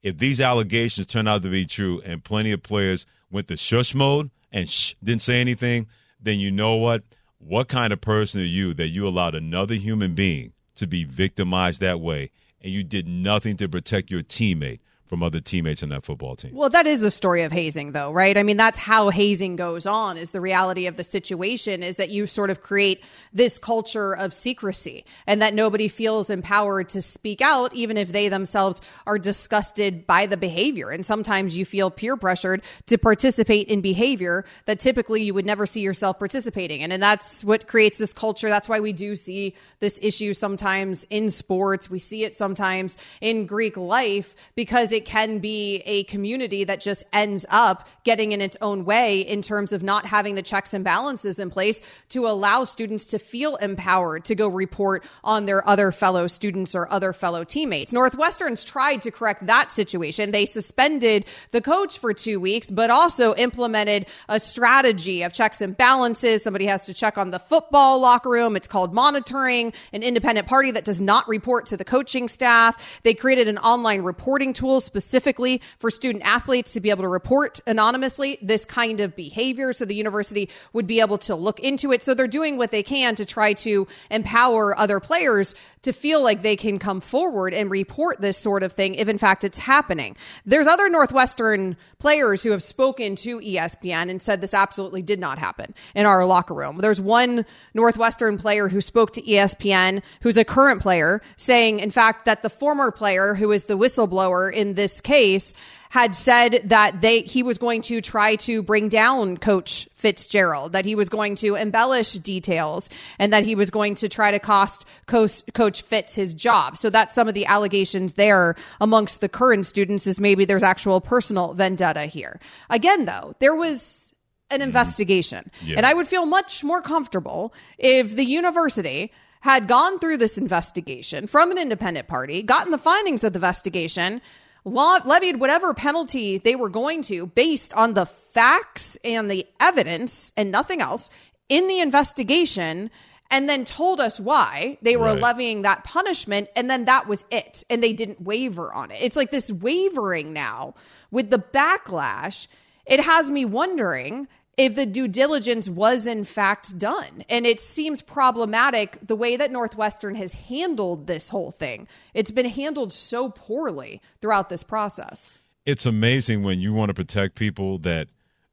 if 0.02 0.18
these 0.18 0.40
allegations 0.40 1.06
turn 1.06 1.28
out 1.28 1.42
to 1.42 1.50
be 1.50 1.66
true 1.66 2.00
and 2.04 2.24
plenty 2.24 2.52
of 2.52 2.62
players 2.62 3.06
went 3.30 3.48
to 3.48 3.56
shush 3.56 3.94
mode 3.94 4.30
and 4.52 4.68
shh, 4.68 4.94
didn't 5.02 5.22
say 5.22 5.40
anything, 5.40 5.86
then 6.20 6.38
you 6.38 6.50
know 6.50 6.76
what? 6.76 7.02
What 7.38 7.68
kind 7.68 7.92
of 7.92 8.00
person 8.00 8.40
are 8.40 8.44
you 8.44 8.74
that 8.74 8.88
you 8.88 9.06
allowed 9.06 9.34
another 9.34 9.74
human 9.74 10.14
being 10.14 10.52
to 10.76 10.86
be 10.86 11.04
victimized 11.04 11.80
that 11.80 12.00
way 12.00 12.30
and 12.62 12.72
you 12.72 12.84
did 12.84 13.06
nothing 13.08 13.56
to 13.56 13.68
protect 13.68 14.10
your 14.10 14.22
teammate 14.22 14.80
from 15.10 15.24
other 15.24 15.40
teammates 15.40 15.82
on 15.82 15.88
that 15.88 16.06
football 16.06 16.36
team. 16.36 16.52
Well, 16.54 16.70
that 16.70 16.86
is 16.86 17.00
the 17.00 17.10
story 17.10 17.42
of 17.42 17.50
hazing, 17.50 17.90
though, 17.90 18.12
right? 18.12 18.38
I 18.38 18.44
mean, 18.44 18.56
that's 18.56 18.78
how 18.78 19.10
hazing 19.10 19.56
goes 19.56 19.84
on. 19.84 20.16
Is 20.16 20.30
the 20.30 20.40
reality 20.40 20.86
of 20.86 20.96
the 20.96 21.02
situation 21.02 21.82
is 21.82 21.96
that 21.96 22.10
you 22.10 22.28
sort 22.28 22.48
of 22.48 22.60
create 22.60 23.02
this 23.32 23.58
culture 23.58 24.16
of 24.16 24.32
secrecy, 24.32 25.04
and 25.26 25.42
that 25.42 25.52
nobody 25.52 25.88
feels 25.88 26.30
empowered 26.30 26.90
to 26.90 27.02
speak 27.02 27.40
out, 27.40 27.74
even 27.74 27.96
if 27.96 28.12
they 28.12 28.28
themselves 28.28 28.80
are 29.04 29.18
disgusted 29.18 30.06
by 30.06 30.26
the 30.26 30.36
behavior. 30.36 30.90
And 30.90 31.04
sometimes 31.04 31.58
you 31.58 31.64
feel 31.64 31.90
peer 31.90 32.16
pressured 32.16 32.62
to 32.86 32.96
participate 32.96 33.66
in 33.66 33.80
behavior 33.80 34.44
that 34.66 34.78
typically 34.78 35.24
you 35.24 35.34
would 35.34 35.44
never 35.44 35.66
see 35.66 35.80
yourself 35.80 36.20
participating 36.20 36.82
in, 36.82 36.92
and 36.92 37.02
that's 37.02 37.42
what 37.42 37.66
creates 37.66 37.98
this 37.98 38.12
culture. 38.12 38.48
That's 38.48 38.68
why 38.68 38.78
we 38.78 38.92
do 38.92 39.16
see 39.16 39.56
this 39.80 39.98
issue 40.00 40.34
sometimes 40.34 41.04
in 41.10 41.30
sports. 41.30 41.90
We 41.90 41.98
see 41.98 42.22
it 42.22 42.36
sometimes 42.36 42.96
in 43.20 43.46
Greek 43.46 43.76
life 43.76 44.36
because 44.54 44.92
it 44.92 44.99
can 45.04 45.38
be 45.38 45.82
a 45.86 46.04
community 46.04 46.64
that 46.64 46.80
just 46.80 47.04
ends 47.12 47.46
up 47.48 47.88
getting 48.04 48.32
in 48.32 48.40
its 48.40 48.56
own 48.60 48.84
way 48.84 49.20
in 49.20 49.42
terms 49.42 49.72
of 49.72 49.82
not 49.82 50.06
having 50.06 50.34
the 50.34 50.42
checks 50.42 50.74
and 50.74 50.84
balances 50.84 51.38
in 51.38 51.50
place 51.50 51.80
to 52.08 52.26
allow 52.26 52.64
students 52.64 53.06
to 53.06 53.18
feel 53.18 53.56
empowered 53.56 54.24
to 54.24 54.34
go 54.34 54.48
report 54.48 55.04
on 55.24 55.44
their 55.44 55.66
other 55.68 55.92
fellow 55.92 56.26
students 56.26 56.74
or 56.74 56.90
other 56.92 57.12
fellow 57.12 57.44
teammates. 57.44 57.92
Northwestern's 57.92 58.64
tried 58.64 59.02
to 59.02 59.10
correct 59.10 59.46
that 59.46 59.72
situation. 59.72 60.30
They 60.30 60.46
suspended 60.46 61.26
the 61.50 61.60
coach 61.60 61.98
for 61.98 62.12
two 62.12 62.40
weeks, 62.40 62.70
but 62.70 62.90
also 62.90 63.34
implemented 63.34 64.06
a 64.28 64.40
strategy 64.40 65.22
of 65.22 65.32
checks 65.32 65.60
and 65.60 65.76
balances. 65.76 66.42
Somebody 66.42 66.66
has 66.66 66.86
to 66.86 66.94
check 66.94 67.18
on 67.18 67.30
the 67.30 67.38
football 67.38 67.98
locker 67.98 68.30
room. 68.30 68.56
It's 68.56 68.68
called 68.68 68.94
monitoring, 68.94 69.72
an 69.92 70.02
independent 70.02 70.46
party 70.46 70.70
that 70.72 70.84
does 70.84 71.00
not 71.00 71.28
report 71.28 71.66
to 71.66 71.76
the 71.76 71.84
coaching 71.84 72.28
staff. 72.28 73.00
They 73.02 73.14
created 73.14 73.48
an 73.48 73.58
online 73.58 74.02
reporting 74.02 74.52
tool 74.52 74.80
specifically 74.90 75.62
for 75.78 75.88
student 75.88 76.24
athletes 76.24 76.72
to 76.72 76.80
be 76.80 76.90
able 76.90 77.02
to 77.02 77.08
report 77.08 77.60
anonymously 77.64 78.38
this 78.42 78.64
kind 78.64 79.00
of 79.00 79.14
behavior 79.14 79.72
so 79.72 79.84
the 79.84 79.94
university 79.94 80.50
would 80.72 80.88
be 80.88 81.00
able 81.00 81.16
to 81.16 81.36
look 81.36 81.60
into 81.60 81.92
it. 81.92 82.02
So 82.02 82.12
they're 82.12 82.26
doing 82.26 82.56
what 82.56 82.72
they 82.72 82.82
can 82.82 83.14
to 83.14 83.24
try 83.24 83.52
to 83.52 83.86
empower 84.10 84.76
other 84.76 84.98
players 84.98 85.54
to 85.82 85.92
feel 85.92 86.20
like 86.22 86.42
they 86.42 86.56
can 86.56 86.80
come 86.80 87.00
forward 87.00 87.54
and 87.54 87.70
report 87.70 88.20
this 88.20 88.36
sort 88.36 88.64
of 88.64 88.72
thing 88.72 88.96
if 88.96 89.08
in 89.08 89.16
fact 89.16 89.44
it's 89.44 89.58
happening. 89.58 90.16
There's 90.44 90.66
other 90.66 90.88
Northwestern 90.90 91.76
players 91.98 92.42
who 92.42 92.50
have 92.50 92.62
spoken 92.62 93.14
to 93.16 93.38
ESPN 93.38 94.10
and 94.10 94.20
said 94.20 94.40
this 94.40 94.54
absolutely 94.54 95.02
did 95.02 95.20
not 95.20 95.38
happen 95.38 95.72
in 95.94 96.04
our 96.04 96.26
locker 96.26 96.54
room. 96.54 96.78
There's 96.78 97.00
one 97.00 97.46
Northwestern 97.74 98.38
player 98.38 98.68
who 98.68 98.80
spoke 98.80 99.12
to 99.12 99.22
ESPN 99.22 100.02
who's 100.22 100.36
a 100.36 100.44
current 100.44 100.82
player 100.82 101.22
saying 101.36 101.78
in 101.78 101.90
fact 101.90 102.24
that 102.24 102.42
the 102.42 102.50
former 102.50 102.90
player 102.90 103.34
who 103.34 103.52
is 103.52 103.64
the 103.64 103.78
whistleblower 103.78 104.52
in 104.52 104.74
this 104.80 105.02
case 105.02 105.52
had 105.90 106.14
said 106.14 106.62
that 106.64 107.00
they 107.00 107.20
he 107.20 107.42
was 107.42 107.58
going 107.58 107.82
to 107.82 108.00
try 108.00 108.36
to 108.36 108.62
bring 108.62 108.88
down 108.88 109.36
coach 109.36 109.88
Fitzgerald, 109.92 110.72
that 110.72 110.86
he 110.86 110.94
was 110.94 111.10
going 111.10 111.34
to 111.36 111.56
embellish 111.56 112.12
details 112.14 112.88
and 113.18 113.32
that 113.32 113.44
he 113.44 113.54
was 113.54 113.70
going 113.70 113.96
to 113.96 114.08
try 114.08 114.30
to 114.30 114.38
cost 114.38 114.86
coach, 115.06 115.42
coach 115.52 115.82
Fitz 115.82 116.14
his 116.14 116.32
job. 116.32 116.78
So 116.78 116.88
that's 116.88 117.12
some 117.12 117.28
of 117.28 117.34
the 117.34 117.44
allegations 117.44 118.14
there 118.14 118.54
amongst 118.80 119.20
the 119.20 119.28
current 119.28 119.66
students 119.66 120.06
is 120.06 120.18
maybe 120.18 120.46
there's 120.46 120.62
actual 120.62 121.00
personal 121.00 121.52
vendetta 121.52 122.06
here. 122.06 122.40
Again 122.70 123.04
though, 123.04 123.34
there 123.40 123.54
was 123.54 124.14
an 124.48 124.60
mm-hmm. 124.60 124.68
investigation. 124.68 125.50
Yeah. 125.62 125.76
And 125.76 125.84
I 125.84 125.92
would 125.92 126.06
feel 126.06 126.24
much 126.24 126.64
more 126.64 126.80
comfortable 126.80 127.52
if 127.78 128.16
the 128.16 128.24
university 128.24 129.12
had 129.40 129.66
gone 129.66 129.98
through 129.98 130.18
this 130.18 130.38
investigation 130.38 131.26
from 131.26 131.50
an 131.50 131.58
independent 131.58 132.06
party, 132.06 132.42
gotten 132.42 132.70
the 132.70 132.78
findings 132.78 133.24
of 133.24 133.32
the 133.32 133.38
investigation, 133.38 134.20
levied 134.64 135.40
whatever 135.40 135.72
penalty 135.74 136.38
they 136.38 136.54
were 136.56 136.68
going 136.68 137.02
to 137.02 137.26
based 137.26 137.72
on 137.74 137.94
the 137.94 138.06
facts 138.06 138.98
and 139.04 139.30
the 139.30 139.46
evidence 139.58 140.32
and 140.36 140.50
nothing 140.50 140.80
else 140.80 141.10
in 141.48 141.66
the 141.66 141.80
investigation 141.80 142.90
and 143.30 143.48
then 143.48 143.64
told 143.64 144.00
us 144.00 144.18
why 144.18 144.76
they 144.82 144.96
were 144.96 145.04
Right. 145.06 145.20
levying 145.20 145.62
that 145.62 145.84
punishment 145.84 146.48
and 146.56 146.68
then 146.68 146.84
that 146.86 147.06
was 147.06 147.24
it 147.30 147.64
and 147.70 147.82
they 147.82 147.92
didn't 147.92 148.20
waver 148.20 148.72
on 148.72 148.90
it. 148.90 148.98
It's 149.00 149.16
like 149.16 149.30
this 149.30 149.50
wavering 149.52 150.32
now 150.32 150.74
with 151.10 151.30
the 151.30 151.38
backlash. 151.38 152.48
It 152.86 153.00
has 153.00 153.30
me 153.30 153.44
wondering 153.44 154.26
if 154.60 154.74
the 154.74 154.84
due 154.84 155.08
diligence 155.08 155.70
was 155.70 156.06
in 156.06 156.22
fact 156.22 156.78
done. 156.78 157.24
And 157.30 157.46
it 157.46 157.58
seems 157.58 158.02
problematic 158.02 158.98
the 159.00 159.16
way 159.16 159.34
that 159.36 159.50
Northwestern 159.50 160.16
has 160.16 160.34
handled 160.34 161.06
this 161.06 161.30
whole 161.30 161.50
thing. 161.50 161.88
It's 162.12 162.30
been 162.30 162.44
handled 162.44 162.92
so 162.92 163.30
poorly 163.30 164.02
throughout 164.20 164.50
this 164.50 164.62
process. 164.62 165.40
it's 165.64 165.86
amazing 165.86 166.42
when 166.42 166.60
you 166.60 166.74
want 166.74 166.90
to 166.90 166.94
protect 166.94 167.36
people 167.36 167.78
that 167.78 168.08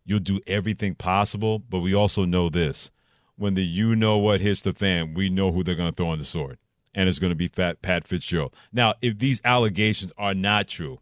you'll 0.06 0.20
do 0.20 0.40
everything 0.48 0.96
possible, 0.96 1.60
but 1.60 1.80
we 1.80 1.94
also 1.94 2.24
know 2.24 2.48
this. 2.48 2.90
When 3.36 3.56
the 3.56 3.66
you 3.66 3.94
know 3.94 4.18
what 4.18 4.40
hits 4.40 4.62
the 4.62 4.74
fan, 4.74 5.14
we 5.14 5.30
know 5.30 5.52
who 5.52 5.62
they're 5.62 5.76
going 5.76 5.92
to 5.92 5.96
throw 5.96 6.10
on 6.10 6.20
the 6.20 6.26
sword. 6.26 6.58
And 6.96 7.10
it's 7.10 7.20
going 7.20 7.32
to 7.32 7.36
be 7.36 7.50
Pat 7.50 8.08
Fitzgerald. 8.08 8.56
Now, 8.72 8.94
if 9.02 9.20
these 9.20 9.42
allegations 9.44 10.14
are 10.18 10.34
not 10.34 10.70
true 10.70 11.00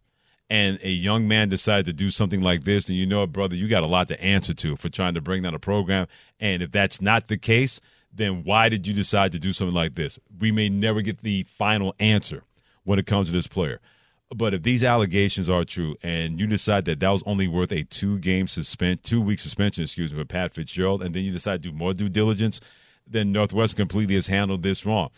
and 0.50 0.80
a 0.84 0.90
young 0.90 1.28
man 1.28 1.50
decided 1.50 1.86
to 1.88 1.94
do 1.94 2.10
something 2.10 2.42
like 2.42 2.64
this, 2.64 2.88
and 2.88 2.98
you 2.98 3.06
know 3.06 3.26
brother, 3.26 3.56
you 3.56 3.68
got 3.68 3.84
a 3.84 3.88
lot 3.88 4.08
to 4.10 4.22
answer 4.24 4.54
to 4.54 4.76
for 4.76 4.90
trying 4.90 5.16
to 5.16 5.22
bring 5.22 5.44
down 5.44 5.56
a 5.56 5.60
program. 5.60 6.08
And 6.40 6.62
if 6.62 6.72
that's 6.72 7.02
not 7.02 7.28
the 7.28 7.38
case, 7.38 7.82
then 8.14 8.44
why 8.44 8.70
did 8.70 8.88
you 8.88 8.94
decide 8.94 9.32
to 9.34 9.40
do 9.40 9.54
something 9.54 9.76
like 9.76 9.94
this? 9.94 10.20
We 10.40 10.52
may 10.52 10.70
never 10.70 11.02
get 11.02 11.20
the 11.20 11.44
final 11.50 11.96
answer 12.00 12.44
when 12.84 13.00
it 13.00 13.06
comes 13.06 13.28
to 13.28 13.34
this 13.34 13.48
player. 13.48 13.82
But 14.34 14.54
if 14.54 14.64
these 14.64 14.84
allegations 14.84 15.50
are 15.50 15.64
true, 15.64 15.96
and 16.02 16.40
you 16.40 16.48
decide 16.48 16.86
that 16.86 17.00
that 17.00 17.10
was 17.10 17.24
only 17.26 17.48
worth 17.48 17.72
a 17.72 17.84
two 17.84 18.18
game 18.20 18.48
suspend, 18.48 19.04
two 19.04 19.22
week 19.22 19.40
suspension, 19.40 19.84
excuse 19.84 20.12
me, 20.12 20.20
for 20.20 20.26
Pat 20.26 20.54
Fitzgerald, 20.54 21.04
and 21.04 21.14
then 21.14 21.24
you 21.24 21.32
decide 21.32 21.62
to 21.64 21.70
do 21.70 21.78
more 21.78 21.94
due 21.94 22.10
diligence, 22.10 22.60
then 23.08 23.32
Northwest 23.32 23.76
completely 23.76 24.16
has 24.16 24.28
handled 24.28 24.64
this 24.64 24.86
wrong. 24.86 25.10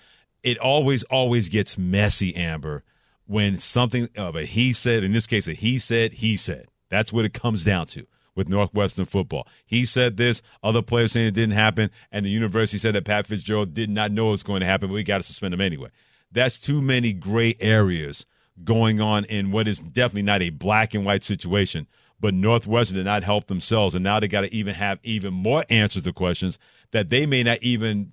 It 0.43 0.57
always, 0.57 1.03
always 1.03 1.49
gets 1.49 1.77
messy, 1.77 2.35
Amber, 2.35 2.83
when 3.27 3.59
something 3.59 4.09
of 4.17 4.35
a 4.35 4.45
he 4.45 4.73
said, 4.73 5.03
in 5.03 5.11
this 5.11 5.27
case, 5.27 5.47
a 5.47 5.53
he 5.53 5.77
said, 5.77 6.13
he 6.13 6.35
said. 6.37 6.67
That's 6.89 7.13
what 7.13 7.25
it 7.25 7.33
comes 7.33 7.63
down 7.63 7.87
to 7.87 8.07
with 8.35 8.47
Northwestern 8.47 9.05
football. 9.05 9.47
He 9.65 9.83
said 9.83 10.15
this, 10.15 10.41
other 10.63 10.81
players 10.81 11.11
saying 11.11 11.27
it 11.27 11.33
didn't 11.33 11.55
happen, 11.55 11.89
and 12.11 12.25
the 12.25 12.29
university 12.29 12.77
said 12.77 12.95
that 12.95 13.03
Pat 13.03 13.27
Fitzgerald 13.27 13.73
did 13.73 13.89
not 13.89 14.11
know 14.11 14.29
it 14.29 14.31
was 14.31 14.43
going 14.43 14.61
to 14.61 14.65
happen, 14.65 14.89
but 14.89 14.93
we 14.93 15.03
got 15.03 15.17
to 15.17 15.23
suspend 15.23 15.53
him 15.53 15.61
anyway. 15.61 15.89
That's 16.31 16.59
too 16.59 16.81
many 16.81 17.13
gray 17.13 17.55
areas 17.59 18.25
going 18.63 19.01
on 19.01 19.25
in 19.25 19.51
what 19.51 19.67
is 19.67 19.79
definitely 19.79 20.23
not 20.23 20.41
a 20.41 20.49
black 20.49 20.93
and 20.93 21.05
white 21.05 21.23
situation. 21.23 21.87
But 22.19 22.33
Northwestern 22.33 22.97
did 22.97 23.05
not 23.05 23.23
help 23.23 23.45
themselves, 23.47 23.93
and 23.93 24.03
now 24.03 24.19
they 24.19 24.27
got 24.27 24.41
to 24.41 24.53
even 24.53 24.73
have 24.75 24.99
even 25.03 25.33
more 25.33 25.65
answers 25.69 26.03
to 26.05 26.13
questions 26.13 26.57
that 26.91 27.09
they 27.09 27.25
may 27.25 27.43
not 27.43 27.61
even 27.61 28.11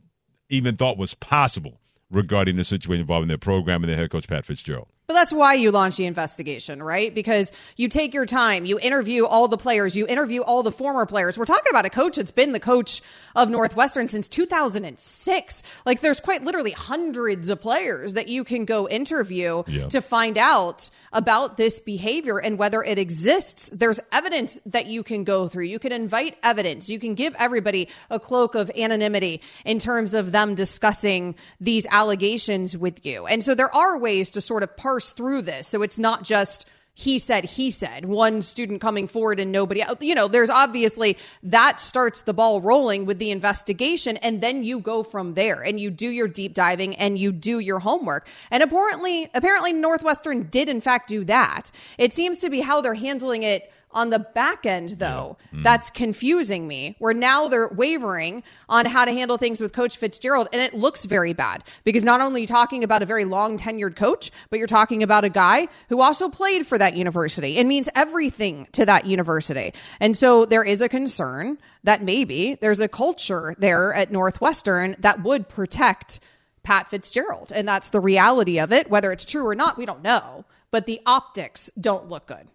even 0.50 0.76
thought 0.76 0.98
was 0.98 1.14
possible 1.14 1.80
regarding 2.10 2.56
the 2.56 2.64
situation 2.64 3.00
involving 3.00 3.28
their 3.28 3.38
program 3.38 3.82
and 3.82 3.90
their 3.90 3.96
head 3.96 4.10
coach 4.10 4.28
Pat 4.28 4.44
Fitzgerald. 4.44 4.88
But 5.06 5.14
that's 5.14 5.32
why 5.34 5.54
you 5.54 5.70
launch 5.70 5.96
the 5.98 6.06
investigation, 6.06 6.82
right? 6.82 7.14
Because 7.14 7.52
you 7.76 7.88
take 7.88 8.14
your 8.14 8.24
time, 8.24 8.64
you 8.64 8.78
interview 8.78 9.26
all 9.26 9.48
the 9.48 9.58
players, 9.58 9.94
you 9.94 10.06
interview 10.06 10.40
all 10.40 10.62
the 10.62 10.72
former 10.72 11.04
players. 11.04 11.36
We're 11.36 11.44
talking 11.44 11.68
about 11.70 11.84
a 11.84 11.90
coach 11.90 12.16
that's 12.16 12.30
been 12.30 12.52
the 12.52 12.60
coach 12.60 13.02
of 13.36 13.50
Northwestern 13.50 14.08
since 14.08 14.28
2006. 14.28 15.62
Like 15.84 16.00
there's 16.00 16.20
quite 16.20 16.42
literally 16.44 16.70
hundreds 16.70 17.50
of 17.50 17.60
players 17.60 18.14
that 18.14 18.28
you 18.28 18.44
can 18.44 18.64
go 18.64 18.88
interview 18.88 19.62
Yeah. 19.66 19.88
to 19.88 20.00
find 20.00 20.38
out 20.38 20.88
about 21.12 21.56
this 21.56 21.80
behavior 21.80 22.38
and 22.38 22.58
whether 22.58 22.82
it 22.82 22.98
exists. 22.98 23.68
There's 23.72 24.00
evidence 24.10 24.58
that 24.66 24.86
you 24.86 25.02
can 25.02 25.24
go 25.24 25.48
through. 25.48 25.64
You 25.64 25.78
can 25.78 25.92
invite 25.92 26.36
evidence. 26.42 26.88
You 26.88 26.98
can 26.98 27.14
give 27.14 27.34
everybody 27.38 27.88
a 28.10 28.18
cloak 28.18 28.54
of 28.54 28.70
anonymity 28.76 29.40
in 29.64 29.78
terms 29.78 30.14
of 30.14 30.32
them 30.32 30.54
discussing 30.54 31.34
these 31.60 31.86
allegations 31.90 32.76
with 32.76 33.04
you. 33.04 33.26
And 33.26 33.44
so 33.44 33.54
there 33.54 33.72
are 33.74 33.98
ways 33.98 34.30
to 34.30 34.40
sort 34.40 34.62
of 34.62 34.76
parse 34.94 35.12
through 35.12 35.42
this. 35.42 35.66
So 35.66 35.82
it's 35.82 35.98
not 35.98 36.22
just 36.22 36.66
he 36.96 37.18
said, 37.18 37.44
he 37.44 37.72
said, 37.72 38.04
one 38.04 38.40
student 38.40 38.80
coming 38.80 39.08
forward 39.08 39.40
and 39.40 39.50
nobody. 39.50 39.82
You 39.98 40.14
know, 40.14 40.28
there's 40.28 40.48
obviously 40.48 41.18
that 41.42 41.80
starts 41.80 42.22
the 42.22 42.32
ball 42.32 42.60
rolling 42.60 43.04
with 43.04 43.18
the 43.18 43.32
investigation. 43.32 44.16
And 44.18 44.40
then 44.40 44.62
you 44.62 44.78
go 44.78 45.02
from 45.02 45.34
there 45.34 45.60
and 45.60 45.80
you 45.80 45.90
do 45.90 46.08
your 46.08 46.28
deep 46.28 46.54
diving 46.54 46.94
and 46.94 47.18
you 47.18 47.32
do 47.32 47.58
your 47.58 47.80
homework. 47.80 48.28
And 48.52 48.62
apparently, 48.62 49.28
apparently 49.34 49.72
Northwestern 49.72 50.44
did 50.44 50.68
in 50.68 50.80
fact 50.80 51.08
do 51.08 51.24
that. 51.24 51.72
It 51.98 52.12
seems 52.12 52.38
to 52.38 52.48
be 52.48 52.60
how 52.60 52.80
they're 52.80 52.94
handling 52.94 53.42
it 53.42 53.72
on 53.94 54.10
the 54.10 54.18
back 54.18 54.66
end, 54.66 54.90
though, 54.98 55.38
mm. 55.52 55.62
that's 55.62 55.88
confusing 55.88 56.68
me. 56.68 56.96
Where 56.98 57.14
now 57.14 57.48
they're 57.48 57.68
wavering 57.68 58.42
on 58.68 58.84
how 58.86 59.04
to 59.04 59.12
handle 59.12 59.38
things 59.38 59.60
with 59.60 59.72
Coach 59.72 59.96
Fitzgerald, 59.96 60.48
and 60.52 60.60
it 60.60 60.74
looks 60.74 61.04
very 61.04 61.32
bad 61.32 61.64
because 61.84 62.04
not 62.04 62.20
only 62.20 62.40
are 62.40 62.42
you 62.42 62.46
talking 62.46 62.84
about 62.84 63.02
a 63.02 63.06
very 63.06 63.24
long 63.24 63.56
tenured 63.56 63.96
coach, 63.96 64.30
but 64.50 64.58
you're 64.58 64.66
talking 64.66 65.02
about 65.02 65.24
a 65.24 65.28
guy 65.30 65.68
who 65.88 66.00
also 66.00 66.28
played 66.28 66.66
for 66.66 66.76
that 66.76 66.96
university 66.96 67.56
and 67.58 67.68
means 67.68 67.88
everything 67.94 68.66
to 68.72 68.84
that 68.84 69.06
university. 69.06 69.72
And 70.00 70.16
so 70.16 70.44
there 70.44 70.64
is 70.64 70.80
a 70.80 70.88
concern 70.88 71.58
that 71.84 72.02
maybe 72.02 72.56
there's 72.60 72.80
a 72.80 72.88
culture 72.88 73.54
there 73.58 73.94
at 73.94 74.10
Northwestern 74.10 74.96
that 74.98 75.22
would 75.22 75.48
protect 75.48 76.20
Pat 76.62 76.88
Fitzgerald. 76.88 77.52
And 77.54 77.68
that's 77.68 77.90
the 77.90 78.00
reality 78.00 78.58
of 78.58 78.72
it. 78.72 78.90
Whether 78.90 79.12
it's 79.12 79.24
true 79.24 79.46
or 79.46 79.54
not, 79.54 79.76
we 79.76 79.86
don't 79.86 80.02
know. 80.02 80.44
but 80.74 80.86
the 80.86 81.00
optics 81.06 81.70
don't 81.80 82.08
look 82.08 82.26
good. 82.26 82.48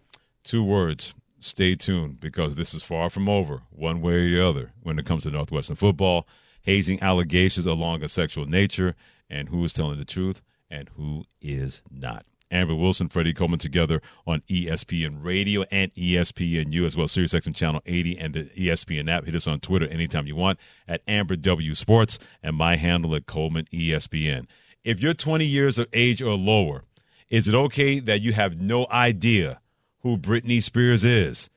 Two 0.44 0.62
words. 0.62 1.14
Stay 1.42 1.74
tuned 1.74 2.20
because 2.20 2.54
this 2.54 2.74
is 2.74 2.82
far 2.82 3.08
from 3.08 3.26
over, 3.26 3.62
one 3.70 4.02
way 4.02 4.12
or 4.12 4.30
the 4.30 4.46
other, 4.46 4.72
when 4.82 4.98
it 4.98 5.06
comes 5.06 5.22
to 5.22 5.30
Northwestern 5.30 5.74
football, 5.74 6.28
hazing 6.62 7.02
allegations 7.02 7.64
along 7.64 8.02
a 8.02 8.08
sexual 8.08 8.44
nature, 8.44 8.94
and 9.30 9.48
who 9.48 9.64
is 9.64 9.72
telling 9.72 9.98
the 9.98 10.04
truth 10.04 10.42
and 10.70 10.90
who 10.96 11.24
is 11.40 11.82
not. 11.90 12.26
Amber 12.50 12.74
Wilson, 12.74 13.08
Freddie 13.08 13.32
Coleman 13.32 13.58
together 13.58 14.02
on 14.26 14.42
ESPN 14.50 15.24
Radio 15.24 15.64
and 15.70 15.94
ESPNU 15.94 16.84
as 16.84 16.94
well, 16.96 17.06
SiriusXM 17.06 17.54
Channel 17.54 17.80
80 17.86 18.18
and 18.18 18.34
the 18.34 18.44
ESPN 18.44 19.08
app. 19.08 19.24
Hit 19.24 19.36
us 19.36 19.46
on 19.46 19.60
Twitter 19.60 19.86
anytime 19.86 20.26
you 20.26 20.36
want 20.36 20.58
at 20.86 21.00
Amber 21.08 21.36
W 21.36 21.74
Sports 21.74 22.18
and 22.42 22.56
my 22.56 22.76
handle 22.76 23.14
at 23.14 23.26
Coleman 23.26 23.66
ESPN. 23.72 24.46
If 24.84 25.00
you're 25.00 25.14
20 25.14 25.46
years 25.46 25.78
of 25.78 25.86
age 25.94 26.20
or 26.20 26.34
lower, 26.34 26.82
is 27.30 27.48
it 27.48 27.54
okay 27.54 28.00
that 28.00 28.20
you 28.20 28.32
have 28.32 28.60
no 28.60 28.86
idea 28.90 29.60
who 30.02 30.16
Britney 30.16 30.62
Spears 30.62 31.04
is? 31.04 31.50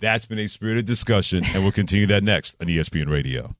That's 0.00 0.26
been 0.26 0.38
a 0.38 0.48
spirited 0.48 0.86
discussion, 0.86 1.44
and 1.52 1.62
we'll 1.62 1.72
continue 1.72 2.06
that 2.06 2.22
next 2.22 2.56
on 2.60 2.68
ESPN 2.68 3.10
Radio. 3.10 3.54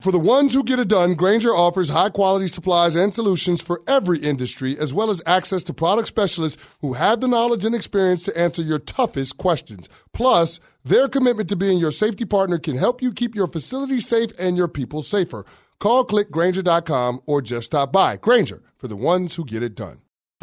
For 0.00 0.10
the 0.10 0.18
ones 0.18 0.52
who 0.52 0.64
get 0.64 0.80
it 0.80 0.88
done, 0.88 1.14
Grainger 1.14 1.54
offers 1.54 1.88
high 1.88 2.10
quality 2.10 2.48
supplies 2.48 2.96
and 2.96 3.14
solutions 3.14 3.62
for 3.62 3.80
every 3.86 4.18
industry, 4.18 4.76
as 4.78 4.92
well 4.92 5.08
as 5.08 5.22
access 5.24 5.62
to 5.64 5.72
product 5.72 6.08
specialists 6.08 6.62
who 6.80 6.92
have 6.94 7.20
the 7.20 7.28
knowledge 7.28 7.64
and 7.64 7.74
experience 7.74 8.22
to 8.24 8.38
answer 8.38 8.60
your 8.60 8.80
toughest 8.80 9.38
questions. 9.38 9.88
Plus, 10.12 10.60
their 10.84 11.08
commitment 11.08 11.48
to 11.48 11.56
being 11.56 11.78
your 11.78 11.92
safety 11.92 12.26
partner 12.26 12.58
can 12.58 12.76
help 12.76 13.00
you 13.00 13.12
keep 13.12 13.34
your 13.34 13.46
facility 13.46 14.00
safe 14.00 14.30
and 14.38 14.56
your 14.56 14.68
people 14.68 15.02
safer. 15.02 15.46
Call 15.78 16.04
clickgrainger.com 16.04 17.20
or 17.26 17.40
just 17.40 17.66
stop 17.66 17.92
by. 17.92 18.16
Grainger, 18.16 18.62
for 18.76 18.88
the 18.88 18.96
ones 18.96 19.36
who 19.36 19.44
get 19.44 19.62
it 19.62 19.74
done. 19.74 20.03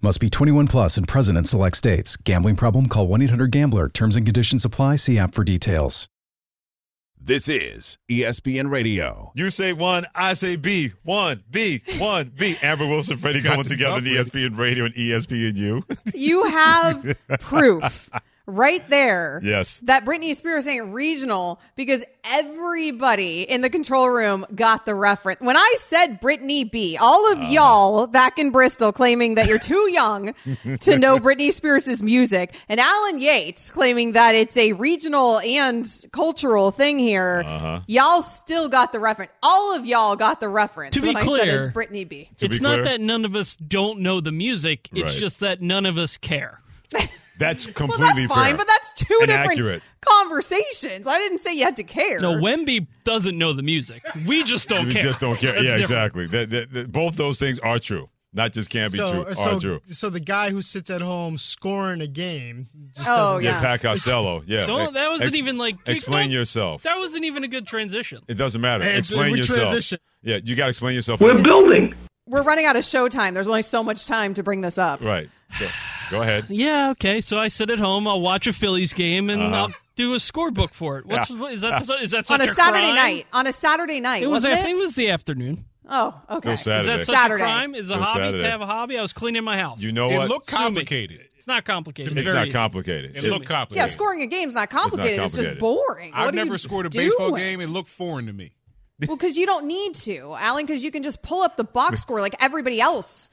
Must 0.00 0.20
be 0.20 0.30
21 0.30 0.68
plus 0.68 0.96
and 0.96 1.08
present 1.08 1.36
in 1.36 1.44
select 1.44 1.76
states. 1.76 2.16
Gambling 2.16 2.54
problem? 2.54 2.86
Call 2.86 3.08
1 3.08 3.20
800 3.22 3.50
Gambler. 3.50 3.88
Terms 3.88 4.14
and 4.14 4.24
conditions 4.24 4.64
apply. 4.64 4.94
See 4.94 5.18
app 5.18 5.34
for 5.34 5.42
details. 5.42 6.08
This 7.20 7.48
is 7.48 7.98
ESPN 8.08 8.70
Radio. 8.70 9.32
You 9.34 9.50
say 9.50 9.72
one, 9.72 10.06
I 10.14 10.34
say 10.34 10.54
B. 10.54 10.92
One, 11.02 11.42
B, 11.50 11.82
one, 11.98 12.30
B. 12.38 12.56
Amber 12.62 12.86
Wilson, 12.86 13.16
Freddie 13.16 13.40
Got 13.40 13.48
Coleman 13.48 13.64
to 13.64 13.70
together 13.70 13.90
on 13.90 14.04
talk 14.04 14.16
with 14.16 14.32
ESPN 14.32 14.56
Radio 14.56 14.84
and 14.84 14.96
E 14.96 15.08
ESPNU. 15.10 16.14
You 16.14 16.44
have 16.44 17.16
proof 17.40 18.08
right 18.48 18.88
there. 18.88 19.40
Yes. 19.44 19.78
That 19.80 20.04
Britney 20.04 20.34
Spears 20.34 20.66
ain't 20.66 20.92
regional 20.92 21.60
because 21.76 22.02
everybody 22.24 23.42
in 23.42 23.60
the 23.60 23.70
control 23.70 24.08
room 24.08 24.46
got 24.54 24.86
the 24.86 24.94
reference. 24.94 25.40
When 25.40 25.56
I 25.56 25.74
said 25.76 26.20
Britney 26.20 26.68
B, 26.70 26.96
all 27.00 27.30
of 27.32 27.38
uh. 27.38 27.42
y'all 27.42 28.06
back 28.06 28.38
in 28.38 28.50
Bristol 28.50 28.90
claiming 28.90 29.34
that 29.36 29.46
you're 29.46 29.58
too 29.58 29.90
young 29.92 30.34
to 30.80 30.98
know 30.98 31.18
Britney 31.18 31.52
Spears' 31.52 32.02
music, 32.02 32.54
and 32.68 32.80
Alan 32.80 33.20
Yates 33.20 33.70
claiming 33.70 34.12
that 34.12 34.34
it's 34.34 34.56
a 34.56 34.72
regional 34.72 35.38
and 35.40 35.86
cultural 36.12 36.70
thing 36.70 36.98
here, 36.98 37.42
uh-huh. 37.44 37.80
y'all 37.86 38.22
still 38.22 38.68
got 38.68 38.92
the 38.92 38.98
reference. 38.98 39.30
All 39.42 39.76
of 39.76 39.86
y'all 39.86 40.16
got 40.16 40.40
the 40.40 40.48
reference 40.48 40.94
To 40.94 41.02
be 41.02 41.08
when 41.08 41.16
I 41.16 41.20
said 41.20 41.26
clear- 41.26 41.60
it's 41.60 41.68
Britney 41.68 42.08
B. 42.08 42.30
It's 42.40 42.60
not 42.60 42.76
clear- 42.76 42.84
that 42.84 43.00
none 43.00 43.24
of 43.26 43.36
us 43.36 43.56
don't 43.56 44.00
know 44.00 44.20
the 44.20 44.32
music. 44.32 44.88
It's 44.92 45.12
Right. 45.12 45.20
just 45.20 45.40
that 45.40 45.60
none 45.60 45.84
of 45.86 45.98
us 45.98 46.16
care. 46.16 46.60
That's 47.38 47.66
Well, 47.66 47.74
completely 47.74 48.26
that's 48.26 48.34
fine, 48.34 48.48
fair. 48.48 48.56
but 48.56 48.66
that's 48.66 48.92
two 48.92 49.16
and 49.20 49.28
different 49.28 49.50
accurate. 49.52 49.82
conversations. 50.00 51.06
I 51.06 51.18
didn't 51.18 51.38
say 51.38 51.54
you 51.54 51.64
had 51.64 51.76
to 51.76 51.84
care. 51.84 52.20
No, 52.20 52.34
Wemby 52.34 52.86
doesn't 53.04 53.36
know 53.38 53.52
the 53.52 53.62
music. 53.62 54.02
We 54.26 54.44
just 54.44 54.68
don't 54.68 54.80
care. 54.80 54.86
We 54.88 54.92
care. 54.94 55.02
just 55.02 55.20
don't 55.20 55.36
care. 55.38 55.54
Yeah, 55.56 55.62
different. 55.62 55.80
exactly. 55.82 56.26
That, 56.28 56.50
that, 56.50 56.72
that- 56.72 56.92
both 56.92 57.16
those 57.16 57.38
things 57.38 57.58
are 57.60 57.78
true. 57.78 58.08
Not 58.34 58.52
just 58.52 58.68
can't 58.68 58.92
be 58.92 58.98
so, 58.98 59.24
true, 59.24 59.34
so, 59.34 59.56
are 59.56 59.60
true. 59.60 59.80
so 59.88 60.10
the 60.10 60.20
guy 60.20 60.50
who 60.50 60.60
sits 60.60 60.90
at 60.90 61.00
home 61.00 61.38
scoring 61.38 62.02
a 62.02 62.06
game. 62.06 62.68
Just 62.94 63.08
Oh, 63.08 63.12
doesn't 63.40 63.44
Yeah, 63.44 63.50
yeah. 63.52 63.60
Pat 63.62 63.80
Costello. 63.80 64.42
Yeah. 64.46 64.66
Don't, 64.66 64.92
that 64.92 65.08
wasn't 65.08 65.28
Ex- 65.28 65.36
even 65.38 65.56
like 65.56 65.76
Explain 65.86 66.24
don't- 66.24 66.32
yourself. 66.32 66.82
That 66.82 66.98
wasn't 66.98 67.24
even 67.24 67.42
a 67.44 67.48
good 67.48 67.66
transition. 67.66 68.20
It 68.28 68.34
doesn't 68.34 68.60
matter. 68.60 68.84
And 68.84 68.98
explain 68.98 69.34
yourself. 69.34 69.58
transition. 69.60 69.98
Yeah, 70.22 70.40
you 70.44 70.56
got 70.56 70.64
to 70.64 70.68
explain 70.70 70.94
yourself. 70.94 71.20
We're 71.22 71.42
building. 71.42 71.94
We're 72.26 72.42
running 72.42 72.66
out 72.66 72.76
of 72.76 72.84
show 72.84 73.08
time. 73.08 73.32
There's 73.32 73.48
only 73.48 73.62
so 73.62 73.82
much 73.82 74.06
time 74.06 74.34
to 74.34 74.42
bring 74.42 74.60
this 74.60 74.76
up. 74.76 75.00
Right. 75.00 75.30
So, 75.58 75.66
go 76.10 76.22
ahead. 76.22 76.46
Yeah, 76.48 76.90
okay. 76.90 77.20
So 77.20 77.38
I 77.38 77.48
sit 77.48 77.70
at 77.70 77.78
home, 77.78 78.06
I'll 78.08 78.20
watch 78.20 78.46
a 78.46 78.52
Phillies 78.52 78.92
game, 78.92 79.30
and 79.30 79.42
Uh-huh. 79.42 79.56
I'll 79.56 79.74
do 79.96 80.14
a 80.14 80.18
scorebook 80.18 80.70
for 80.70 80.98
it. 80.98 81.06
What's 81.06 81.30
is 81.30 81.60
that? 81.62 81.82
Is 82.02 82.10
that 82.12 82.26
such 82.26 82.40
On 82.40 82.40
a 82.40 82.46
Saturday 82.52 82.84
crime? 82.86 82.94
night. 82.96 83.26
On 83.32 83.46
a 83.46 83.52
Saturday 83.52 84.00
night. 84.00 84.22
It 84.22 84.26
was. 84.26 84.44
wasn't 84.44 84.54
I 84.54 84.62
think 84.62 84.78
it 84.78 84.82
was 84.82 84.94
the 84.94 85.10
afternoon. 85.10 85.64
Oh, 85.90 86.20
okay. 86.30 86.54
Still 86.56 86.74
Saturday. 86.74 86.80
Is 87.00 87.06
that 87.06 87.12
such 87.12 87.16
Saturday. 87.22 87.42
a 87.42 87.46
crime? 87.46 87.74
Is 87.74 87.84
a 87.86 87.88
Still 87.88 87.98
hobby 88.02 88.20
Saturday. 88.20 88.44
to 88.44 88.50
have 88.50 88.60
a 88.60 88.66
hobby? 88.66 88.98
I 88.98 89.02
was 89.02 89.12
cleaning 89.14 89.42
my 89.44 89.56
house. 89.58 89.82
You 89.82 89.92
know 89.92 90.10
It 90.10 90.16
what? 90.18 90.28
looked 90.28 90.46
complicated. 90.46 91.20
it's 91.36 91.46
not 91.46 91.64
complicated. 91.64 92.12
To 92.14 92.18
it's 92.20 92.28
not 92.28 92.46
easy. 92.48 92.56
complicated. 92.58 93.16
It 93.16 93.22
So- 93.22 93.28
looked 93.28 93.46
complicated. 93.46 93.88
Yeah, 93.88 93.90
scoring 93.92 94.20
a 94.22 94.26
game 94.26 94.48
is 94.48 94.54
not 94.54 94.68
complicated. 94.68 95.12
It's, 95.20 95.32
complicated. 95.32 95.54
just 95.54 95.60
boring. 95.60 96.12
I've 96.14 96.26
What 96.26 96.34
never 96.34 96.58
scored 96.58 96.84
a 96.86 96.90
baseball 96.90 97.30
doing? 97.30 97.40
game. 97.42 97.60
It 97.62 97.68
looked 97.68 97.88
foreign 97.88 98.26
to 98.26 98.32
me. 98.34 98.52
Well, 99.06 99.16
because 99.16 99.36
you 99.38 99.46
don't 99.46 99.64
need 99.66 99.94
to, 99.94 100.34
Alan, 100.38 100.66
because 100.66 100.84
you 100.84 100.90
can 100.90 101.02
just 101.02 101.22
pull 101.22 101.42
up 101.42 101.56
the 101.56 101.64
box 101.64 102.02
score 102.02 102.20
like 102.20 102.34
everybody 102.42 102.80
else. 102.82 103.28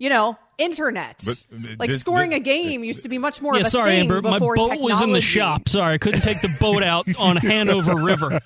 You 0.00 0.08
know, 0.08 0.36
internet. 0.58 1.22
But, 1.24 1.44
uh, 1.54 1.74
like 1.78 1.90
this- 1.90 2.00
scoring 2.00 2.30
this- 2.30 2.38
a 2.40 2.42
game 2.42 2.82
used 2.82 3.02
to 3.04 3.08
be 3.08 3.18
much 3.18 3.40
more 3.40 3.54
Yeah, 3.54 3.60
of 3.60 3.66
a 3.68 3.70
sorry, 3.70 3.90
thing 3.90 4.00
Amber. 4.10 4.22
My 4.22 4.32
before 4.38 4.56
boat 4.56 4.80
was 4.80 5.00
in 5.02 5.12
the 5.12 5.20
shop. 5.20 5.68
Sorry, 5.68 5.94
I 5.94 5.98
couldn't 5.98 6.22
take 6.22 6.40
the 6.40 6.52
boat 6.58 6.82
out 6.82 7.06
on 7.18 7.36
Hanover 7.36 7.94
River. 8.02 8.40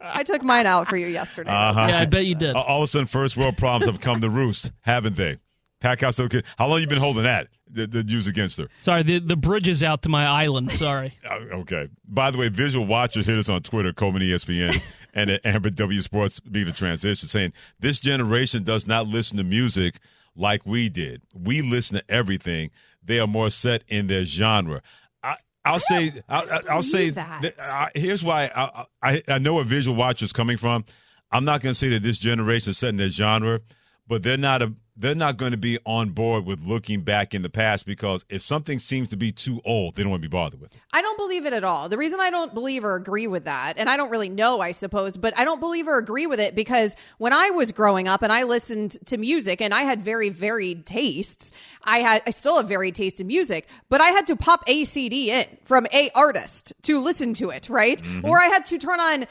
I 0.00 0.24
took 0.24 0.42
mine 0.42 0.66
out 0.66 0.88
for 0.88 0.96
you 0.96 1.06
yesterday. 1.06 1.50
Uh-huh. 1.50 1.86
Yeah, 1.88 2.00
I 2.00 2.04
bet 2.06 2.26
you 2.26 2.34
did. 2.34 2.54
All 2.56 2.78
of 2.82 2.84
a 2.84 2.86
sudden, 2.88 3.06
first 3.06 3.36
world 3.36 3.56
problems 3.56 3.86
have 3.86 4.00
come 4.00 4.20
to 4.20 4.28
roost, 4.30 4.72
haven't 4.82 5.16
they? 5.16 5.38
Pat 5.80 5.98
Costello, 5.98 6.28
kid- 6.28 6.44
how 6.58 6.66
long 6.68 6.80
you 6.80 6.86
been 6.86 6.98
holding 6.98 7.24
that? 7.24 7.48
The, 7.70 7.86
the 7.86 8.02
use 8.06 8.26
against 8.26 8.58
her. 8.58 8.68
Sorry, 8.80 9.02
the 9.02 9.18
the 9.18 9.36
bridge 9.36 9.66
is 9.66 9.82
out 9.82 10.02
to 10.02 10.08
my 10.10 10.26
island. 10.26 10.70
Sorry. 10.72 11.14
Uh, 11.28 11.36
Okay. 11.60 11.88
By 12.06 12.30
the 12.30 12.36
way, 12.38 12.48
visual 12.48 12.84
watchers 12.86 13.24
hit 13.26 13.38
us 13.38 13.48
on 13.48 13.62
Twitter, 13.62 13.92
Coleman 13.94 14.22
E 14.22 14.30
ESPN, 14.32 14.80
and 15.14 15.30
at 15.30 15.44
Amber 15.44 15.70
W 15.70 16.00
Sports 16.00 16.40
being 16.40 16.66
the 16.66 16.72
transition, 16.72 17.28
saying 17.28 17.52
this 17.78 18.00
generation 18.00 18.62
does 18.62 18.86
not 18.86 19.06
listen 19.06 19.36
to 19.38 19.44
music 19.44 19.96
like 20.34 20.64
we 20.64 20.88
did. 20.88 21.22
We 21.34 21.60
listen 21.62 21.98
to 21.98 22.10
everything. 22.10 22.70
They 23.04 23.18
are 23.18 23.26
more 23.26 23.50
set 23.50 23.82
in 23.88 24.06
their 24.06 24.24
genre. 24.24 24.80
I, 25.22 25.36
I'll 25.64 25.80
say, 25.80 26.12
I'll, 26.28 26.48
I'll- 26.70 26.82
say, 26.82 27.10
that. 27.10 27.42
th- 27.42 27.54
uh, 27.58 27.62
I, 27.62 27.88
here's 27.94 28.24
why 28.24 28.50
I, 28.54 28.86
I 29.02 29.22
I 29.28 29.38
know 29.38 29.54
where 29.54 29.64
visual 29.64 29.96
watchers 29.96 30.32
coming 30.32 30.56
from. 30.56 30.84
I'm 31.30 31.44
not 31.44 31.60
going 31.62 31.72
to 31.72 31.78
say 31.78 31.88
that 31.90 32.02
this 32.02 32.18
generation 32.18 32.70
is 32.70 32.78
set 32.78 32.90
in 32.90 32.96
their 32.98 33.08
genre, 33.08 33.60
but 34.06 34.22
they're 34.22 34.36
not 34.36 34.60
a 34.62 34.72
they're 34.94 35.14
not 35.14 35.38
going 35.38 35.52
to 35.52 35.58
be 35.58 35.78
on 35.86 36.10
board 36.10 36.44
with 36.44 36.60
looking 36.60 37.00
back 37.00 37.34
in 37.34 37.42
the 37.42 37.48
past 37.48 37.86
because 37.86 38.24
if 38.28 38.42
something 38.42 38.78
seems 38.78 39.08
to 39.10 39.16
be 39.16 39.32
too 39.32 39.60
old, 39.64 39.94
they 39.94 40.02
don't 40.02 40.10
want 40.10 40.22
to 40.22 40.28
be 40.28 40.32
bothered 40.32 40.60
with 40.60 40.74
it. 40.74 40.80
I 40.92 41.00
don't 41.00 41.16
believe 41.16 41.46
it 41.46 41.54
at 41.54 41.64
all. 41.64 41.88
The 41.88 41.96
reason 41.96 42.20
I 42.20 42.28
don't 42.28 42.52
believe 42.52 42.84
or 42.84 42.94
agree 42.94 43.26
with 43.26 43.44
that, 43.46 43.78
and 43.78 43.88
I 43.88 43.96
don't 43.96 44.10
really 44.10 44.28
know, 44.28 44.60
I 44.60 44.72
suppose, 44.72 45.16
but 45.16 45.36
I 45.38 45.44
don't 45.44 45.60
believe 45.60 45.88
or 45.88 45.96
agree 45.96 46.26
with 46.26 46.40
it 46.40 46.54
because 46.54 46.94
when 47.16 47.32
I 47.32 47.50
was 47.50 47.72
growing 47.72 48.06
up 48.06 48.22
and 48.22 48.30
I 48.30 48.42
listened 48.42 48.98
to 49.06 49.16
music 49.16 49.62
and 49.62 49.72
I 49.72 49.82
had 49.82 50.02
very 50.02 50.28
varied 50.28 50.84
tastes, 50.84 51.52
I 51.84 52.00
had 52.00 52.22
I 52.26 52.30
still 52.30 52.58
have 52.58 52.68
varied 52.68 52.94
taste 52.94 53.20
in 53.20 53.26
music, 53.26 53.68
but 53.88 54.00
I 54.02 54.08
had 54.08 54.26
to 54.26 54.36
pop 54.36 54.62
a 54.66 54.84
CD 54.84 55.30
in 55.30 55.46
from 55.64 55.86
a 55.92 56.10
artist 56.14 56.74
to 56.82 57.00
listen 57.00 57.32
to 57.34 57.48
it, 57.50 57.68
right? 57.70 58.00
Mm-hmm. 58.00 58.26
Or 58.26 58.38
I 58.38 58.46
had 58.46 58.66
to 58.66 58.78
turn 58.78 59.00
on 59.00 59.26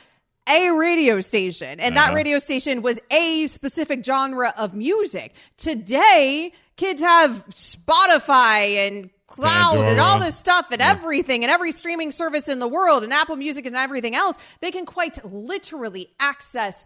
a 0.51 0.71
radio 0.71 1.19
station 1.21 1.79
and 1.79 1.95
that 1.97 2.07
Uh-huh. 2.07 2.15
radio 2.15 2.39
station 2.39 2.81
was 2.81 2.99
a 3.09 3.47
specific 3.47 4.03
genre 4.03 4.53
of 4.57 4.73
music. 4.73 5.33
Today, 5.57 6.51
kids 6.77 7.01
have 7.01 7.45
Spotify 7.49 8.87
and 8.87 9.09
cloud 9.27 9.85
and 9.85 9.99
all 9.99 10.19
this 10.19 10.35
stuff 10.37 10.71
and 10.71 10.81
everything 10.81 11.43
and 11.43 11.51
every 11.51 11.71
streaming 11.71 12.11
service 12.11 12.49
in 12.49 12.59
the 12.59 12.67
world 12.67 13.03
and 13.03 13.13
Apple 13.13 13.37
Music 13.37 13.65
and 13.65 13.75
everything 13.77 14.13
else. 14.13 14.37
They 14.59 14.71
can 14.71 14.85
quite 14.85 15.23
literally 15.23 16.09
access 16.19 16.83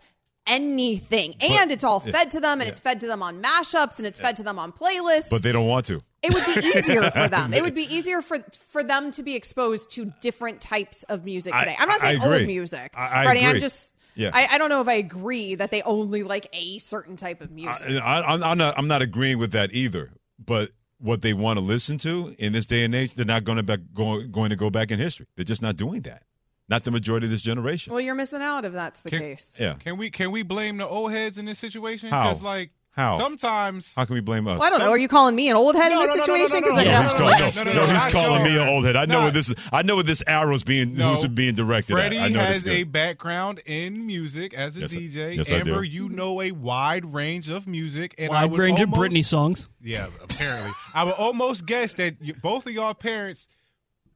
anything. 0.48 1.36
and 1.42 1.72
it's 1.72 1.84
all 1.84 2.00
fed 2.00 2.32
to 2.32 2.40
them 2.40 2.62
and 2.62 2.70
it's 2.70 2.80
fed 2.80 3.00
to 3.02 3.08
them 3.08 3.22
on 3.24 3.42
mashups 3.42 3.98
and 3.98 4.08
it's 4.08 4.20
fed 4.20 4.36
to 4.38 4.44
them 4.44 4.60
on 4.60 4.72
playlists. 4.72 5.30
But 5.30 5.44
they 5.44 5.52
don't 5.52 5.68
want 5.68 5.86
to. 5.88 6.02
it 6.24 6.34
would 6.34 6.46
be 6.46 6.68
easier 6.78 7.10
for 7.12 7.28
them. 7.28 7.54
It 7.54 7.62
would 7.64 7.76
be 7.76 7.84
easier 7.94 8.22
for 8.22 8.40
for 8.70 8.84
them 8.84 9.12
to 9.12 9.24
be 9.24 9.36
exposed 9.36 9.92
to 9.92 10.12
different 10.22 10.62
types 10.62 11.04
of 11.04 11.26
music 11.26 11.54
today. 11.58 11.76
I'm 11.78 11.88
not 11.88 12.00
saying 12.02 12.22
agree. 12.22 12.38
old 12.40 12.48
music, 12.48 12.94
I- 12.96 13.22
I 13.22 13.24
Freddie. 13.24 13.46
I'm 13.46 13.60
just. 13.60 13.94
Yeah. 14.18 14.32
I, 14.34 14.48
I 14.52 14.58
don't 14.58 14.70
know 14.70 14.80
if 14.80 14.88
I 14.88 14.94
agree 14.94 15.56
that 15.56 15.72
they 15.72 15.82
only 15.82 16.24
like 16.24 16.48
a 16.54 16.78
certain 16.78 17.18
type 17.18 17.42
of 17.42 17.52
music. 17.52 17.86
I, 17.86 17.98
I, 17.98 18.34
I'm 18.34 18.44
I'm 18.44 18.58
not. 18.58 18.78
I'm 18.78 18.88
not 18.88 19.02
agreeing 19.02 19.40
with 19.40 19.52
that 19.52 19.74
either. 19.74 20.12
But 20.40 20.72
what 21.00 21.22
they 21.22 21.34
want 21.34 21.60
to 21.60 21.66
listen 21.66 21.98
to 22.00 22.34
in 22.40 22.54
this 22.54 22.66
day 22.66 22.86
and 22.86 22.96
age, 22.96 23.14
they're 23.14 23.26
not 23.26 23.44
going 23.44 23.58
to 23.58 23.64
back, 23.64 23.82
going, 23.94 24.32
going 24.32 24.52
to 24.52 24.56
go 24.56 24.70
back 24.70 24.90
in 24.92 25.00
history. 25.00 25.26
They're 25.36 25.44
just 25.44 25.62
not 25.62 25.76
doing 25.76 26.02
that. 26.04 26.24
Not 26.68 26.84
the 26.84 26.92
majority 26.92 27.28
of 27.28 27.32
this 27.32 27.42
generation. 27.44 27.94
Well, 27.94 28.02
you're 28.02 28.16
missing 28.16 28.42
out 28.42 28.66
if 28.66 28.74
that's 28.74 29.02
the 29.02 29.12
Can- 29.12 29.20
case. 29.20 29.58
Yeah. 29.62 29.76
Can 29.76 29.98
we 29.98 30.10
can 30.10 30.32
we 30.32 30.42
blame 30.44 30.78
the 30.78 30.88
old 30.88 31.12
heads 31.12 31.38
in 31.38 31.46
this 31.46 31.60
situation? 31.60 32.10
How? 32.10 32.24
Because 32.30 32.42
like 32.42 32.72
How? 32.90 33.20
sometimes 33.20 33.94
How 33.94 34.06
can 34.06 34.16
we 34.16 34.20
blame 34.22 34.48
us? 34.48 34.60
Well, 34.60 34.68
I 34.68 34.72
don't 34.72 34.80
know. 34.80 34.90
Are 34.90 34.98
you 34.98 35.08
calling 35.08 35.36
me 35.36 35.48
an 35.50 35.56
old 35.58 35.76
head 35.76 35.90
No, 35.90 36.02
in 36.02 36.08
this 36.08 36.16
no, 36.16 36.26
no, 36.26 36.26
no, 36.26 36.42
no, 36.42 36.48
situation? 36.48 36.62
no, 36.62 36.68
'Cause 36.68 36.76
no, 36.76 36.80
I 36.80 36.86
No, 36.86 37.04
he's 37.04 37.14
no, 37.14 37.20
calling, 37.64 37.66
no, 37.66 37.74
no, 37.74 37.82
he's 37.94 38.04
not 38.04 38.12
calling 38.12 38.44
me 38.44 38.56
an 38.58 38.68
old 38.68 38.86
head. 38.86 38.96
I 38.96 39.06
know 39.06 39.20
No. 39.20 39.26
what 39.26 39.34
this 39.36 39.50
is. 39.50 39.56
I 39.72 39.84
know 39.84 39.96
what 39.98 40.06
this 40.08 40.24
arrow's 40.26 40.64
being 40.64 40.96
No. 40.96 41.14
who's 41.14 41.28
being 41.28 41.54
directed 41.54 41.94
Freddie 41.94 42.18
at. 42.18 42.24
I 42.24 42.28
know 42.30 42.40
has 42.40 42.64
this 42.64 42.74
a 42.74 42.84
background 42.84 43.62
in 43.68 44.08
music 44.08 44.56
as 44.56 44.76
a 44.76 44.80
Yes, 44.80 44.94
I- 44.94 44.96
DJ. 44.98 45.34
yes, 45.36 45.52
I 45.52 45.62
do. 45.62 45.72
Amber, 45.72 45.84
you 45.84 46.10
know 46.10 46.42
a 46.42 46.52
wide 46.52 47.06
range 47.14 47.48
of 47.50 47.68
music, 47.68 48.16
and 48.18 48.32
I 48.32 48.42
Wide 48.46 48.52
would 48.52 48.60
range 48.60 48.80
almost, 48.80 48.98
of 48.98 49.04
Britney 49.12 49.24
songs. 49.24 49.68
Yeah, 49.84 50.08
apparently, 50.24 50.72
I 50.96 51.04
would 51.04 51.14
almost 51.14 51.68
guess 51.68 51.94
that 51.94 52.16
you, 52.22 52.34
both 52.42 52.66
of 52.66 52.72
y'all 52.72 52.96
parents 52.96 53.48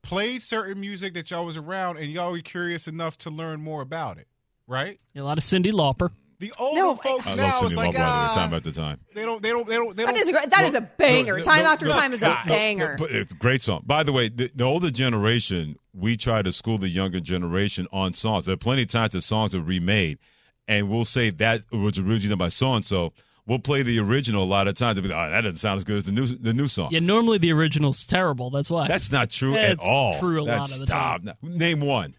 played 0.02 0.42
certain 0.42 0.80
music 0.80 1.14
that 1.14 1.30
y'all 1.32 1.46
was 1.46 1.58
around, 1.58 1.98
and 1.98 2.12
y'all 2.12 2.32
were 2.32 2.40
curious 2.40 2.88
enough 2.88 3.18
to 3.20 3.30
learn 3.30 3.62
more 3.62 3.82
about 3.82 4.18
it, 4.18 4.28
right? 4.68 5.00
A 5.16 5.22
lot 5.22 5.38
of 5.38 5.44
Cyndi 5.44 5.72
Lauper. 5.72 6.12
The 6.40 6.54
older 6.58 6.80
No, 6.80 6.96
folks 6.96 7.28
I 7.28 7.36
now, 7.36 7.44
love 7.44 7.54
Cyndi 7.56 7.66
it's 7.68 7.76
like 7.76 7.96
Lauper 7.96 7.96
at 7.96 7.96
the 7.96 8.02
ah, 8.02 8.34
time. 8.36 8.54
At 8.54 8.64
the 8.64 8.72
time, 8.72 9.00
they 9.14 9.26
don't, 9.26 9.42
they 9.42 9.50
don't, 9.50 9.68
they 9.68 9.76
don't, 9.76 9.96
they 9.96 10.06
don't. 10.06 10.16
That 10.16 10.22
is 10.22 10.30
a, 10.30 10.32
great- 10.32 10.50
that 10.50 10.64
is 10.64 10.74
a 10.74 10.82
banger. 10.82 11.38
no, 11.38 11.44
time 11.44 11.66
no, 11.66 11.72
after 11.72 11.86
no, 11.88 11.92
time 11.92 12.14
is 12.14 12.22
a 12.22 12.28
gosh. 12.28 12.48
banger. 12.48 12.96
But 12.98 13.12
it's 13.12 13.34
a 13.34 13.36
great 13.36 13.62
song. 13.62 13.84
By 13.86 14.04
the 14.04 14.14
way, 14.14 14.30
the, 14.30 14.50
the 14.56 14.64
older 14.64 14.90
generation, 14.90 15.76
we 15.94 16.16
try 16.16 16.42
to 16.42 16.54
school 16.54 16.78
the 16.78 16.88
younger 16.88 17.20
generation 17.20 17.88
on 17.92 18.14
songs. 18.14 18.46
There 18.46 18.54
are 18.54 18.58
plenty 18.58 18.84
of 18.84 18.88
times 18.88 19.12
that 19.12 19.24
songs 19.24 19.54
are 19.54 19.62
remade, 19.62 20.18
and 20.66 20.90
we'll 20.90 21.04
say 21.04 21.30
that 21.30 21.64
was 21.74 22.00
originally 22.00 22.30
done 22.30 22.38
by 22.38 22.48
so 22.48 22.74
and 22.74 22.86
so. 22.86 23.12
We'll 23.50 23.60
play 23.60 23.82
the 23.82 24.00
original 24.00 24.44
a 24.44 24.46
lot 24.46 24.68
of 24.68 24.76
times. 24.76 25.00
Like, 25.02 25.06
oh, 25.12 25.32
that 25.32 25.42
doesn't 25.42 25.58
sound 25.58 25.78
as 25.78 25.84
good 25.84 25.98
as 25.98 26.06
the 26.06 26.12
new 26.12 26.28
the 26.28 26.54
new 26.54 26.68
song. 26.68 26.90
Yeah, 26.92 27.00
normally 27.00 27.40
the 27.40 27.52
original's 27.52 28.06
terrible. 28.06 28.52
That's 28.52 28.70
why. 28.70 28.88
That's 28.88 29.12
not 29.12 29.30
true 29.32 29.58
at 29.58 29.72
It's 29.72 29.84
all. 29.84 30.20
true 30.20 30.40
a 30.40 30.44
lot 30.44 30.72
of 30.72 30.80
the 30.80 30.86
stop. 30.86 31.24
Now, 31.24 31.34
Name 31.42 31.82
one. 31.82 32.16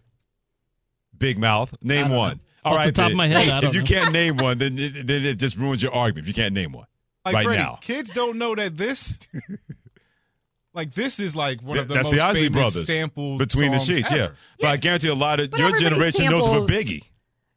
Big 1.17 1.39
Mouth. 1.39 1.73
Name 1.81 2.09
one. 2.09 2.37
know. 2.37 2.39
All 2.63 2.73
Off 2.73 2.79
the 2.79 2.85
right. 2.87 2.95
top 2.95 3.11
of 3.11 3.17
my 3.17 3.27
head, 3.27 3.49
I 3.49 3.57
if 3.57 3.63
don't 3.63 3.73
you 3.73 3.79
know. 3.79 3.85
can't 3.85 4.11
name 4.11 4.37
one, 4.37 4.57
then 4.59 4.77
it, 4.77 5.07
then 5.07 5.23
it 5.25 5.35
just 5.39 5.55
ruins 5.57 5.81
your 5.81 5.93
argument. 5.93 6.25
If 6.25 6.27
you 6.27 6.33
can't 6.43 6.53
name 6.53 6.73
one 6.73 6.85
like 7.25 7.33
right 7.33 7.45
Freddie, 7.45 7.61
now. 7.63 7.77
kids 7.81 8.11
don't 8.11 8.37
know 8.37 8.53
that 8.53 8.75
this, 8.75 9.17
like 10.73 10.93
this 10.93 11.19
is 11.19 11.35
like 11.35 11.61
one 11.61 11.77
of 11.77 11.87
the 11.87 11.93
That's 11.95 12.07
most 12.07 12.15
the 12.15 12.21
Isley 12.21 12.41
famous 12.43 12.53
Brothers. 12.73 12.87
sampled 12.87 13.39
Between 13.39 13.71
the 13.71 13.79
songs 13.79 13.87
sheets, 13.97 14.11
yeah. 14.11 14.17
ever. 14.25 14.35
But 14.59 14.67
I 14.67 14.77
guarantee 14.77 15.07
a 15.07 15.15
lot 15.15 15.39
of 15.39 15.49
But 15.51 15.59
your 15.59 15.69
everybody 15.69 15.89
generation 15.95 16.25
knows 16.29 16.47
of 16.47 16.53
a 16.53 16.71
Biggie. 16.71 17.03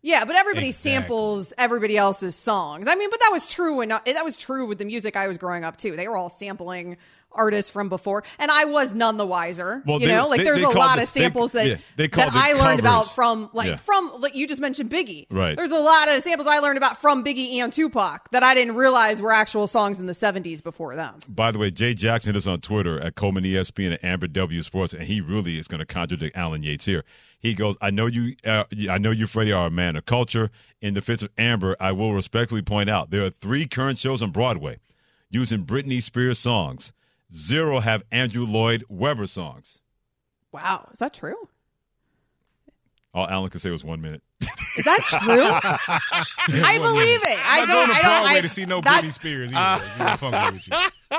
Yeah, 0.07 0.27
but 0.27 0.37
everybody 0.37 0.67
Exactly. 0.67 0.91
samples 0.93 1.55
everybody 1.57 1.97
else's 1.97 2.35
songs. 2.35 2.87
I 2.89 2.95
mean, 2.95 3.09
but 3.11 3.21
that 3.21 3.31
was 3.33 3.51
true 3.51 3.81
and 3.81 3.91
uh, 3.91 4.01
that 4.05 4.23
was 4.23 4.37
true 4.37 4.67
with 4.67 4.77
the 4.77 4.85
music 4.85 5.17
I 5.17 5.27
was 5.27 5.39
growing 5.39 5.65
up 5.65 5.79
too. 5.79 5.97
They 5.97 6.07
were 6.09 6.17
all 6.19 6.29
sampling 6.29 6.99
artists 7.35 7.71
from 7.71 7.89
before, 7.89 8.23
and 8.39 8.51
I 8.51 8.65
was 8.65 8.95
none 8.95 9.17
the 9.17 9.27
wiser. 9.27 9.83
Well, 9.87 10.01
you 10.01 10.07
they- 10.07 10.15
know, 10.15 10.29
like 10.29 10.39
they- 10.39 10.45
there's 10.45 10.61
they 10.61 10.65
a 10.67 10.69
lot 10.71 10.99
it- 10.99 11.03
of 11.03 11.09
samples 11.09 11.53
that 11.53 11.67
yeah, 11.67 11.77
that 11.97 12.31
I 12.35 12.53
learned 12.55 12.81
about 12.81 13.15
from 13.15 13.51
like 13.53 13.69
Yeah. 13.69 13.77
from 13.77 14.13
like 14.21 14.35
you 14.35 14.47
just 14.47 14.61
mentioned 14.61 14.91
Biggie. 14.91 15.27
Right. 15.31 15.57
There's 15.57 15.73
a 15.73 15.79
lot 15.79 16.09
of 16.09 16.23
samples 16.23 16.47
I 16.49 16.59
learned 16.61 16.79
about 16.79 17.01
from 17.01 17.25
Biggie 17.25 17.55
and 17.57 17.73
Tupac 17.73 18.31
that 18.33 18.43
I 18.43 18.55
didn't 18.55 18.77
realize 18.77 19.21
were 19.21 19.33
actual 19.33 19.67
songs 19.67 20.01
in 20.01 20.07
the 20.07 20.15
70s 20.15 20.61
before 20.63 20.95
them. 20.97 21.15
By 21.29 21.51
the 21.53 21.59
way, 21.59 21.71
Jay 21.71 21.95
Jackson 21.95 22.37
is 22.37 22.47
on 22.49 22.61
Twitter 22.61 23.01
at 23.01 23.15
Coleman 23.15 23.45
ESPN 23.45 23.93
and 23.93 24.05
Amber 24.05 24.27
W 24.29 24.63
Sports, 24.63 24.93
and 24.93 25.05
he 25.05 25.21
really 25.21 25.59
is 25.59 25.69
going 25.69 25.81
to 25.81 25.87
contradict 25.87 26.37
Alan 26.37 26.63
Yates 26.63 26.85
here. 26.85 27.05
He 27.39 27.53
goes, 27.53 27.77
"I 27.83 27.91
know 27.91 28.07
you, 28.07 28.37
uh, 28.47 28.65
I 28.91 28.97
know 28.97 29.11
you, 29.11 29.27
Freddie, 29.27 29.53
are 29.53 29.67
a 29.67 29.71
man 29.71 29.97
of 29.97 30.07
culture. 30.07 30.51
In 30.81 30.95
defense 30.95 31.23
of 31.23 31.31
Amber, 31.37 31.77
I 31.79 31.93
will 31.93 32.15
respectfully 32.15 32.63
point 32.63 32.89
out 32.89 33.11
there 33.11 33.23
are 33.25 33.29
three 33.31 33.67
current 33.67 33.99
shows 33.99 34.23
on 34.23 34.31
Broadway 34.31 34.79
using 35.31 35.65
Britney 35.65 36.03
Spears 36.03 36.39
songs. 36.39 36.93
Zero 37.33 37.81
have 37.81 38.03
Andrew 38.13 38.45
Lloyd 38.47 38.85
Webber 38.89 39.27
songs. 39.27 39.81
Wow, 40.53 40.89
is 40.93 40.99
that 41.01 41.15
true? 41.15 41.37
All 43.13 43.29
Alan 43.29 43.51
could 43.51 43.61
say 43.61 43.71
was 43.71 43.85
one 43.85 44.01
minute. 44.01 44.23
Is 44.77 44.85
that 44.85 45.01
true? 45.05 46.61
I 46.65 46.79
believe 46.79 47.21
it. 47.23 47.47
I 47.47 47.61
I'm 47.61 47.69
not 47.69 47.69
don't. 47.69 47.87
going 47.87 47.89
to 47.89 47.95
I 47.95 48.03
don't. 48.03 48.23
Broadway 48.23 48.39
I, 48.39 48.41
to 48.41 48.49
see 48.49 48.65
no 48.67 48.81
that- 48.81 49.05
Britney 49.05 49.13
Spears 49.13 49.53
either. 49.55 49.85
You 49.99 50.31
know, 50.31 50.51
with 50.53 50.69
you. 50.69 50.77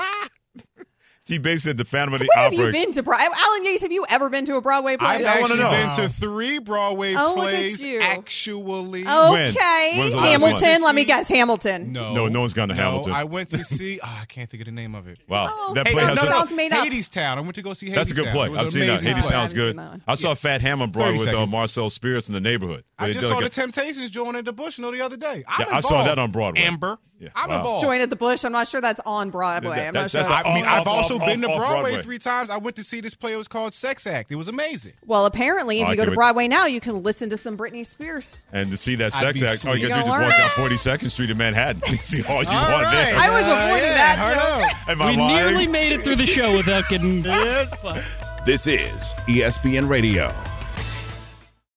He 1.26 1.38
basically 1.38 1.70
said 1.70 1.76
the 1.76 1.84
Phantom 1.84 2.14
of 2.14 2.20
the 2.20 2.28
When 2.36 2.44
have 2.44 2.52
you 2.54 2.70
been 2.70 2.92
to 2.92 3.02
Broadway? 3.02 3.26
Alan 3.36 3.64
Yates, 3.64 3.82
have 3.82 3.90
you 3.90 4.06
ever 4.08 4.28
been 4.30 4.44
to 4.44 4.54
a 4.54 4.60
Broadway 4.60 4.96
play? 4.96 5.08
I've 5.08 5.24
I 5.24 5.40
actually 5.40 5.58
know. 5.58 5.70
been 5.70 5.90
to 5.96 6.08
three 6.08 6.60
Broadway 6.60 7.14
Oh, 7.16 7.34
look 7.36 7.48
at 7.48 7.50
plays. 7.54 7.82
you. 7.82 8.00
Actually, 8.00 9.06
Okay. 9.06 9.90
When 9.96 10.04
was 10.04 10.10
the 10.12 10.16
last 10.18 10.30
Hamilton. 10.30 10.70
one? 10.72 10.82
Let 10.82 10.94
me 10.94 11.04
guess. 11.04 11.28
Hamilton. 11.28 11.92
no, 11.92 12.14
No, 12.14 12.28
no 12.28 12.40
one's 12.40 12.54
gone 12.54 12.68
to 12.68 12.74
no, 12.74 12.82
Hamilton. 12.82 13.12
I 13.12 13.24
went 13.24 13.50
to 13.50 13.64
see. 13.64 13.98
Oh, 14.06 14.18
I 14.22 14.24
can't 14.26 14.48
think 14.48 14.60
of 14.60 14.66
the 14.66 14.72
name 14.72 14.94
of 14.94 15.08
it. 15.08 15.18
Wow, 15.28 15.48
Oh, 15.50 15.74
that 15.74 15.86
hey, 15.88 15.94
play 15.94 16.02
no, 16.02 16.08
has 16.10 16.22
no, 16.22 16.28
a- 16.28 16.32
sounds 16.32 16.52
made 16.52 16.72
up. 16.72 16.86
Hadestown. 16.86 17.38
I 17.38 17.40
went 17.40 17.54
to 17.56 17.62
go 17.62 17.72
see 17.74 17.86
Hades 17.86 17.96
That's 17.96 18.10
a 18.12 18.14
good 18.14 18.28
play. 18.28 18.50
I've 18.50 18.70
seen 18.70 18.82
that. 18.82 18.88
amazing 19.00 19.08
Hades 19.08 19.26
play. 19.26 19.34
I 19.34 19.38
sounds 19.40 19.52
good. 19.52 19.68
seen 19.70 19.76
that 19.76 19.90
one. 19.90 20.02
I 20.06 20.14
saw 20.14 20.34
Fat 20.34 20.60
Ham 20.60 20.80
on 20.82 20.90
Broadway 20.90 21.18
with 21.24 21.34
uh. 21.34 21.46
Marcel 21.46 21.90
Spears 21.90 22.28
in 22.28 22.34
the 22.34 22.40
neighborhood. 22.40 22.84
I 22.98 23.12
just 23.12 23.26
saw 23.26 23.34
like 23.34 23.40
the 23.40 23.46
a- 23.46 23.48
Temptations 23.48 24.10
join 24.10 24.36
at 24.36 24.44
the 24.44 24.52
Bush 24.52 24.78
no 24.78 24.90
the 24.92 25.00
other 25.00 25.16
day. 25.16 25.44
I'm 25.48 25.66
Yeah, 25.68 25.76
I 25.76 25.80
saw 25.80 26.04
that 26.04 26.18
on 26.18 26.30
Broadway. 26.30 26.60
Amber, 26.62 26.98
Yeah, 27.18 27.30
I'm 27.34 27.48
wow. 27.48 27.56
involved. 27.56 27.82
Join 27.84 28.00
at 28.02 28.10
the 28.10 28.16
Bush. 28.16 28.44
I'm 28.44 28.52
not 28.52 28.68
sure 28.68 28.80
that's 28.82 29.00
on 29.06 29.30
Broadway. 29.30 29.76
That- 29.76 29.86
I'm 29.88 29.94
that- 29.94 30.00
not 30.02 30.10
sure. 30.10 30.22
that's 30.22 30.46
I 30.46 30.54
mean, 30.54 30.64
Off- 30.66 30.70
I've 30.72 30.80
off- 30.82 30.86
also 30.88 31.18
off- 31.18 31.26
been 31.26 31.40
to 31.40 31.46
Broadway, 31.48 31.90
Broadway. 31.92 32.02
three 32.02 32.18
times. 32.18 32.50
I 32.50 32.58
went 32.58 32.76
to 32.76 32.84
see 32.84 33.00
this 33.00 33.14
play. 33.14 33.32
It 33.32 33.36
was 33.36 33.48
called 33.48 33.72
Sex 33.72 34.06
Act. 34.06 34.30
It 34.30 34.34
was 34.36 34.48
amazing. 34.48 34.92
well, 35.06 35.24
apparently, 35.24 35.80
if 35.80 35.86
Oh, 35.86 35.88
I 35.88 35.92
you 35.92 35.96
go 35.96 36.02
give 36.02 36.08
to 36.08 36.12
it- 36.12 36.16
Broadway 36.16 36.46
now, 36.46 36.66
you 36.66 36.78
can 36.80 37.02
listen 37.02 37.30
to 37.30 37.36
some 37.38 37.56
Britney 37.56 37.86
Spears. 37.86 38.44
And 38.52 38.70
to 38.70 38.76
see 38.76 38.96
that 38.96 39.14
I'd 39.14 39.18
sex 39.18 39.40
be 39.40 39.46
act, 39.46 39.64
all 39.66 39.74
you 39.76 39.88
gotta 39.88 39.94
do 39.94 39.98
is 40.00 40.04
just 40.06 40.14
gonna 40.18 40.26
walk 40.28 40.36
down 40.36 40.50
42nd 40.50 41.10
Street 41.10 41.30
in 41.30 41.38
Manhattan. 41.38 41.80
See 42.02 42.22
all 42.24 42.42
you 42.42 42.48
All 42.50 42.54
want 42.70 42.84
right. 42.84 42.92
there. 42.92 43.16
I 43.16 43.30
was 43.30 43.42
avoiding 43.48 43.94
that 43.94 44.18
I 44.18 44.34
joke. 44.34 44.98
know. 44.98 45.06
We 45.06 45.16
lying? 45.16 45.36
nearly 45.46 45.66
made 45.66 45.92
it 45.92 46.02
through 46.04 46.16
the 46.16 46.26
show 46.26 46.54
without 46.54 46.88
getting. 46.90 47.22
This 48.44 48.66
is 48.66 49.14
ESPN 49.26 49.88
Radio. 49.88 50.32